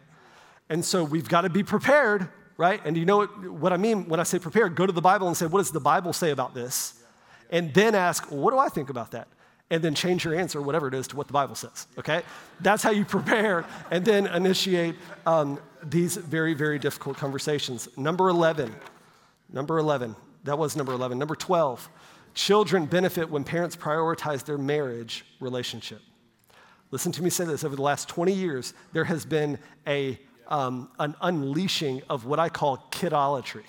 And 0.67 0.83
so 0.83 1.05
we've 1.05 1.29
got 1.29 1.41
to 1.41 1.49
be 1.49 1.63
prepared, 1.63 2.27
right? 2.57 2.81
And 2.83 2.97
you 2.97 3.05
know 3.05 3.19
what, 3.19 3.49
what 3.49 3.71
I 3.71 3.77
mean 3.77 4.09
when 4.09 4.19
I 4.19 4.23
say 4.23 4.39
prepared? 4.39 4.75
Go 4.75 4.85
to 4.85 4.91
the 4.91 4.99
Bible 4.99 5.27
and 5.27 5.37
say, 5.37 5.45
what 5.45 5.59
does 5.59 5.71
the 5.71 5.79
Bible 5.79 6.11
say 6.11 6.31
about 6.31 6.53
this? 6.53 7.01
And 7.49 7.73
then 7.73 7.95
ask, 7.95 8.25
what 8.25 8.51
do 8.51 8.57
I 8.57 8.67
think 8.67 8.89
about 8.89 9.11
that? 9.11 9.29
And 9.71 9.83
then 9.83 9.93
change 9.93 10.25
your 10.25 10.35
answer, 10.35 10.61
whatever 10.61 10.87
it 10.87 10.93
is, 10.93 11.07
to 11.07 11.15
what 11.15 11.27
the 11.27 11.33
Bible 11.33 11.55
says, 11.55 11.87
okay? 11.97 12.23
That's 12.59 12.81
how 12.81 12.89
you 12.89 13.05
prepare 13.05 13.65
and 13.91 14.03
then 14.03 14.27
initiate 14.27 14.95
um, 15.25 15.59
these 15.83 16.17
very, 16.17 16.53
very 16.53 16.79
difficult 16.79 17.17
conversations. 17.17 17.87
Number 17.95 18.29
11, 18.29 18.73
number 19.51 19.77
11, 19.77 20.15
That 20.45 20.57
was 20.57 20.75
number 20.75 20.93
11. 20.93 21.19
Number 21.19 21.35
12, 21.35 21.89
children 22.33 22.85
benefit 22.85 23.29
when 23.29 23.43
parents 23.43 23.75
prioritize 23.75 24.43
their 24.43 24.57
marriage 24.57 25.25
relationship. 25.39 26.01
Listen 26.91 27.11
to 27.11 27.23
me 27.23 27.29
say 27.29 27.45
this 27.45 27.63
over 27.63 27.75
the 27.75 27.81
last 27.81 28.09
20 28.09 28.33
years, 28.33 28.73
there 28.93 29.03
has 29.03 29.25
been 29.25 29.59
a, 29.85 30.17
um, 30.47 30.89
an 30.97 31.15
unleashing 31.21 32.01
of 32.09 32.25
what 32.25 32.39
I 32.39 32.49
call 32.49 32.77
kidolatry. 32.89 33.65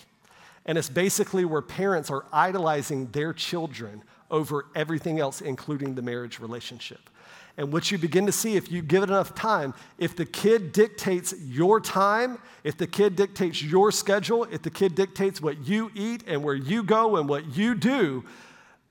And 0.64 0.78
it's 0.78 0.88
basically 0.88 1.44
where 1.44 1.62
parents 1.62 2.10
are 2.10 2.24
idolizing 2.32 3.06
their 3.08 3.32
children 3.32 4.02
over 4.30 4.66
everything 4.74 5.20
else, 5.20 5.40
including 5.40 5.94
the 5.94 6.02
marriage 6.02 6.38
relationship. 6.40 7.10
And 7.56 7.72
what 7.72 7.90
you 7.90 7.98
begin 7.98 8.26
to 8.26 8.32
see, 8.32 8.56
if 8.56 8.70
you 8.70 8.80
give 8.80 9.02
it 9.02 9.10
enough 9.10 9.34
time, 9.34 9.74
if 9.98 10.16
the 10.16 10.24
kid 10.24 10.72
dictates 10.72 11.34
your 11.38 11.80
time, 11.80 12.38
if 12.64 12.76
the 12.76 12.86
kid 12.86 13.16
dictates 13.16 13.62
your 13.62 13.92
schedule, 13.92 14.44
if 14.44 14.62
the 14.62 14.70
kid 14.70 14.94
dictates 14.94 15.40
what 15.40 15.66
you 15.66 15.90
eat 15.94 16.24
and 16.26 16.42
where 16.42 16.54
you 16.54 16.82
go 16.82 17.16
and 17.16 17.28
what 17.28 17.56
you 17.56 17.74
do, 17.74 18.24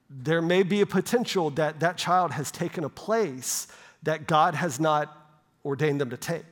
there 0.10 0.42
may 0.42 0.64
be 0.64 0.82
a 0.82 0.86
potential 0.86 1.50
that 1.52 1.80
that 1.80 1.98
child 1.98 2.32
has 2.32 2.52
taken 2.52 2.84
a 2.84 2.90
place 2.90 3.68
that 4.04 4.28
God 4.28 4.56
has 4.56 4.80
not 4.80 5.16
ordained 5.64 6.02
them 6.02 6.10
to 6.10 6.18
take. 6.18 6.46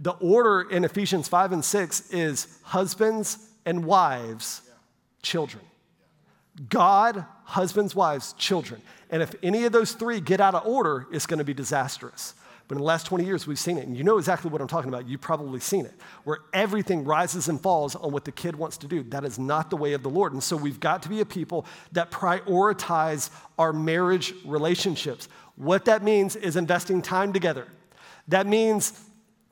The 0.00 0.12
order 0.12 0.68
in 0.68 0.84
Ephesians 0.84 1.28
5 1.28 1.52
and 1.52 1.64
6 1.64 2.10
is 2.10 2.58
husbands 2.62 3.38
and 3.64 3.84
wives, 3.84 4.62
children. 5.22 5.62
God, 6.68 7.24
husbands, 7.44 7.94
wives, 7.94 8.34
children. 8.34 8.82
And 9.10 9.22
if 9.22 9.34
any 9.42 9.64
of 9.64 9.72
those 9.72 9.92
three 9.92 10.20
get 10.20 10.40
out 10.40 10.54
of 10.54 10.66
order, 10.66 11.06
it's 11.10 11.26
going 11.26 11.38
to 11.38 11.44
be 11.44 11.54
disastrous. 11.54 12.34
But 12.68 12.76
in 12.76 12.78
the 12.78 12.86
last 12.86 13.06
20 13.06 13.24
years, 13.24 13.46
we've 13.46 13.58
seen 13.58 13.76
it. 13.76 13.86
And 13.86 13.96
you 13.96 14.04
know 14.04 14.18
exactly 14.18 14.50
what 14.50 14.60
I'm 14.60 14.68
talking 14.68 14.88
about. 14.88 15.06
You've 15.06 15.20
probably 15.20 15.60
seen 15.60 15.84
it, 15.84 15.92
where 16.24 16.38
everything 16.52 17.04
rises 17.04 17.48
and 17.48 17.60
falls 17.60 17.94
on 17.94 18.12
what 18.12 18.24
the 18.24 18.32
kid 18.32 18.56
wants 18.56 18.78
to 18.78 18.86
do. 18.86 19.02
That 19.02 19.24
is 19.24 19.38
not 19.38 19.68
the 19.68 19.76
way 19.76 19.92
of 19.92 20.02
the 20.02 20.08
Lord. 20.08 20.32
And 20.32 20.42
so 20.42 20.56
we've 20.56 20.80
got 20.80 21.02
to 21.02 21.08
be 21.08 21.20
a 21.20 21.26
people 21.26 21.66
that 21.92 22.10
prioritize 22.10 23.30
our 23.58 23.72
marriage 23.72 24.32
relationships. 24.44 25.28
What 25.56 25.84
that 25.86 26.02
means 26.02 26.36
is 26.36 26.56
investing 26.56 27.02
time 27.02 27.32
together. 27.32 27.66
That 28.28 28.46
means 28.46 28.98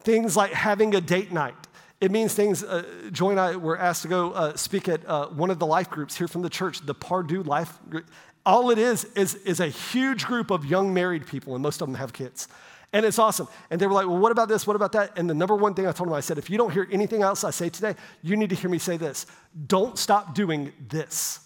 things 0.02 0.36
like 0.36 0.52
having 0.52 0.94
a 0.94 1.00
date 1.00 1.32
night. 1.32 1.59
It 2.00 2.10
means 2.10 2.32
things, 2.32 2.64
uh, 2.64 2.84
Joy 3.12 3.30
and 3.30 3.40
I 3.40 3.56
were 3.56 3.78
asked 3.78 4.02
to 4.02 4.08
go 4.08 4.32
uh, 4.32 4.56
speak 4.56 4.88
at 4.88 5.06
uh, 5.06 5.26
one 5.28 5.50
of 5.50 5.58
the 5.58 5.66
life 5.66 5.90
groups 5.90 6.16
here 6.16 6.28
from 6.28 6.40
the 6.40 6.48
church, 6.48 6.84
the 6.86 6.94
Pardue 6.94 7.42
Life 7.42 7.78
Group. 7.90 8.10
All 8.46 8.70
it 8.70 8.78
is, 8.78 9.04
is, 9.16 9.34
is 9.34 9.60
a 9.60 9.68
huge 9.68 10.24
group 10.24 10.50
of 10.50 10.64
young 10.64 10.94
married 10.94 11.26
people, 11.26 11.54
and 11.54 11.62
most 11.62 11.82
of 11.82 11.88
them 11.88 11.96
have 11.96 12.14
kids. 12.14 12.48
And 12.94 13.04
it's 13.04 13.18
awesome. 13.18 13.48
And 13.68 13.78
they 13.80 13.86
were 13.86 13.92
like, 13.92 14.06
well, 14.06 14.16
what 14.16 14.32
about 14.32 14.48
this? 14.48 14.66
What 14.66 14.76
about 14.76 14.92
that? 14.92 15.12
And 15.16 15.28
the 15.28 15.34
number 15.34 15.54
one 15.54 15.74
thing 15.74 15.86
I 15.86 15.92
told 15.92 16.08
them, 16.08 16.14
I 16.14 16.20
said, 16.20 16.38
if 16.38 16.48
you 16.48 16.56
don't 16.56 16.72
hear 16.72 16.88
anything 16.90 17.22
else 17.22 17.44
I 17.44 17.50
say 17.50 17.68
today, 17.68 17.94
you 18.22 18.34
need 18.34 18.48
to 18.48 18.56
hear 18.56 18.70
me 18.70 18.78
say 18.78 18.96
this. 18.96 19.26
Don't 19.66 19.98
stop 19.98 20.34
doing 20.34 20.72
this 20.88 21.40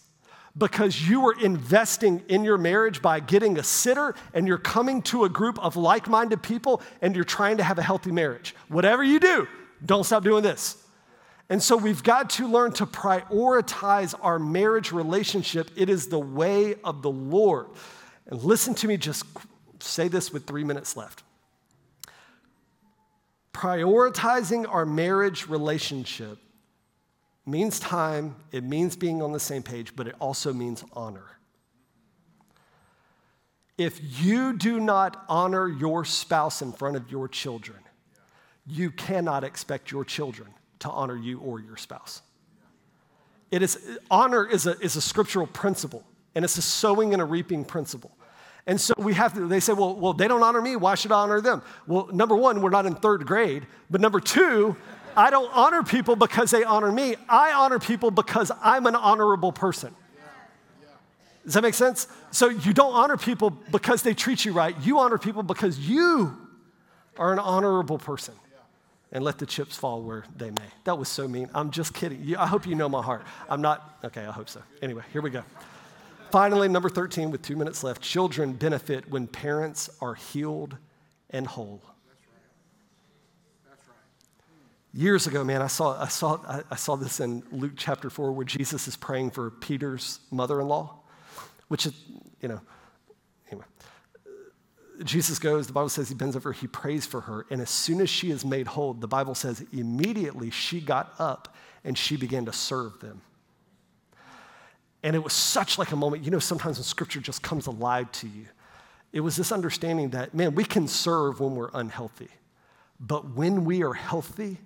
because 0.57 1.07
you 1.07 1.27
are 1.27 1.35
investing 1.43 2.23
in 2.29 2.45
your 2.45 2.57
marriage 2.57 3.03
by 3.03 3.19
getting 3.19 3.59
a 3.59 3.63
sitter 3.63 4.15
and 4.33 4.47
you're 4.47 4.57
coming 4.57 5.03
to 5.03 5.25
a 5.25 5.29
group 5.29 5.59
of 5.59 5.77
like 5.77 6.09
minded 6.09 6.43
people 6.43 6.81
and 7.03 7.15
you're 7.15 7.25
trying 7.25 7.57
to 7.57 7.65
have 7.65 7.79
a 7.79 7.83
healthy 7.83 8.13
marriage. 8.13 8.55
Whatever 8.69 9.03
you 9.03 9.19
do, 9.19 9.49
don't 9.85 10.05
stop 10.05 10.25
doing 10.25 10.43
this. 10.43 10.77
And 11.51 11.63
so 11.63 11.77
we've 11.77 12.03
got 12.03 12.31
to 12.31 12.49
learn 12.49 12.73
to 12.73 12.87
prioritize 12.87 14.15
our 14.23 14.39
marriage 14.39 14.93
relationship. 14.93 15.71
It 15.77 15.91
is 15.91 16.09
the 16.09 16.19
way 16.19 16.77
of 16.85 17.03
the 17.03 17.11
Lord. 17.11 17.67
And 18.27 18.43
listen 18.43 18.75
to 18.77 18.89
me, 18.89 18.97
just 18.97 19.25
say 19.81 20.09
this 20.09 20.33
with 20.33 20.47
three 20.47 20.65
minutes 20.65 20.97
left. 20.97 21.23
Prioritizing 23.53 24.67
our 24.69 24.87
marriage 24.87 25.47
relationship 25.47 26.39
means 27.47 27.79
time, 27.79 28.37
it 28.51 28.65
means 28.65 28.97
being 28.97 29.23
on 29.23 29.33
the 29.33 29.41
same 29.41 29.63
page, 29.63 29.95
but 29.95 30.09
it 30.09 30.15
also 30.19 30.53
means 30.53 30.83
honor. 30.95 31.39
If 33.77 34.01
you 34.25 34.57
do 34.57 34.81
not 34.81 35.25
honor 35.29 35.69
your 35.69 36.05
spouse 36.05 36.63
in 36.63 36.73
front 36.73 36.97
of 36.97 37.11
your 37.11 37.29
children, 37.29 37.84
you 38.67 38.91
cannot 38.91 39.45
expect 39.45 39.91
your 39.91 40.05
children 40.05 40.49
to 40.81 40.91
honor 40.91 41.17
you 41.17 41.39
or 41.41 41.61
your 41.61 41.77
spouse. 41.77 42.23
It 43.51 43.63
is, 43.63 43.79
honor 44.11 44.47
is 44.47 44.67
a, 44.67 44.79
is 44.81 44.97
a 44.97 45.01
scriptural 45.01 45.47
principle, 45.47 46.03
and 46.35 46.45
it's 46.45 46.59
a 46.59 46.63
sowing 46.63 47.13
and 47.13 47.23
a 47.23 47.25
reaping 47.25 47.65
principle. 47.65 48.11
And 48.67 48.81
so 48.81 48.95
we 48.97 49.13
have 49.15 49.35
to, 49.35 49.47
they 49.47 49.61
say, 49.61 49.75
well, 49.75 49.95
well, 49.95 50.15
they 50.15 50.27
don't 50.27 50.43
honor 50.43 50.63
me. 50.63 50.75
Why 50.77 50.95
should 50.95 51.13
I 51.13 51.17
honor 51.17 51.41
them? 51.41 51.63
Well, 51.87 52.09
number 52.13 52.35
one, 52.35 52.63
we're 52.63 52.71
not 52.71 52.87
in 52.87 52.95
third 52.95 53.27
grade. 53.27 53.67
But 53.91 54.01
number 54.01 54.21
two, 54.21 54.75
I 55.15 55.29
don't 55.29 55.51
honor 55.55 55.83
people 55.83 56.17
because 56.17 56.51
they 56.51 56.65
honor 56.65 56.91
me. 56.91 57.17
I 57.29 57.53
honor 57.53 57.79
people 57.79 58.11
because 58.11 58.51
I'm 58.63 58.87
an 58.87 58.97
honorable 58.97 59.53
person. 59.53 59.95
Does 61.45 61.55
that 61.55 61.63
make 61.63 61.75
sense? 61.75 62.09
So 62.31 62.49
you 62.49 62.73
don't 62.73 62.95
honor 62.95 63.19
people 63.19 63.51
because 63.51 64.03
they 64.03 64.15
treat 64.15 64.47
you 64.47 64.53
right. 64.53 64.75
You 64.81 64.99
honor 64.99 65.19
people 65.19 65.43
because 65.43 65.79
you 65.79 66.35
are 67.19 67.35
an 67.35 67.39
honorable 67.39 67.99
person 67.99 68.35
and 69.15 69.25
let 69.25 69.39
the 69.39 69.47
chips 69.47 69.77
fall 69.77 70.03
where 70.03 70.25
they 70.37 70.51
may. 70.51 70.69
That 70.83 70.99
was 70.99 71.09
so 71.09 71.29
mean. 71.29 71.49
I'm 71.55 71.71
just 71.71 71.95
kidding. 71.95 72.37
I 72.37 72.47
hope 72.47 72.67
you 72.67 72.75
know 72.75 72.89
my 72.89 73.01
heart. 73.01 73.23
I'm 73.49 73.63
not, 73.63 73.99
okay, 74.05 74.27
I 74.27 74.33
hope 74.33 74.49
so. 74.49 74.61
Anyway, 74.83 75.05
here 75.13 75.23
we 75.23 75.31
go. 75.31 75.45
Finally, 76.33 76.67
number 76.67 76.89
13, 76.89 77.31
with 77.31 77.41
two 77.41 77.55
minutes 77.55 77.85
left 77.85 78.03
children 78.03 78.53
benefit 78.53 79.09
when 79.09 79.29
parents 79.29 79.89
are 80.01 80.15
healed 80.15 80.77
and 81.31 81.47
whole. 81.47 81.81
That's 83.69 83.87
right. 83.87 85.01
Years 85.01 85.29
ago, 85.29 85.45
man, 85.45 85.63
I 85.63 85.69
saw, 85.69 86.03
I, 86.03 86.09
saw, 86.09 86.63
I 86.69 86.75
saw 86.75 86.97
this 86.97 87.21
in 87.21 87.45
Luke 87.53 87.75
chapter 87.77 88.11
4 88.11 88.33
where 88.33 88.45
Jesus 88.45 88.89
is 88.89 88.97
praying 88.97 89.31
for 89.31 89.53
Peter's 89.53 90.19
mother 90.33 90.61
in 90.61 90.67
law, 90.67 90.97
which 91.69 91.87
is, 91.87 91.93
you 92.41 92.49
know, 92.49 92.61
Jesus 95.03 95.39
goes, 95.39 95.67
the 95.67 95.73
Bible 95.73 95.89
says 95.89 96.09
he 96.09 96.15
bends 96.15 96.37
over, 96.37 96.53
he 96.53 96.67
prays 96.67 97.05
for 97.05 97.23
her, 97.23 97.47
and 97.51 97.61
as 97.61 97.71
soon 97.71 98.01
as 98.01 98.09
she 98.09 98.31
is 98.31 98.45
made 98.45 98.69
whole, 98.69 98.95
the 98.95 99.09
Bible 99.09 99.35
says 99.35 99.65
immediately 99.73 100.51
she 100.51 100.81
got 100.81 101.15
up 101.19 101.55
and 101.83 101.99
she 101.99 102.17
began 102.17 102.45
to 102.45 102.53
serve 102.53 103.01
them. 103.01 103.21
And 105.03 105.17
it 105.17 105.23
was 105.23 105.33
such 105.33 105.79
like 105.79 105.93
a 105.93 105.97
moment, 105.97 106.25
you 106.25 106.31
know, 106.31 106.39
sometimes 106.39 106.79
when 106.79 106.85
scripture 106.85 107.21
just 107.21 107.43
comes 107.43 107.67
alive 107.67 108.11
to 108.13 108.29
you. 108.29 108.47
It 109.13 109.21
was 109.21 109.37
this 109.37 109.53
understanding 109.53 110.11
that, 110.11 110.35
man, 110.35 110.55
we 110.55 110.65
can 110.65 110.89
serve 110.89 111.41
when 111.41 111.57
we're 111.57 111.71
unhealthy, 111.75 112.31
but 113.01 113.35
when 113.35 113.65
we 113.65 113.83
are 113.83 113.93
healthy, 113.93 114.59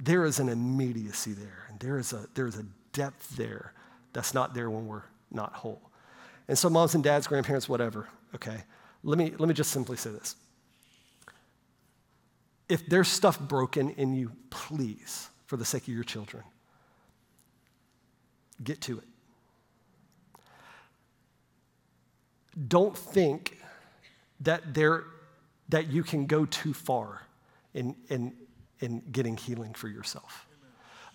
there 0.00 0.24
is 0.24 0.38
an 0.38 0.48
immediacy 0.48 1.32
there, 1.32 1.66
and 1.68 1.80
there 1.80 1.98
is 1.98 2.12
a, 2.12 2.26
there 2.34 2.46
is 2.46 2.58
a 2.58 2.64
depth 2.92 3.36
there 3.36 3.72
that's 4.12 4.34
not 4.34 4.54
there 4.54 4.70
when 4.70 4.86
we're 4.86 5.02
not 5.30 5.52
whole. 5.52 5.82
And 6.46 6.56
so, 6.56 6.70
moms 6.70 6.94
and 6.94 7.02
dads, 7.02 7.26
grandparents, 7.26 7.68
whatever, 7.68 8.08
okay, 8.34 8.64
let 9.02 9.18
me, 9.18 9.32
let 9.38 9.48
me 9.48 9.54
just 9.54 9.70
simply 9.70 9.96
say 9.96 10.10
this. 10.10 10.36
If 12.68 12.86
there's 12.86 13.08
stuff 13.08 13.40
broken 13.40 13.90
in 13.90 14.14
you, 14.14 14.32
please, 14.50 15.28
for 15.46 15.56
the 15.56 15.64
sake 15.64 15.82
of 15.82 15.94
your 15.94 16.04
children, 16.04 16.42
get 18.62 18.80
to 18.82 18.98
it. 18.98 19.04
Don't 22.66 22.96
think 22.96 23.58
that, 24.40 24.74
there, 24.74 25.04
that 25.68 25.86
you 25.86 26.02
can 26.02 26.26
go 26.26 26.44
too 26.44 26.74
far 26.74 27.22
in, 27.72 27.94
in, 28.08 28.34
in 28.80 29.02
getting 29.12 29.36
healing 29.36 29.74
for 29.74 29.88
yourself. 29.88 30.47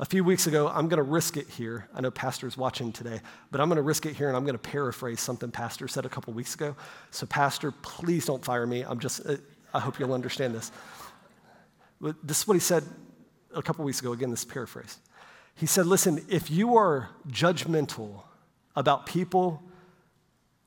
A 0.03 0.05
few 0.05 0.25
weeks 0.25 0.47
ago, 0.47 0.67
I'm 0.67 0.89
going 0.89 0.97
to 0.97 1.09
risk 1.09 1.37
it 1.37 1.47
here. 1.47 1.87
I 1.95 2.01
know 2.01 2.11
Pastor's 2.11 2.57
watching 2.57 2.91
today, 2.91 3.21
but 3.51 3.61
I'm 3.61 3.69
going 3.69 3.77
to 3.77 3.81
risk 3.81 4.05
it 4.05 4.17
here 4.17 4.27
and 4.27 4.35
I'm 4.35 4.43
going 4.43 4.57
to 4.57 4.59
paraphrase 4.59 5.21
something 5.21 5.49
Pastor 5.49 5.87
said 5.87 6.05
a 6.05 6.09
couple 6.09 6.33
weeks 6.33 6.55
ago. 6.55 6.75
So, 7.11 7.25
Pastor, 7.25 7.71
please 7.71 8.25
don't 8.25 8.43
fire 8.43 8.67
me. 8.67 8.81
I'm 8.81 8.99
just, 8.99 9.21
I 9.73 9.79
hope 9.79 9.99
you'll 9.99 10.13
understand 10.13 10.55
this. 10.55 10.73
This 12.21 12.41
is 12.41 12.47
what 12.49 12.55
he 12.55 12.59
said 12.59 12.83
a 13.55 13.61
couple 13.61 13.85
weeks 13.85 14.01
ago. 14.01 14.11
Again, 14.11 14.29
this 14.29 14.43
paraphrase. 14.43 14.97
He 15.55 15.67
said, 15.67 15.85
Listen, 15.85 16.25
if 16.27 16.51
you 16.51 16.75
are 16.75 17.09
judgmental 17.29 18.23
about 18.75 19.05
people 19.05 19.63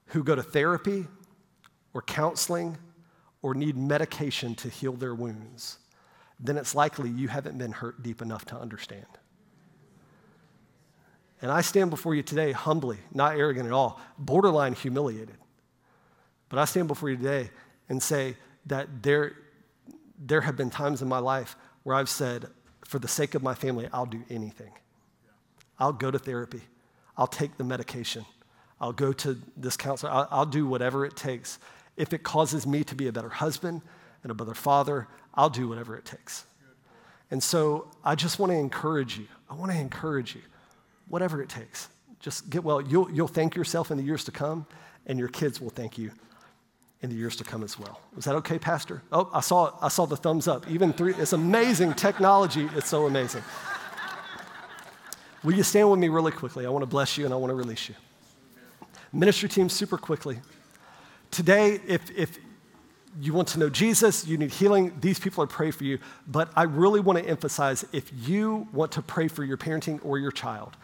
who 0.06 0.24
go 0.24 0.34
to 0.34 0.42
therapy 0.42 1.08
or 1.92 2.00
counseling 2.00 2.78
or 3.42 3.54
need 3.54 3.76
medication 3.76 4.54
to 4.54 4.70
heal 4.70 4.94
their 4.94 5.14
wounds, 5.14 5.76
then 6.40 6.56
it's 6.56 6.74
likely 6.74 7.10
you 7.10 7.28
haven't 7.28 7.58
been 7.58 7.72
hurt 7.72 8.02
deep 8.02 8.22
enough 8.22 8.46
to 8.46 8.56
understand. 8.56 9.04
And 11.42 11.50
I 11.50 11.60
stand 11.60 11.90
before 11.90 12.14
you 12.14 12.22
today 12.22 12.52
humbly, 12.52 12.98
not 13.12 13.36
arrogant 13.36 13.66
at 13.66 13.72
all, 13.72 14.00
borderline 14.18 14.74
humiliated. 14.74 15.36
But 16.48 16.58
I 16.58 16.64
stand 16.64 16.88
before 16.88 17.10
you 17.10 17.16
today 17.16 17.50
and 17.88 18.02
say 18.02 18.36
that 18.66 19.02
there, 19.02 19.32
there 20.18 20.40
have 20.40 20.56
been 20.56 20.70
times 20.70 21.02
in 21.02 21.08
my 21.08 21.18
life 21.18 21.56
where 21.82 21.94
I've 21.94 22.08
said, 22.08 22.46
for 22.84 22.98
the 22.98 23.08
sake 23.08 23.34
of 23.34 23.42
my 23.42 23.54
family, 23.54 23.88
I'll 23.92 24.06
do 24.06 24.22
anything. 24.30 24.72
I'll 25.78 25.92
go 25.92 26.10
to 26.10 26.18
therapy. 26.18 26.62
I'll 27.16 27.26
take 27.26 27.56
the 27.58 27.64
medication. 27.64 28.24
I'll 28.80 28.92
go 28.92 29.12
to 29.12 29.40
this 29.56 29.76
counselor. 29.76 30.12
I'll, 30.12 30.28
I'll 30.30 30.46
do 30.46 30.66
whatever 30.66 31.04
it 31.04 31.16
takes. 31.16 31.58
If 31.96 32.12
it 32.12 32.22
causes 32.22 32.66
me 32.66 32.84
to 32.84 32.94
be 32.94 33.08
a 33.08 33.12
better 33.12 33.28
husband 33.28 33.82
and 34.22 34.30
a 34.30 34.34
better 34.34 34.54
father, 34.54 35.08
I'll 35.34 35.50
do 35.50 35.68
whatever 35.68 35.96
it 35.96 36.04
takes. 36.04 36.44
And 37.30 37.42
so 37.42 37.90
I 38.04 38.14
just 38.14 38.38
want 38.38 38.52
to 38.52 38.56
encourage 38.56 39.18
you. 39.18 39.26
I 39.50 39.54
want 39.54 39.72
to 39.72 39.78
encourage 39.78 40.34
you, 40.34 40.42
whatever 41.08 41.42
it 41.42 41.48
takes. 41.48 41.88
Just 42.20 42.50
get 42.50 42.64
well. 42.64 42.80
You'll, 42.80 43.10
you'll 43.10 43.28
thank 43.28 43.54
yourself 43.54 43.90
in 43.90 43.96
the 43.96 44.02
years 44.02 44.24
to 44.24 44.32
come, 44.32 44.66
and 45.06 45.18
your 45.18 45.28
kids 45.28 45.60
will 45.60 45.70
thank 45.70 45.98
you 45.98 46.10
in 47.02 47.10
the 47.10 47.16
years 47.16 47.36
to 47.36 47.44
come 47.44 47.62
as 47.62 47.78
well. 47.78 48.00
Is 48.16 48.24
that 48.24 48.34
okay, 48.36 48.58
Pastor? 48.58 49.02
Oh, 49.12 49.30
I 49.32 49.40
saw, 49.40 49.76
I 49.82 49.88
saw 49.88 50.06
the 50.06 50.16
thumbs 50.16 50.48
up. 50.48 50.68
Even 50.70 50.92
three, 50.92 51.14
it's 51.14 51.32
amazing 51.32 51.94
technology. 51.94 52.68
It's 52.74 52.88
so 52.88 53.06
amazing. 53.06 53.42
Will 55.44 55.54
you 55.54 55.62
stand 55.62 55.90
with 55.90 56.00
me 56.00 56.08
really 56.08 56.32
quickly? 56.32 56.66
I 56.66 56.70
want 56.70 56.82
to 56.82 56.86
bless 56.86 57.16
you 57.16 57.24
and 57.24 57.32
I 57.32 57.36
want 57.36 57.50
to 57.50 57.54
release 57.54 57.88
you. 57.88 57.94
Ministry 59.12 59.48
team, 59.48 59.68
super 59.68 59.98
quickly. 59.98 60.40
Today, 61.30 61.80
if, 61.86 62.10
if 62.10 62.38
you 63.20 63.32
want 63.32 63.48
to 63.48 63.58
know 63.58 63.70
Jesus, 63.70 64.26
you 64.26 64.36
need 64.38 64.50
healing, 64.50 64.92
these 65.00 65.18
people 65.18 65.44
are 65.44 65.46
praying 65.46 65.72
for 65.72 65.84
you. 65.84 65.98
But 66.26 66.50
I 66.56 66.64
really 66.64 67.00
want 67.00 67.18
to 67.18 67.28
emphasize 67.28 67.84
if 67.92 68.10
you 68.26 68.66
want 68.72 68.92
to 68.92 69.02
pray 69.02 69.28
for 69.28 69.44
your 69.44 69.56
parenting 69.56 70.00
or 70.04 70.18
your 70.18 70.32
child, 70.32 70.76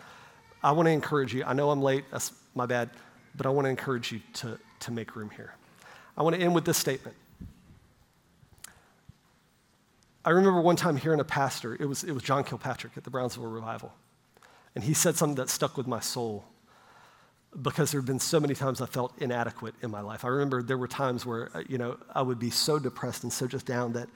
I 0.63 0.73
want 0.73 0.87
to 0.87 0.93
encourage 0.93 1.35
you. 1.35 1.45
I 1.45 1.53
know 1.53 1.71
I'm 1.71 1.83
late, 1.83 2.05
that's 2.11 2.33
my 2.55 2.67
bad, 2.67 2.91
but 3.37 3.47
I 3.47 3.49
want 3.49 3.67
to 3.67 3.71
encourage 3.71 4.13
you 4.13 4.21
to, 4.35 4.59
to 4.81 4.91
make 4.91 5.17
room 5.17 5.31
here. 5.31 5.55
I 6.17 6.23
want 6.23 6.37
to 6.37 6.43
end 6.43 6.55
with 6.55 6.65
this 6.65 6.79
statement. 6.79 7.17
I 10.25 10.31
remember 10.31 10.61
one 10.61 10.77
time 10.77 10.97
hearing 10.97 11.19
a 11.19 11.25
pastor, 11.25 11.75
it 11.75 11.87
was, 11.87 12.05
it 12.05 12.13
was 12.13 12.23
John 12.23 12.45
Kilpatrick 12.45 12.97
at 12.97 13.03
the 13.03 13.11
Brownsville 13.11 13.47
Revival, 13.47 13.93
and 14.75 14.85
he 14.85 14.95
said 14.95 15.17
something 15.17 15.35
that 15.37 15.49
stuck 15.49 15.77
with 15.77 15.89
my 15.89 15.99
soul 15.99 16.45
because 17.61 17.91
there 17.91 18.01
have 18.01 18.07
been 18.07 18.21
so 18.21 18.41
many 18.41 18.55
times 18.55 18.81
I 18.81 18.87
felt 18.87 19.13
inadequate 19.19 19.75
in 19.83 19.91
my 19.91 20.01
life. 20.01 20.25
I 20.25 20.29
remember 20.29 20.63
there 20.63 20.79
were 20.79 20.89
times 20.89 21.27
where, 21.27 21.51
uh, 21.55 21.63
you 21.69 21.77
know, 21.77 21.99
I 22.15 22.23
would 22.23 22.39
be 22.39 22.51
so 22.51 22.79
depressed 22.79 23.25
and 23.25 23.33
so 23.33 23.47
just 23.47 23.67
down 23.67 23.93
that 23.93 24.09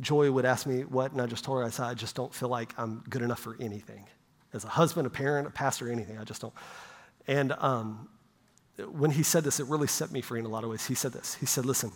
Joy 0.00 0.30
would 0.32 0.44
ask 0.44 0.66
me 0.66 0.82
what, 0.82 1.12
and 1.12 1.20
I 1.20 1.26
just 1.26 1.44
told 1.44 1.58
her, 1.58 1.64
I 1.64 1.70
said, 1.70 1.84
I 1.84 1.94
just 1.94 2.16
don't 2.16 2.34
feel 2.34 2.48
like 2.48 2.72
I'm 2.78 3.04
good 3.08 3.22
enough 3.22 3.40
for 3.40 3.56
anything. 3.60 4.06
As 4.52 4.64
a 4.64 4.68
husband, 4.68 5.06
a 5.06 5.10
parent, 5.10 5.46
a 5.46 5.50
pastor, 5.50 5.90
anything, 5.90 6.18
I 6.18 6.24
just 6.24 6.40
don't. 6.40 6.54
And 7.26 7.52
um, 7.58 8.08
when 8.90 9.10
he 9.10 9.22
said 9.22 9.44
this, 9.44 9.60
it 9.60 9.66
really 9.66 9.86
set 9.86 10.10
me 10.10 10.20
free 10.20 10.40
in 10.40 10.46
a 10.46 10.48
lot 10.48 10.64
of 10.64 10.70
ways. 10.70 10.86
He 10.86 10.94
said 10.94 11.12
this 11.12 11.34
He 11.34 11.46
said, 11.46 11.64
Listen, 11.64 11.92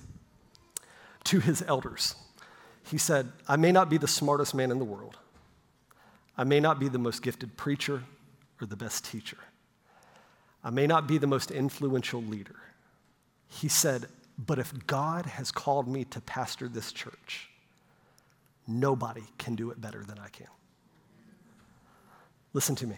to 1.25 1.41
his 1.41 1.63
elders, 1.63 2.15
he 2.85 2.99
said, 2.99 3.33
I 3.49 3.57
may 3.57 3.73
not 3.73 3.89
be 3.89 3.99
the 3.99 4.09
smartest 4.09 4.55
man 4.55 4.71
in 4.71 4.79
the 4.79 4.85
world, 4.85 5.17
I 6.37 6.45
may 6.45 6.61
not 6.61 6.79
be 6.79 6.89
the 6.89 6.99
most 6.99 7.23
gifted 7.23 7.57
preacher 7.57 8.03
or 8.61 8.67
the 8.67 8.77
best 8.77 9.05
teacher, 9.05 9.39
I 10.63 10.71
may 10.71 10.87
not 10.87 11.07
be 11.09 11.19
the 11.19 11.27
most 11.27 11.51
influential 11.51 12.23
leader. 12.23 12.57
He 13.49 13.69
said, 13.69 14.07
But 14.39 14.59
if 14.59 14.87
God 14.87 15.27
has 15.27 15.51
called 15.51 15.89
me 15.89 16.05
to 16.07 16.21
pastor 16.21 16.69
this 16.69 16.93
church, 16.93 17.49
nobody 18.67 19.23
can 19.39 19.55
do 19.55 19.71
it 19.71 19.81
better 19.81 20.03
than 20.03 20.19
I 20.19 20.29
can. 20.29 20.49
Listen 22.55 22.77
to 22.77 22.87
me. 22.87 22.97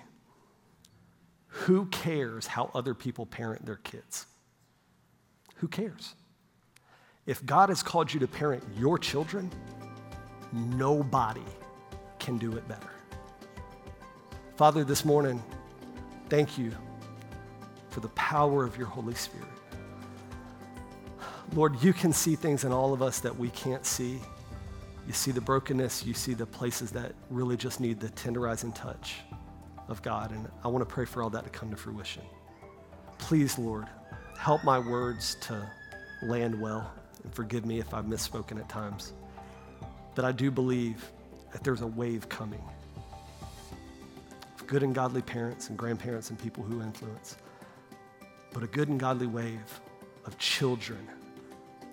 Who 1.48 1.86
cares 1.86 2.46
how 2.46 2.70
other 2.74 2.94
people 2.94 3.24
parent 3.24 3.64
their 3.64 3.76
kids? 3.76 4.26
Who 5.56 5.66
cares? 5.66 6.14
If 7.24 7.44
God 7.44 7.70
has 7.70 7.82
called 7.82 8.12
you 8.12 8.20
to 8.20 8.28
parent 8.28 8.62
your 8.78 8.98
children, 8.98 9.50
nobody 10.52 11.42
can 12.18 12.36
do 12.36 12.52
it 12.56 12.68
better. 12.68 12.90
Father, 14.56 14.84
this 14.84 15.04
morning, 15.04 15.42
thank 16.28 16.58
you 16.58 16.70
for 17.88 18.00
the 18.00 18.08
power 18.08 18.64
of 18.64 18.76
your 18.76 18.86
Holy 18.86 19.14
Spirit. 19.14 19.48
Lord, 21.54 21.82
you 21.82 21.94
can 21.94 22.12
see 22.12 22.36
things 22.36 22.64
in 22.64 22.72
all 22.72 22.92
of 22.92 23.00
us 23.00 23.20
that 23.20 23.36
we 23.36 23.48
can't 23.50 23.86
see. 23.86 24.20
You 25.06 25.12
see 25.14 25.30
the 25.30 25.40
brokenness, 25.40 26.04
you 26.04 26.12
see 26.12 26.34
the 26.34 26.46
places 26.46 26.90
that 26.90 27.12
really 27.30 27.56
just 27.56 27.80
need 27.80 28.00
the 28.00 28.08
tenderizing 28.08 28.74
touch 28.74 29.14
of 29.88 30.02
God. 30.02 30.30
And 30.32 30.48
I 30.64 30.68
want 30.68 30.86
to 30.86 30.92
pray 30.92 31.04
for 31.04 31.22
all 31.22 31.30
that 31.30 31.44
to 31.44 31.50
come 31.50 31.70
to 31.70 31.76
fruition. 31.76 32.22
Please, 33.18 33.58
Lord, 33.58 33.86
help 34.38 34.64
my 34.64 34.78
words 34.78 35.36
to 35.42 35.68
land 36.22 36.60
well 36.60 36.92
and 37.22 37.34
forgive 37.34 37.66
me 37.66 37.78
if 37.78 37.92
I've 37.94 38.04
misspoken 38.04 38.58
at 38.58 38.68
times. 38.68 39.12
But 40.14 40.24
I 40.24 40.32
do 40.32 40.50
believe 40.50 41.10
that 41.52 41.62
there's 41.62 41.82
a 41.82 41.86
wave 41.86 42.28
coming 42.28 42.62
of 44.54 44.66
good 44.66 44.82
and 44.82 44.94
godly 44.94 45.22
parents 45.22 45.68
and 45.68 45.78
grandparents 45.78 46.30
and 46.30 46.38
people 46.38 46.62
who 46.62 46.82
influence, 46.82 47.36
but 48.52 48.62
a 48.62 48.66
good 48.66 48.88
and 48.88 48.98
godly 48.98 49.26
wave 49.26 49.80
of 50.24 50.36
children 50.38 51.06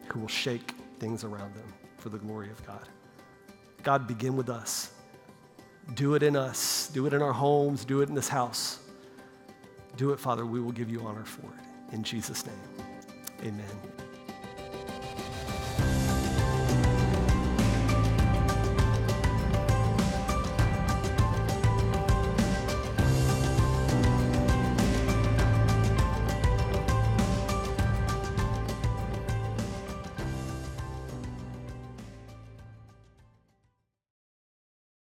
who 0.07 0.19
will 0.19 0.27
shake 0.27 0.73
things 0.99 1.23
around 1.23 1.53
them 1.55 1.73
for 1.97 2.09
the 2.09 2.17
glory 2.17 2.49
of 2.49 2.65
God. 2.65 2.87
God, 3.83 4.07
begin 4.07 4.35
with 4.35 4.49
us. 4.49 4.93
Do 5.95 6.15
it 6.15 6.23
in 6.23 6.35
us. 6.35 6.89
Do 6.93 7.05
it 7.05 7.13
in 7.13 7.21
our 7.21 7.33
homes. 7.33 7.85
Do 7.85 8.01
it 8.01 8.09
in 8.09 8.15
this 8.15 8.29
house. 8.29 8.79
Do 9.97 10.11
it, 10.11 10.19
Father. 10.19 10.45
We 10.45 10.59
will 10.59 10.71
give 10.71 10.89
you 10.89 11.01
honor 11.01 11.25
for 11.25 11.45
it. 11.47 11.93
In 11.93 12.03
Jesus' 12.03 12.45
name, 12.45 12.55
amen. 13.41 14.02